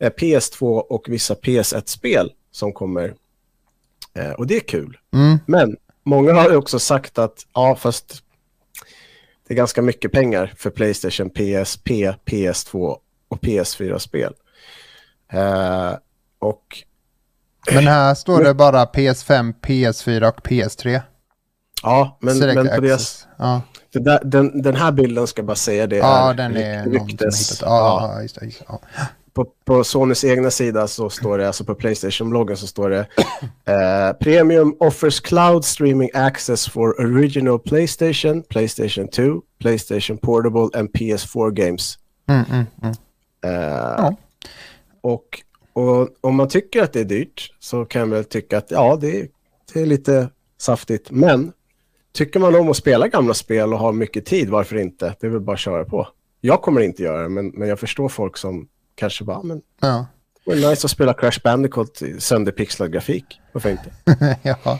eh, 0.00 0.10
PS2 0.10 0.78
och 0.78 1.08
vissa 1.08 1.34
PS1-spel 1.34 2.32
som 2.50 2.72
kommer. 2.72 3.14
Eh, 4.14 4.30
och 4.30 4.46
det 4.46 4.56
är 4.56 4.60
kul. 4.60 4.98
Mm. 5.14 5.38
Men 5.46 5.76
många 6.02 6.32
har 6.32 6.56
också 6.56 6.78
sagt 6.78 7.18
att 7.18 7.46
ja, 7.54 7.76
fast 7.76 8.22
det 9.48 9.54
är 9.54 9.56
ganska 9.56 9.82
mycket 9.82 10.12
pengar 10.12 10.52
för 10.56 10.70
Playstation, 10.70 11.30
PSP, 11.30 11.90
PS2 12.24 12.98
och 13.28 13.40
PS4-spel. 13.40 14.34
Eh, 15.32 15.92
och 16.44 16.78
Men 17.72 17.86
här 17.86 18.14
står 18.14 18.44
det 18.44 18.54
bara 18.54 18.84
PS5, 18.84 19.54
PS4 19.62 20.28
och 20.28 20.40
PS3. 20.40 21.00
ja, 21.82 22.18
men, 22.20 22.34
Select 22.34 22.56
men 22.56 22.68
på 22.74 22.80
deras. 22.80 23.26
Ja, 23.38 23.60
där, 23.92 24.20
den, 24.24 24.62
den 24.62 24.76
här 24.76 24.92
bilden 24.92 25.26
ska 25.26 25.42
bara 25.42 25.56
säga 25.56 25.86
det 25.86 25.96
ja 25.96 26.30
är 26.30 26.34
den 26.34 26.56
är 26.56 26.84
ryktes-. 26.84 27.58
Ja, 27.62 28.10
ja. 28.16 28.22
just 28.22 28.40
det. 28.40 28.44
Just 28.44 28.58
det. 28.58 28.64
Ja. 28.68 28.80
på, 29.34 29.46
på 29.64 29.84
Sonys 29.84 30.24
egna 30.24 30.50
sida 30.50 30.88
så 30.88 31.10
står 31.10 31.38
det, 31.38 31.46
alltså 31.46 31.64
på 31.64 31.74
Playstation-bloggen 31.74 32.56
så 32.56 32.66
står 32.66 32.90
det 32.90 33.06
eh, 33.72 34.12
Premium 34.20 34.76
offers 34.80 35.20
cloud 35.20 35.64
streaming 35.64 36.10
access 36.14 36.68
for 36.68 37.00
original 37.00 37.58
Playstation, 37.58 38.42
Playstation 38.42 39.08
2, 39.08 39.22
Playstation 39.60 40.18
Portable 40.18 40.78
and 40.78 40.90
PS4 40.90 41.50
games. 41.50 41.98
Mm, 42.28 42.44
mm, 42.50 42.66
mm. 42.82 42.94
Eh, 43.44 43.94
Ja. 43.98 44.16
Och 45.00 45.42
och 45.74 46.08
om 46.20 46.34
man 46.36 46.48
tycker 46.48 46.82
att 46.82 46.92
det 46.92 47.00
är 47.00 47.04
dyrt 47.04 47.50
så 47.60 47.84
kan 47.84 48.10
väl 48.10 48.24
tycka 48.24 48.58
att 48.58 48.70
ja, 48.70 48.96
det 49.00 49.20
är, 49.20 49.28
det 49.72 49.80
är 49.80 49.86
lite 49.86 50.28
saftigt. 50.58 51.10
Men 51.10 51.52
tycker 52.12 52.40
man 52.40 52.54
om 52.54 52.68
att 52.70 52.76
spela 52.76 53.08
gamla 53.08 53.34
spel 53.34 53.72
och 53.72 53.78
har 53.78 53.92
mycket 53.92 54.26
tid, 54.26 54.50
varför 54.50 54.76
inte? 54.76 55.14
Det 55.20 55.26
är 55.26 55.30
väl 55.30 55.40
bara 55.40 55.52
att 55.52 55.60
köra 55.60 55.84
på. 55.84 56.08
Jag 56.40 56.62
kommer 56.62 56.80
inte 56.80 57.02
göra 57.02 57.22
det, 57.22 57.28
men, 57.28 57.48
men 57.48 57.68
jag 57.68 57.80
förstår 57.80 58.08
folk 58.08 58.36
som 58.36 58.68
kanske 58.94 59.24
bara, 59.24 59.42
men 59.42 59.60
Ja. 59.80 60.06
det 60.44 60.52
är 60.52 60.70
nice 60.70 60.86
att 60.86 60.90
spela 60.90 61.14
Crash 61.14 61.38
Bandicoot 61.44 62.02
i 62.02 62.20
sönderpixlad 62.20 62.92
grafik. 62.92 63.40
Varför 63.52 63.70
inte? 63.70 63.92
ja. 64.42 64.78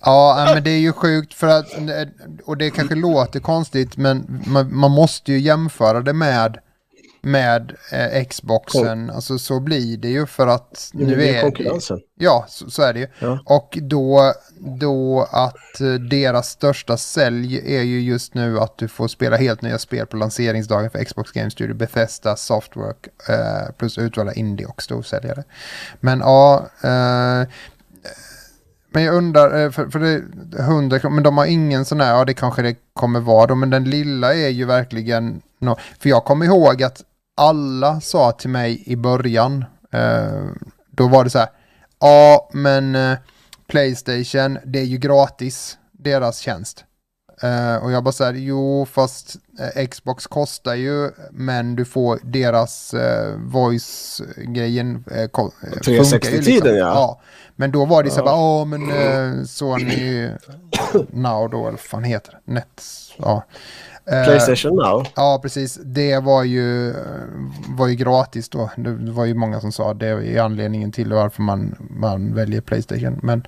ja, 0.00 0.50
men 0.54 0.64
det 0.64 0.70
är 0.70 0.78
ju 0.78 0.92
sjukt 0.92 1.34
för 1.34 1.46
att, 1.46 1.66
och 2.44 2.56
det 2.56 2.70
kanske 2.70 2.94
låter 2.94 3.40
konstigt, 3.40 3.96
men 3.96 4.42
man, 4.46 4.76
man 4.76 4.90
måste 4.90 5.32
ju 5.32 5.38
jämföra 5.40 6.00
det 6.00 6.12
med, 6.12 6.58
med 7.22 7.72
eh, 7.92 8.24
Xboxen. 8.24 9.10
Alltså 9.10 9.38
så 9.38 9.60
blir 9.60 9.96
det 9.96 10.08
ju 10.08 10.26
för 10.26 10.46
att 10.46 10.90
Nu 10.92 11.06
nu 11.06 11.24
är 11.24 11.34
är 11.34 11.42
konkurrensen. 11.42 12.00
Ja, 12.18 12.44
så, 12.48 12.70
så 12.70 12.82
är 12.82 12.92
det 12.92 13.00
ju. 13.00 13.06
Ja. 13.18 13.38
Och 13.44 13.78
då, 13.82 14.34
då 14.58 15.28
att 15.30 15.80
eh, 15.80 15.92
deras 15.94 16.48
största 16.48 16.96
sälj 16.96 17.76
är 17.76 17.82
ju 17.82 18.00
just 18.00 18.34
nu 18.34 18.58
att 18.60 18.78
du 18.78 18.88
får 18.88 19.08
spela 19.08 19.36
helt 19.36 19.62
nya 19.62 19.78
spel 19.78 20.06
på 20.06 20.16
lanseringsdagen 20.16 20.90
för 20.90 21.04
Xbox 21.04 21.32
Game 21.32 21.50
Studio, 21.50 21.74
Bethesda, 21.76 22.36
Softwork 22.36 23.08
eh, 23.28 23.72
plus 23.78 23.98
utvalda 23.98 24.32
indie 24.32 24.66
och 24.66 24.82
storsäljare. 24.82 25.44
Men 26.00 26.18
ja, 26.20 26.68
eh, 26.82 27.48
men 28.92 29.02
jag 29.02 29.14
undrar, 29.14 29.64
eh, 29.64 29.70
för, 29.70 29.88
för 29.88 29.98
det 29.98 30.22
100 30.58 30.98
kronor, 30.98 31.14
men 31.14 31.24
de 31.24 31.38
har 31.38 31.46
ingen 31.46 31.84
sån 31.84 32.00
här, 32.00 32.14
ja 32.14 32.24
det 32.24 32.34
kanske 32.34 32.62
det 32.62 32.76
kommer 32.92 33.20
vara 33.20 33.46
då, 33.46 33.54
men 33.54 33.70
den 33.70 33.84
lilla 33.84 34.34
är 34.34 34.48
ju 34.48 34.64
verkligen, 34.64 35.42
nå- 35.58 35.76
för 36.00 36.08
jag 36.08 36.24
kommer 36.24 36.46
ihåg 36.46 36.82
att 36.82 37.02
alla 37.36 38.00
sa 38.00 38.32
till 38.32 38.50
mig 38.50 38.82
i 38.86 38.96
början, 38.96 39.64
eh, 39.92 40.44
då 40.90 41.08
var 41.08 41.24
det 41.24 41.30
så 41.30 41.38
här, 41.38 41.48
ja 42.00 42.48
men 42.52 42.94
eh, 42.94 43.18
Playstation, 43.68 44.58
det 44.64 44.78
är 44.78 44.84
ju 44.84 44.98
gratis, 44.98 45.78
deras 45.92 46.38
tjänst. 46.38 46.84
Eh, 47.42 47.76
och 47.76 47.92
jag 47.92 48.04
bara 48.04 48.12
så 48.12 48.24
här, 48.24 48.32
jo 48.32 48.86
fast 48.92 49.36
eh, 49.76 49.86
Xbox 49.86 50.26
kostar 50.26 50.74
ju, 50.74 51.10
men 51.32 51.76
du 51.76 51.84
får 51.84 52.18
deras 52.22 52.94
eh, 52.94 53.34
voice-grejen 53.36 55.04
eh, 55.10 55.26
ko- 55.28 55.52
eh, 55.62 55.70
funkar 55.70 55.92
ju 55.92 56.00
360-tiden, 56.40 56.76
ja. 56.76 57.20
Men 57.56 57.70
då 57.72 57.84
var 57.84 58.02
det 58.02 58.10
så 58.10 58.16
här, 58.16 58.26
Ja. 58.26 58.58
ja 58.58 58.64
men 58.64 58.90
eh, 58.90 59.44
Sony 59.44 60.30
Now 61.10 61.50
då, 61.50 61.60
eller 61.60 61.70
vad 61.70 61.80
fan 61.80 62.04
heter 62.04 62.32
det? 62.44 62.52
Nets, 62.52 63.12
ja. 63.18 63.44
Eh, 64.10 64.24
Playstation 64.24 64.76
Now. 64.76 65.06
Ja, 65.16 65.38
precis. 65.42 65.78
Det 65.84 66.18
var 66.18 66.44
ju, 66.44 66.94
var 67.68 67.88
ju 67.88 67.94
gratis 67.94 68.48
då. 68.48 68.70
Det 68.76 68.96
det 68.96 69.12
var 69.12 69.24
ju 69.24 69.34
många 69.34 69.60
som 69.60 69.72
sa 69.72 69.94
det 69.94 70.06
är 70.06 70.40
anledningen 70.40 70.92
till 70.92 71.12
varför 71.12 71.42
man, 71.42 71.76
man 71.90 72.34
väljer 72.34 72.60
Playstation. 72.60 73.20
Men 73.22 73.40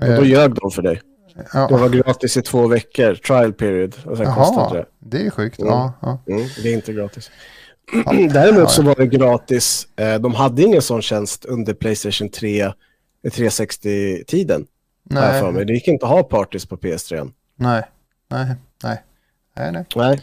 Och 0.00 0.06
då 0.06 0.22
eh, 0.22 0.28
ljög 0.28 0.54
de 0.54 0.70
för 0.70 0.82
dig. 0.82 1.00
Det 1.34 1.44
ja, 1.52 1.68
var 1.68 1.88
gratis 1.88 2.36
i 2.36 2.42
två 2.42 2.66
veckor, 2.66 3.14
trial 3.14 3.52
period. 3.52 3.94
Och 4.04 4.16
sen 4.16 4.26
kostade 4.34 4.60
jaha, 4.60 4.74
det. 4.74 4.86
det 5.18 5.26
är 5.26 5.30
sjukt. 5.30 5.60
Mm. 5.60 5.72
Ja, 5.72 5.92
ja. 6.02 6.18
Mm, 6.26 6.46
det 6.62 6.68
är 6.68 6.74
inte 6.74 6.92
gratis. 6.92 7.30
Ja, 8.04 8.12
Däremot 8.32 8.70
så 8.70 8.82
var 8.82 8.94
det 8.94 9.06
gratis. 9.06 9.88
Eh, 9.96 10.14
De 10.20 10.34
hade 10.34 10.62
ingen 10.62 10.82
sån 10.82 11.02
tjänst 11.02 11.44
under 11.44 11.74
Playstation 11.74 12.28
3, 12.28 12.60
eh, 12.60 12.72
360-tiden. 13.24 14.66
har 15.14 15.22
jag 15.22 15.34
för 15.34 15.42
Nej, 15.42 15.52
mig. 15.52 15.64
Det 15.64 15.72
gick 15.72 15.88
inte 15.88 16.06
att 16.06 16.12
ha 16.12 16.22
parties 16.22 16.66
på 16.66 16.76
PS3. 16.76 17.30
nej, 17.56 17.82
nej, 18.30 18.54
nej. 18.84 19.02
Nej, 19.58 19.72
nej. 19.72 19.84
Nej. 19.96 20.20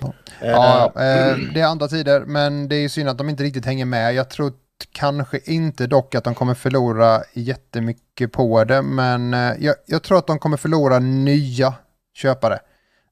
Ja. 0.00 0.12
Eh, 0.40 0.50
Ja, 0.50 0.84
eh, 0.96 1.36
det 1.54 1.60
är 1.60 1.66
andra 1.66 1.88
tider, 1.88 2.20
men 2.20 2.68
det 2.68 2.76
är 2.76 2.88
synd 2.88 3.08
att 3.08 3.18
de 3.18 3.28
inte 3.28 3.42
riktigt 3.42 3.66
hänger 3.66 3.84
med. 3.84 4.14
Jag 4.14 4.30
tror 4.30 4.52
kanske 4.92 5.38
inte 5.44 5.86
dock 5.86 6.14
att 6.14 6.24
de 6.24 6.34
kommer 6.34 6.54
förlora 6.54 7.20
jättemycket 7.32 8.32
på 8.32 8.64
det, 8.64 8.82
men 8.82 9.34
eh, 9.34 9.52
jag, 9.58 9.74
jag 9.86 10.02
tror 10.02 10.18
att 10.18 10.26
de 10.26 10.38
kommer 10.38 10.56
förlora 10.56 10.98
nya 10.98 11.74
köpare. 12.14 12.58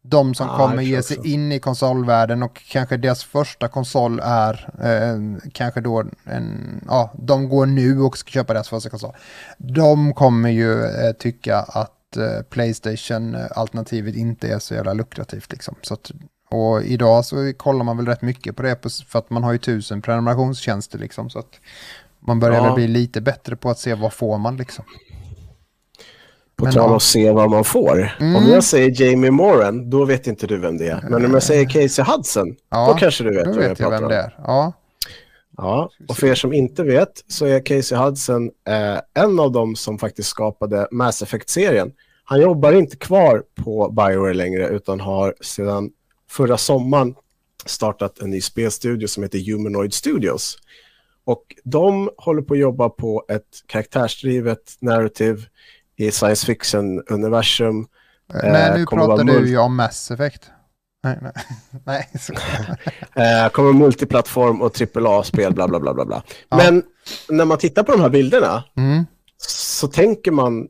De 0.02 0.34
som 0.34 0.46
Ja, 0.46 0.56
kommer 0.56 0.82
ge 0.82 1.02
sig 1.02 1.16
också. 1.18 1.28
in 1.28 1.52
i 1.52 1.58
konsolvärlden 1.58 2.42
och 2.42 2.62
kanske 2.70 2.96
deras 2.96 3.24
första 3.24 3.68
konsol 3.68 4.20
är 4.24 4.68
eh, 4.82 5.50
kanske 5.52 5.80
då 5.80 6.04
en, 6.24 6.84
ja, 6.88 7.12
de 7.18 7.48
går 7.48 7.66
nu 7.66 8.00
och 8.00 8.18
ska 8.18 8.30
köpa 8.30 8.52
deras 8.52 8.68
första 8.68 8.90
konsol. 8.90 9.16
De 9.58 10.14
kommer 10.14 10.48
ju 10.50 10.84
eh, 10.84 11.12
tycka 11.18 11.56
att 11.58 11.92
eh, 12.16 12.42
Playstation-alternativet 12.50 14.16
inte 14.16 14.48
är 14.48 14.58
så 14.58 14.74
jävla 14.74 14.92
lukrativt 14.92 15.52
liksom. 15.52 15.74
Så 15.82 15.94
att, 15.94 16.10
och 16.50 16.82
idag 16.82 17.24
så 17.24 17.52
kollar 17.56 17.84
man 17.84 17.96
väl 17.96 18.06
rätt 18.06 18.22
mycket 18.22 18.56
på 18.56 18.62
det 18.62 18.74
på, 18.74 18.88
för 19.08 19.18
att 19.18 19.30
man 19.30 19.44
har 19.44 19.52
ju 19.52 19.58
tusen 19.58 20.02
prenumerationstjänster 20.02 20.98
liksom. 20.98 21.30
Så 21.30 21.38
att 21.38 21.60
man 22.20 22.40
börjar 22.40 22.66
Ja. 22.66 22.74
bli 22.74 22.88
lite 22.88 23.20
bättre 23.20 23.56
på 23.56 23.70
att 23.70 23.78
se 23.78 23.94
vad 23.94 24.12
får 24.12 24.38
man 24.38 24.56
liksom. 24.56 24.84
På 26.56 26.64
Men 26.64 26.74
tal 26.74 26.88
om 26.90 26.96
att 26.96 27.02
se 27.02 27.30
vad 27.30 27.50
man 27.50 27.64
får. 27.64 28.10
Mm. 28.20 28.36
Om 28.36 28.44
jag 28.48 28.64
säger 28.64 29.02
Jamie 29.02 29.30
Moran, 29.30 29.90
då 29.90 30.04
vet 30.04 30.26
inte 30.26 30.46
du 30.46 30.58
vem 30.58 30.78
det 30.78 30.88
är. 30.88 31.04
Men 31.10 31.24
om 31.24 31.32
jag 31.34 31.42
säger 31.42 31.64
Casey 31.64 32.04
Hudson, 32.04 32.56
Ja, 32.70 32.86
då 32.86 32.94
kanske 32.94 33.24
du 33.24 33.34
vet 33.34 33.44
Då 33.44 33.50
vem 33.52 33.62
jag 33.62 33.68
vet 33.68 33.78
jag 33.80 33.88
pratar 33.90 34.00
vem 34.00 34.10
det 34.10 34.16
är. 34.16 34.38
Ja, 34.44 34.72
Ja, 35.60 35.90
och 36.08 36.16
för 36.16 36.26
er 36.26 36.34
som 36.34 36.52
inte 36.52 36.82
vet 36.82 37.24
så 37.28 37.46
är 37.46 37.66
Casey 37.66 37.98
Hudson 37.98 38.50
eh, 38.68 39.00
en 39.14 39.40
av 39.40 39.52
dem 39.52 39.76
som 39.76 39.98
faktiskt 39.98 40.28
skapade 40.28 40.88
Mass 40.90 41.22
Effect-serien. 41.22 41.92
Han 42.24 42.40
jobbar 42.40 42.72
inte 42.72 42.96
kvar 42.96 43.42
på 43.54 43.90
Bioware 43.90 44.34
längre 44.34 44.68
utan 44.68 45.00
har 45.00 45.34
sedan 45.40 45.90
förra 46.30 46.56
sommaren 46.56 47.14
startat 47.64 48.18
en 48.18 48.30
ny 48.30 48.40
spelstudio 48.40 49.06
som 49.06 49.22
heter 49.22 49.52
Humanoid 49.52 49.94
Studios. 49.94 50.58
Och 51.24 51.44
de 51.64 52.10
håller 52.16 52.42
på 52.42 52.54
att 52.54 52.60
jobba 52.60 52.88
på 52.88 53.24
ett 53.28 53.62
karaktärsdrivet 53.66 54.76
narrative 54.80 55.42
i 55.96 56.10
science 56.10 56.46
fiction-universum. 56.46 57.86
Eh, 58.34 58.52
nej 58.52 58.78
nu 58.78 58.86
pratar 58.86 59.24
du 59.24 59.48
ju 59.48 59.58
om 59.58 59.76
Mass 59.76 60.10
Effect. 60.10 60.50
Nej, 61.04 61.18
nej. 61.22 61.32
nej 61.86 62.08
så... 62.20 62.32
Eh, 63.20 63.48
kommer 63.48 63.72
multiplattform 63.72 64.62
och 64.62 64.80
AAA-spel, 64.96 65.54
bla 65.54 65.68
bla 65.68 65.80
bla 65.80 65.94
bla. 65.94 66.04
bla. 66.04 66.22
Ja. 66.48 66.56
Men 66.56 66.82
när 67.28 67.44
man 67.44 67.58
tittar 67.58 67.82
på 67.82 67.92
de 67.92 68.00
här 68.00 68.08
bilderna 68.08 68.64
Mm. 68.76 69.04
så 69.36 69.88
tänker 69.88 70.30
man, 70.30 70.68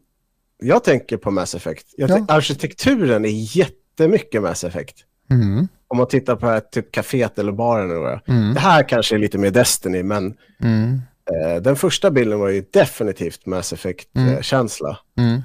jag 0.59 0.85
tänker 0.85 1.17
på 1.17 1.31
Mass 1.31 1.55
Effect. 1.55 1.87
Ja. 1.97 2.25
Arkitekturen 2.29 3.25
är 3.25 3.57
jättemycket 3.57 4.43
Mass 4.43 4.65
Effect. 4.65 4.97
Mm. 5.31 5.69
Om 5.89 5.97
man 5.99 6.09
tittar 6.09 6.37
på 6.37 6.47
här, 6.47 6.61
typ 6.61 6.93
kaféet 6.95 7.39
eller 7.39 7.53
baren. 7.53 7.91
Eller. 7.91 8.21
Mm. 8.29 8.55
Det 8.55 8.61
här 8.61 8.89
kanske 8.89 9.15
är 9.15 9.19
lite 9.19 9.39
mer 9.39 9.51
Destiny, 9.51 10.03
men 10.03 10.35
Mm. 10.63 11.01
eh, 11.33 11.63
den 11.63 11.77
första 11.77 12.11
bilden 12.11 12.39
var 12.39 12.49
ju 12.49 12.65
definitivt 12.73 13.47
Mass. 13.47 13.73
Effect-känsla. 13.73 14.99
Mm. 15.19 15.43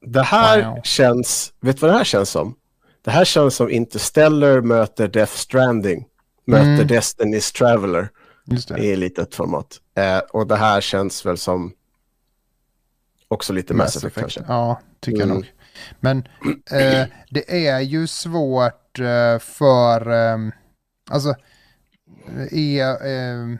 Det 0.00 0.22
här 0.22 0.70
Wow. 0.70 0.80
känns, 0.82 1.52
vet 1.60 1.76
du 1.76 1.80
vad 1.80 1.90
det 1.90 1.96
här 1.96 2.04
känns 2.04 2.30
som? 2.30 2.54
Det 3.04 3.10
här 3.10 3.24
känns 3.24 3.54
som 3.56 3.70
Interstellar 3.70 4.60
möter 4.60 5.08
Death 5.08 5.32
Stranding, 5.32 6.06
möter 6.46 6.68
Mm. 6.72 6.86
Destiny's 6.86 7.56
Traveler 7.58 8.08
i 8.78 8.96
litet 8.96 9.34
format. 9.34 9.80
Eh, 9.96 10.18
och 10.18 10.46
det 10.46 10.56
här 10.56 10.80
känns 10.80 11.26
väl 11.26 11.38
som 11.38 11.72
också 13.28 13.52
lite 13.52 13.74
Mass, 13.74 13.96
Effect, 13.96 14.14
kanske. 14.16 14.44
Ja, 14.48 14.80
tycker 15.00 15.18
jag 15.18 15.24
Mm. 15.26 15.36
nog. 15.36 15.52
Men 16.00 16.18
eh, 16.70 17.06
det 17.30 17.66
är 17.66 17.80
ju 17.80 18.06
svårt 18.06 18.98
eh, 18.98 19.38
för, 19.38 20.10
eh, 20.10 20.38
alltså, 21.10 21.34
är, 22.50 22.90
eh, 23.06 23.56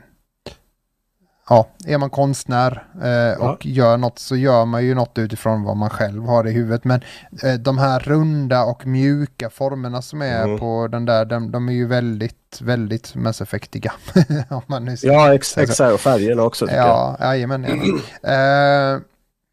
ja, 1.49 1.67
är 1.85 1.97
man 1.97 2.09
konstnär 2.09 2.83
eh, 3.03 3.41
och 3.45 3.65
gör 3.65 3.97
något 3.97 4.19
så 4.19 4.35
gör 4.35 4.65
man 4.65 4.85
ju 4.85 4.95
något 4.95 5.17
utifrån 5.17 5.63
vad 5.63 5.77
man 5.77 5.89
själv 5.89 6.23
har 6.25 6.47
i 6.47 6.51
huvudet. 6.51 6.83
Men 6.83 7.01
eh, 7.43 7.53
de 7.53 7.77
här 7.77 7.99
runda 7.99 8.63
och 8.63 8.87
mjuka 8.87 9.49
formerna 9.49 10.01
som 10.01 10.21
är 10.21 10.43
Mm. 10.43 10.59
på 10.59 10.87
den 10.87 11.05
där, 11.05 11.25
de, 11.25 11.51
de 11.51 11.69
är 11.69 11.73
ju 11.73 11.87
väldigt, 11.87 12.59
väldigt 12.61 13.15
Mass 13.15 13.41
Effectiga. 13.41 13.93
Ja, 15.01 15.33
ex 15.33 15.57
exakt. 15.57 15.93
Och 15.93 15.99
färgerna 15.99 16.41
också 16.43 16.65
tycker 16.67 16.77
jag. 16.77 16.87
Ja, 17.19 17.25
jajamän. 17.25 17.63
jajamän. 18.23 18.95
Eh, 18.95 19.01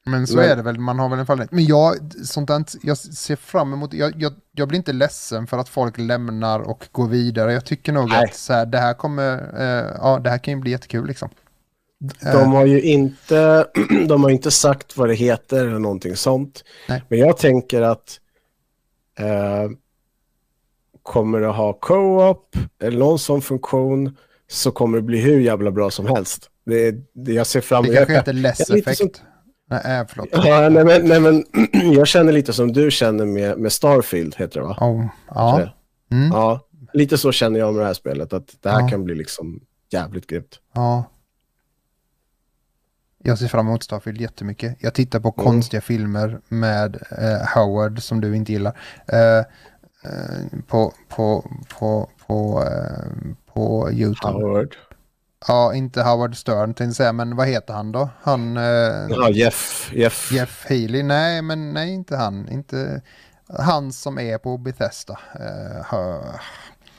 men 0.09 0.26
så 0.26 0.36
Men- 0.36 0.44
är 0.51 0.57
det 0.57 0.62
väl, 0.62 0.78
man 0.78 0.99
har 0.99 1.09
väl 1.09 1.18
en 1.18 1.26
fall. 1.26 1.47
Men 1.51 1.64
jag, 1.64 1.94
sånt 2.24 2.49
där, 2.49 2.64
jag 2.82 2.99
ser 2.99 3.36
fram 3.36 3.72
emot, 3.72 3.92
jag, 3.94 4.12
jag, 4.16 4.32
jag 4.53 4.68
blir 4.68 4.76
inte 4.76 4.92
ledsen 4.92 5.47
för 5.47 5.59
att 5.59 5.68
folk 5.68 5.99
lämnar 5.99 6.61
och 6.61 6.88
går 6.92 7.07
vidare. 7.09 7.53
Jag 7.53 7.64
tycker 7.64 7.92
nog 7.92 8.09
Nej. 8.09 8.24
att 8.24 8.34
så 8.34 8.53
här, 8.53 8.66
det 8.66 8.78
här 8.78 8.94
kommer, 8.94 9.32
eh, 9.59 9.94
ja 10.03 10.18
det 10.24 10.30
här 10.30 10.38
kan 10.38 10.55
ju 10.55 10.61
bli 10.61 10.70
jättekul 10.70 11.07
liksom. 11.07 11.28
De 12.32 12.53
har 12.53 12.66
ju 12.66 12.82
inte, 12.82 13.66
de 14.09 14.22
har 14.22 14.30
inte 14.30 14.51
sagt 14.51 14.97
vad 14.97 15.09
det 15.09 15.14
heter 15.14 15.66
eller 15.66 15.78
någonting 15.78 16.16
sånt. 16.16 16.64
Nej. 16.88 17.03
Men 17.09 17.18
jag 17.18 17.36
tänker 17.36 17.82
att 17.82 18.20
eh, 19.18 19.70
kommer 21.03 21.40
det 21.40 21.47
ha 21.47 21.72
co-op 21.72 22.57
eller 22.82 22.99
någon 22.99 23.18
sån 23.18 23.42
funktion 23.42 24.16
så 24.49 24.70
kommer 24.70 24.99
det 24.99 25.03
bli 25.03 25.20
hur 25.20 25.40
jävla 25.40 25.70
bra 25.70 25.90
som 25.90 26.07
helst. 26.07 26.51
Det, 26.66 26.94
det, 27.14 27.32
jag 27.32 27.47
ser 27.47 27.61
fram 27.61 27.82
Det 27.84 27.88
emot... 27.88 27.97
kanske 27.97 28.14
heter 28.14 28.32
Less 28.32 28.70
Effect. 28.70 29.22
Nej, 29.70 30.01
äh, 30.01 30.07
förlåt. 30.09 30.28
Ja, 30.32 30.68
nej, 30.68 30.84
men, 30.84 31.05
nej, 31.05 31.20
men 31.20 31.44
jag 31.94 32.07
känner 32.09 32.32
lite 32.32 32.53
som 32.53 32.72
du 32.72 32.90
känner 32.90 33.24
med, 33.26 33.59
med 33.59 33.72
Starfield, 33.72 34.34
heter 34.36 34.61
det 34.61 34.66
va? 34.66 34.76
Oh, 34.80 35.07
ja. 35.28 35.68
Mm. 36.12 36.28
ja. 36.32 36.61
lite 36.92 37.18
så 37.18 37.32
känner 37.32 37.61
jag 37.61 37.74
med 37.74 37.82
det 37.82 37.86
här 37.86 37.94
spelet, 37.94 38.32
att 38.32 38.57
det 38.61 38.70
här 38.70 38.80
Ja. 38.80 38.88
kan 38.88 39.05
bli 39.05 39.14
liksom 39.14 39.61
jävligt 39.92 40.26
grymt. 40.26 40.59
Ja. 40.74 41.05
Jag 43.27 43.39
ser 43.39 43.49
fram 43.49 43.66
emot 43.66 43.83
Starfield 43.83 44.20
jättemycket. 44.20 44.77
Jag 44.81 44.95
tittar 44.95 45.20
på 45.20 45.35
Mm. 45.39 45.45
konstiga 45.45 45.81
filmer 45.81 46.41
med 46.49 46.97
eh, 47.18 47.49
Howard 47.55 48.03
som 48.03 48.20
du 48.20 48.37
inte 48.37 48.53
gillar. 48.53 48.79
Eh, 49.07 49.39
eh, 49.39 49.45
på, 50.66 50.93
på, 51.09 51.51
på, 51.79 52.11
på, 52.27 52.64
eh, 52.64 53.33
på 53.55 53.91
YouTube. 53.93 54.33
Howard. 54.33 54.77
Ja, 55.49 55.74
inte 55.74 56.03
Howard 56.03 56.37
Stern 56.37 56.74
tänkte 56.74 56.95
säga, 56.97 57.12
men 57.12 57.37
vad 57.37 57.47
heter 57.49 57.74
han 57.74 57.93
då? 57.93 58.09
Han... 58.22 58.57
Eh, 58.57 58.62
Ja, 59.11 59.31
Jeff. 59.31 59.91
Jeff. 59.95 60.33
Jeff 60.33 60.64
Healy? 60.68 61.03
Nej, 61.03 61.43
men 61.43 61.72
nej, 61.72 61.91
inte 61.95 62.16
han. 62.16 62.49
Inte 62.49 63.03
han 63.59 63.93
som 63.93 64.18
är 64.18 64.39
på 64.39 64.59
Bethesda. 64.59 65.18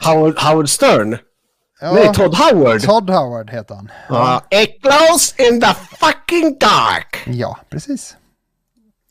Howard, 0.06 0.40
Howard 0.40 0.70
Stern? 0.70 1.18
Ja, 1.82 1.94
Nej, 1.94 2.14
Todd 2.14 2.36
Howard. 2.36 2.82
Todd 2.82 3.10
Howard 3.10 3.50
heter 3.50 3.76
han. 3.76 3.92
Ja. 4.10 4.44
It 4.50 4.82
glows 4.82 5.36
in 5.40 5.62
the 5.62 5.74
fucking 5.74 6.58
dark. 6.60 7.24
Ja, 7.26 7.58
precis. 7.70 8.16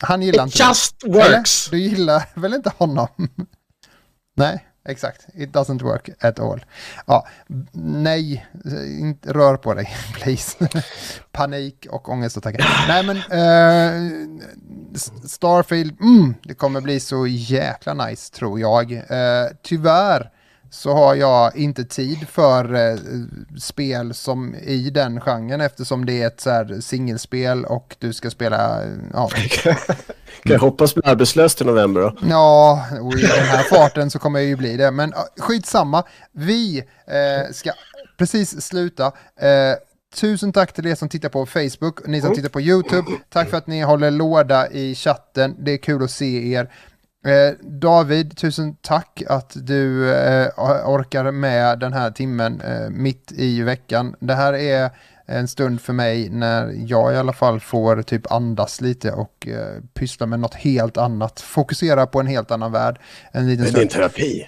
Han 0.03 0.23
gillar 0.23 0.47
It 0.47 0.53
inte 0.55 0.65
det. 0.65 0.69
just 0.69 1.05
works. 1.07 1.69
Eller? 1.69 1.71
Du 1.71 1.79
gillar 1.89 2.23
väl 2.35 2.55
inte 2.55 2.73
honom? 2.79 3.09
Nej, 4.37 4.67
exakt. 4.89 5.27
It 5.35 5.51
doesn't 5.53 5.83
work 5.83 6.09
at 6.21 6.41
all. 6.41 6.65
Ja, 7.07 7.27
nej, 7.73 8.47
inte 9.01 9.33
rör 9.33 9.57
på 9.57 9.75
dig, 9.75 9.97
please. 10.15 10.69
Panik 11.33 11.87
och 11.91 12.09
ångestattacker. 12.09 12.67
Nej, 12.89 13.03
men 13.03 13.17
S- 14.95 15.13
Starfield, 15.25 16.01
mm, 16.01 16.35
det 16.43 16.55
kommer 16.55 16.81
bli 16.81 17.01
så 17.01 17.27
jäkla 17.27 17.95
nice 17.95 18.33
tror 18.35 18.61
jag. 18.61 18.93
Eh, 18.93 19.47
tyvärr 19.63 20.31
så 20.71 20.93
har 20.93 21.15
jag 21.15 21.57
inte 21.57 21.85
tid 21.85 22.29
för 22.29 22.75
eh, 22.75 22.99
spel 23.59 24.15
som 24.15 24.55
i 24.55 24.91
den 24.91 25.21
genren 25.21 25.61
eftersom 25.61 26.07
det 26.07 26.23
är 26.23 26.27
ett 26.27 26.41
så 26.41 26.51
här 26.51 26.81
singelspel 26.81 27.65
och 27.65 27.97
du 27.99 28.13
ska 28.13 28.31
spela, 28.31 28.81
ja, 29.13 29.31
Kan 30.43 30.53
jag 30.53 30.61
hoppas 30.61 30.95
bli 30.95 31.03
arbetslös 31.05 31.55
till 31.55 31.67
november 31.67 32.01
då? 32.01 32.17
Ja, 32.29 32.87
och 33.01 33.15
i 33.15 33.23
den 33.23 33.31
här 33.31 33.63
farten 33.63 34.11
så 34.11 34.19
kommer 34.19 34.39
jag 34.39 34.49
ju 34.49 34.57
bli 34.57 34.77
det. 34.77 34.91
Men 34.91 35.15
skitsamma, 35.39 36.05
vi 36.33 36.79
eh, 37.07 37.53
ska 37.53 37.71
precis 38.19 38.63
sluta. 38.63 39.07
Eh, 39.41 39.77
tusen 40.15 40.53
tack 40.53 40.73
till 40.73 40.87
er 40.87 40.95
som 40.95 41.09
tittar 41.09 41.29
på 41.29 41.47
Facebook, 41.47 42.07
ni 42.07 42.21
som 42.21 42.35
tittar 42.35 42.49
på 42.49 42.61
YouTube. 42.61 43.11
Tack 43.33 43.51
för 43.51 43.57
att 43.57 43.67
ni 43.67 43.83
håller 43.83 44.11
låda 44.11 44.71
i 44.71 44.95
chatten, 44.95 45.57
det 45.59 45.73
är 45.73 45.77
kul 45.77 46.05
att 46.05 46.11
se 46.11 46.53
er. 46.53 46.71
Eh, 47.27 47.55
David, 47.61 48.37
tusen 48.37 48.77
tack 48.81 49.23
att 49.29 49.53
du 49.55 50.15
eh, 50.15 50.49
orkar 50.87 51.31
med 51.33 51.79
den 51.79 51.93
här 51.93 52.11
timmen 52.11 52.61
eh, 52.61 52.91
mitt 52.91 53.33
i 53.33 53.63
veckan. 53.63 54.17
Det 54.21 54.35
här 54.35 54.53
är 54.53 54.91
en 55.27 55.49
stund 55.49 55.81
för 55.81 55.93
mig 55.93 56.29
när 56.29 56.75
jag 56.87 57.13
i 57.15 57.17
alla 57.17 57.33
fall 57.33 57.61
får 57.61 58.03
typ 58.03 58.33
andas 58.33 58.81
lite 58.81 59.13
och 59.13 59.49
eh, 59.49 59.83
pyssla 59.95 60.27
med 60.27 60.41
något 60.41 60.55
helt 60.55 60.97
annat. 60.97 61.41
Fokusera 61.41 62.07
på 62.07 62.21
en 62.21 62.27
helt 62.27 62.51
annan 62.51 62.73
värld. 62.73 62.99
En 63.33 63.49
liten 63.49 63.65
Det 63.65 63.71
är 63.71 63.81
din 63.81 63.89
terapi. 63.89 64.47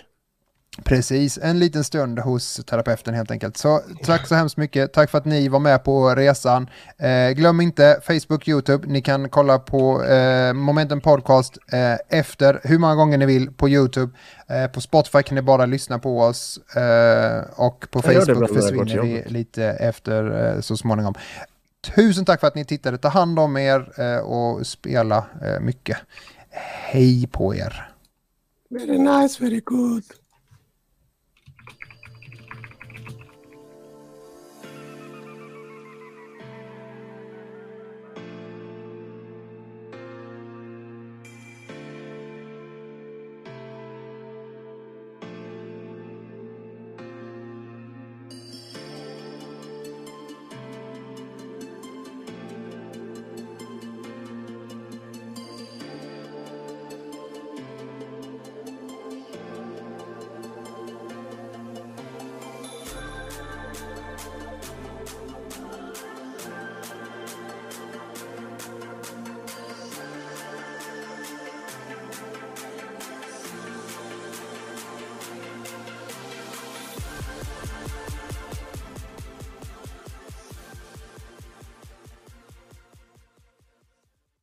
Precis, 0.85 1.39
en 1.43 1.59
liten 1.59 1.85
stund 1.85 2.19
hos 2.19 2.61
terapeuten 2.67 3.15
helt 3.15 3.31
enkelt. 3.31 3.57
Så 3.57 3.81
tack 4.03 4.27
så 4.27 4.35
hemskt 4.35 4.57
mycket. 4.57 4.93
Tack 4.93 5.11
för 5.11 5.19
att 5.19 5.25
ni 5.25 5.49
var 5.49 5.59
med 5.59 5.85
på 5.85 6.15
resan. 6.15 6.71
Eh, 6.99 7.31
glöm 7.31 7.61
inte 7.61 8.01
Facebook, 8.03 8.49
YouTube. 8.49 8.87
Ni 8.87 9.03
kan 9.03 9.29
kolla 9.29 9.59
på 9.59 10.05
eh, 10.05 10.53
Momentum 10.53 11.01
Podcast 11.01 11.59
eh, 11.73 12.19
efter 12.19 12.61
hur 12.65 12.79
många 12.79 12.95
gånger 12.95 13.19
ni 13.19 13.27
vill 13.27 13.51
på 13.53 13.69
YouTube. 13.69 14.13
Eh, 14.49 14.67
på 14.67 14.81
Spotify 14.81 15.23
kan 15.23 15.35
ni 15.35 15.43
bara 15.43 15.67
lyssna 15.67 15.99
på 15.99 16.21
oss 16.21 16.59
eh, 16.77 17.43
och 17.57 17.87
på 17.91 18.01
Jag 18.05 18.15
gör 18.15 18.27
det 18.27 18.35
Facebook 18.35 18.63
försvinner 18.63 19.03
vi 19.03 19.25
lite 19.27 19.65
efter 19.65 20.55
eh, 20.55 20.61
så 20.61 20.77
småningom. 20.77 21.15
Tusen 21.95 22.25
tack 22.25 22.41
för 22.41 22.47
att 22.47 22.55
ni 22.55 22.65
tittade. 22.65 22.99
Ta 22.99 23.09
hand 23.09 23.39
om 23.39 23.57
er 23.57 24.01
eh, 24.01 24.19
och 24.19 24.67
spela 24.67 25.17
eh, 25.43 25.61
mycket. 25.61 25.99
Hej 26.91 27.27
på 27.33 27.55
er. 27.55 27.91
Very 28.71 28.99
nice, 28.99 29.45
very 29.45 29.61
good. 29.65 30.03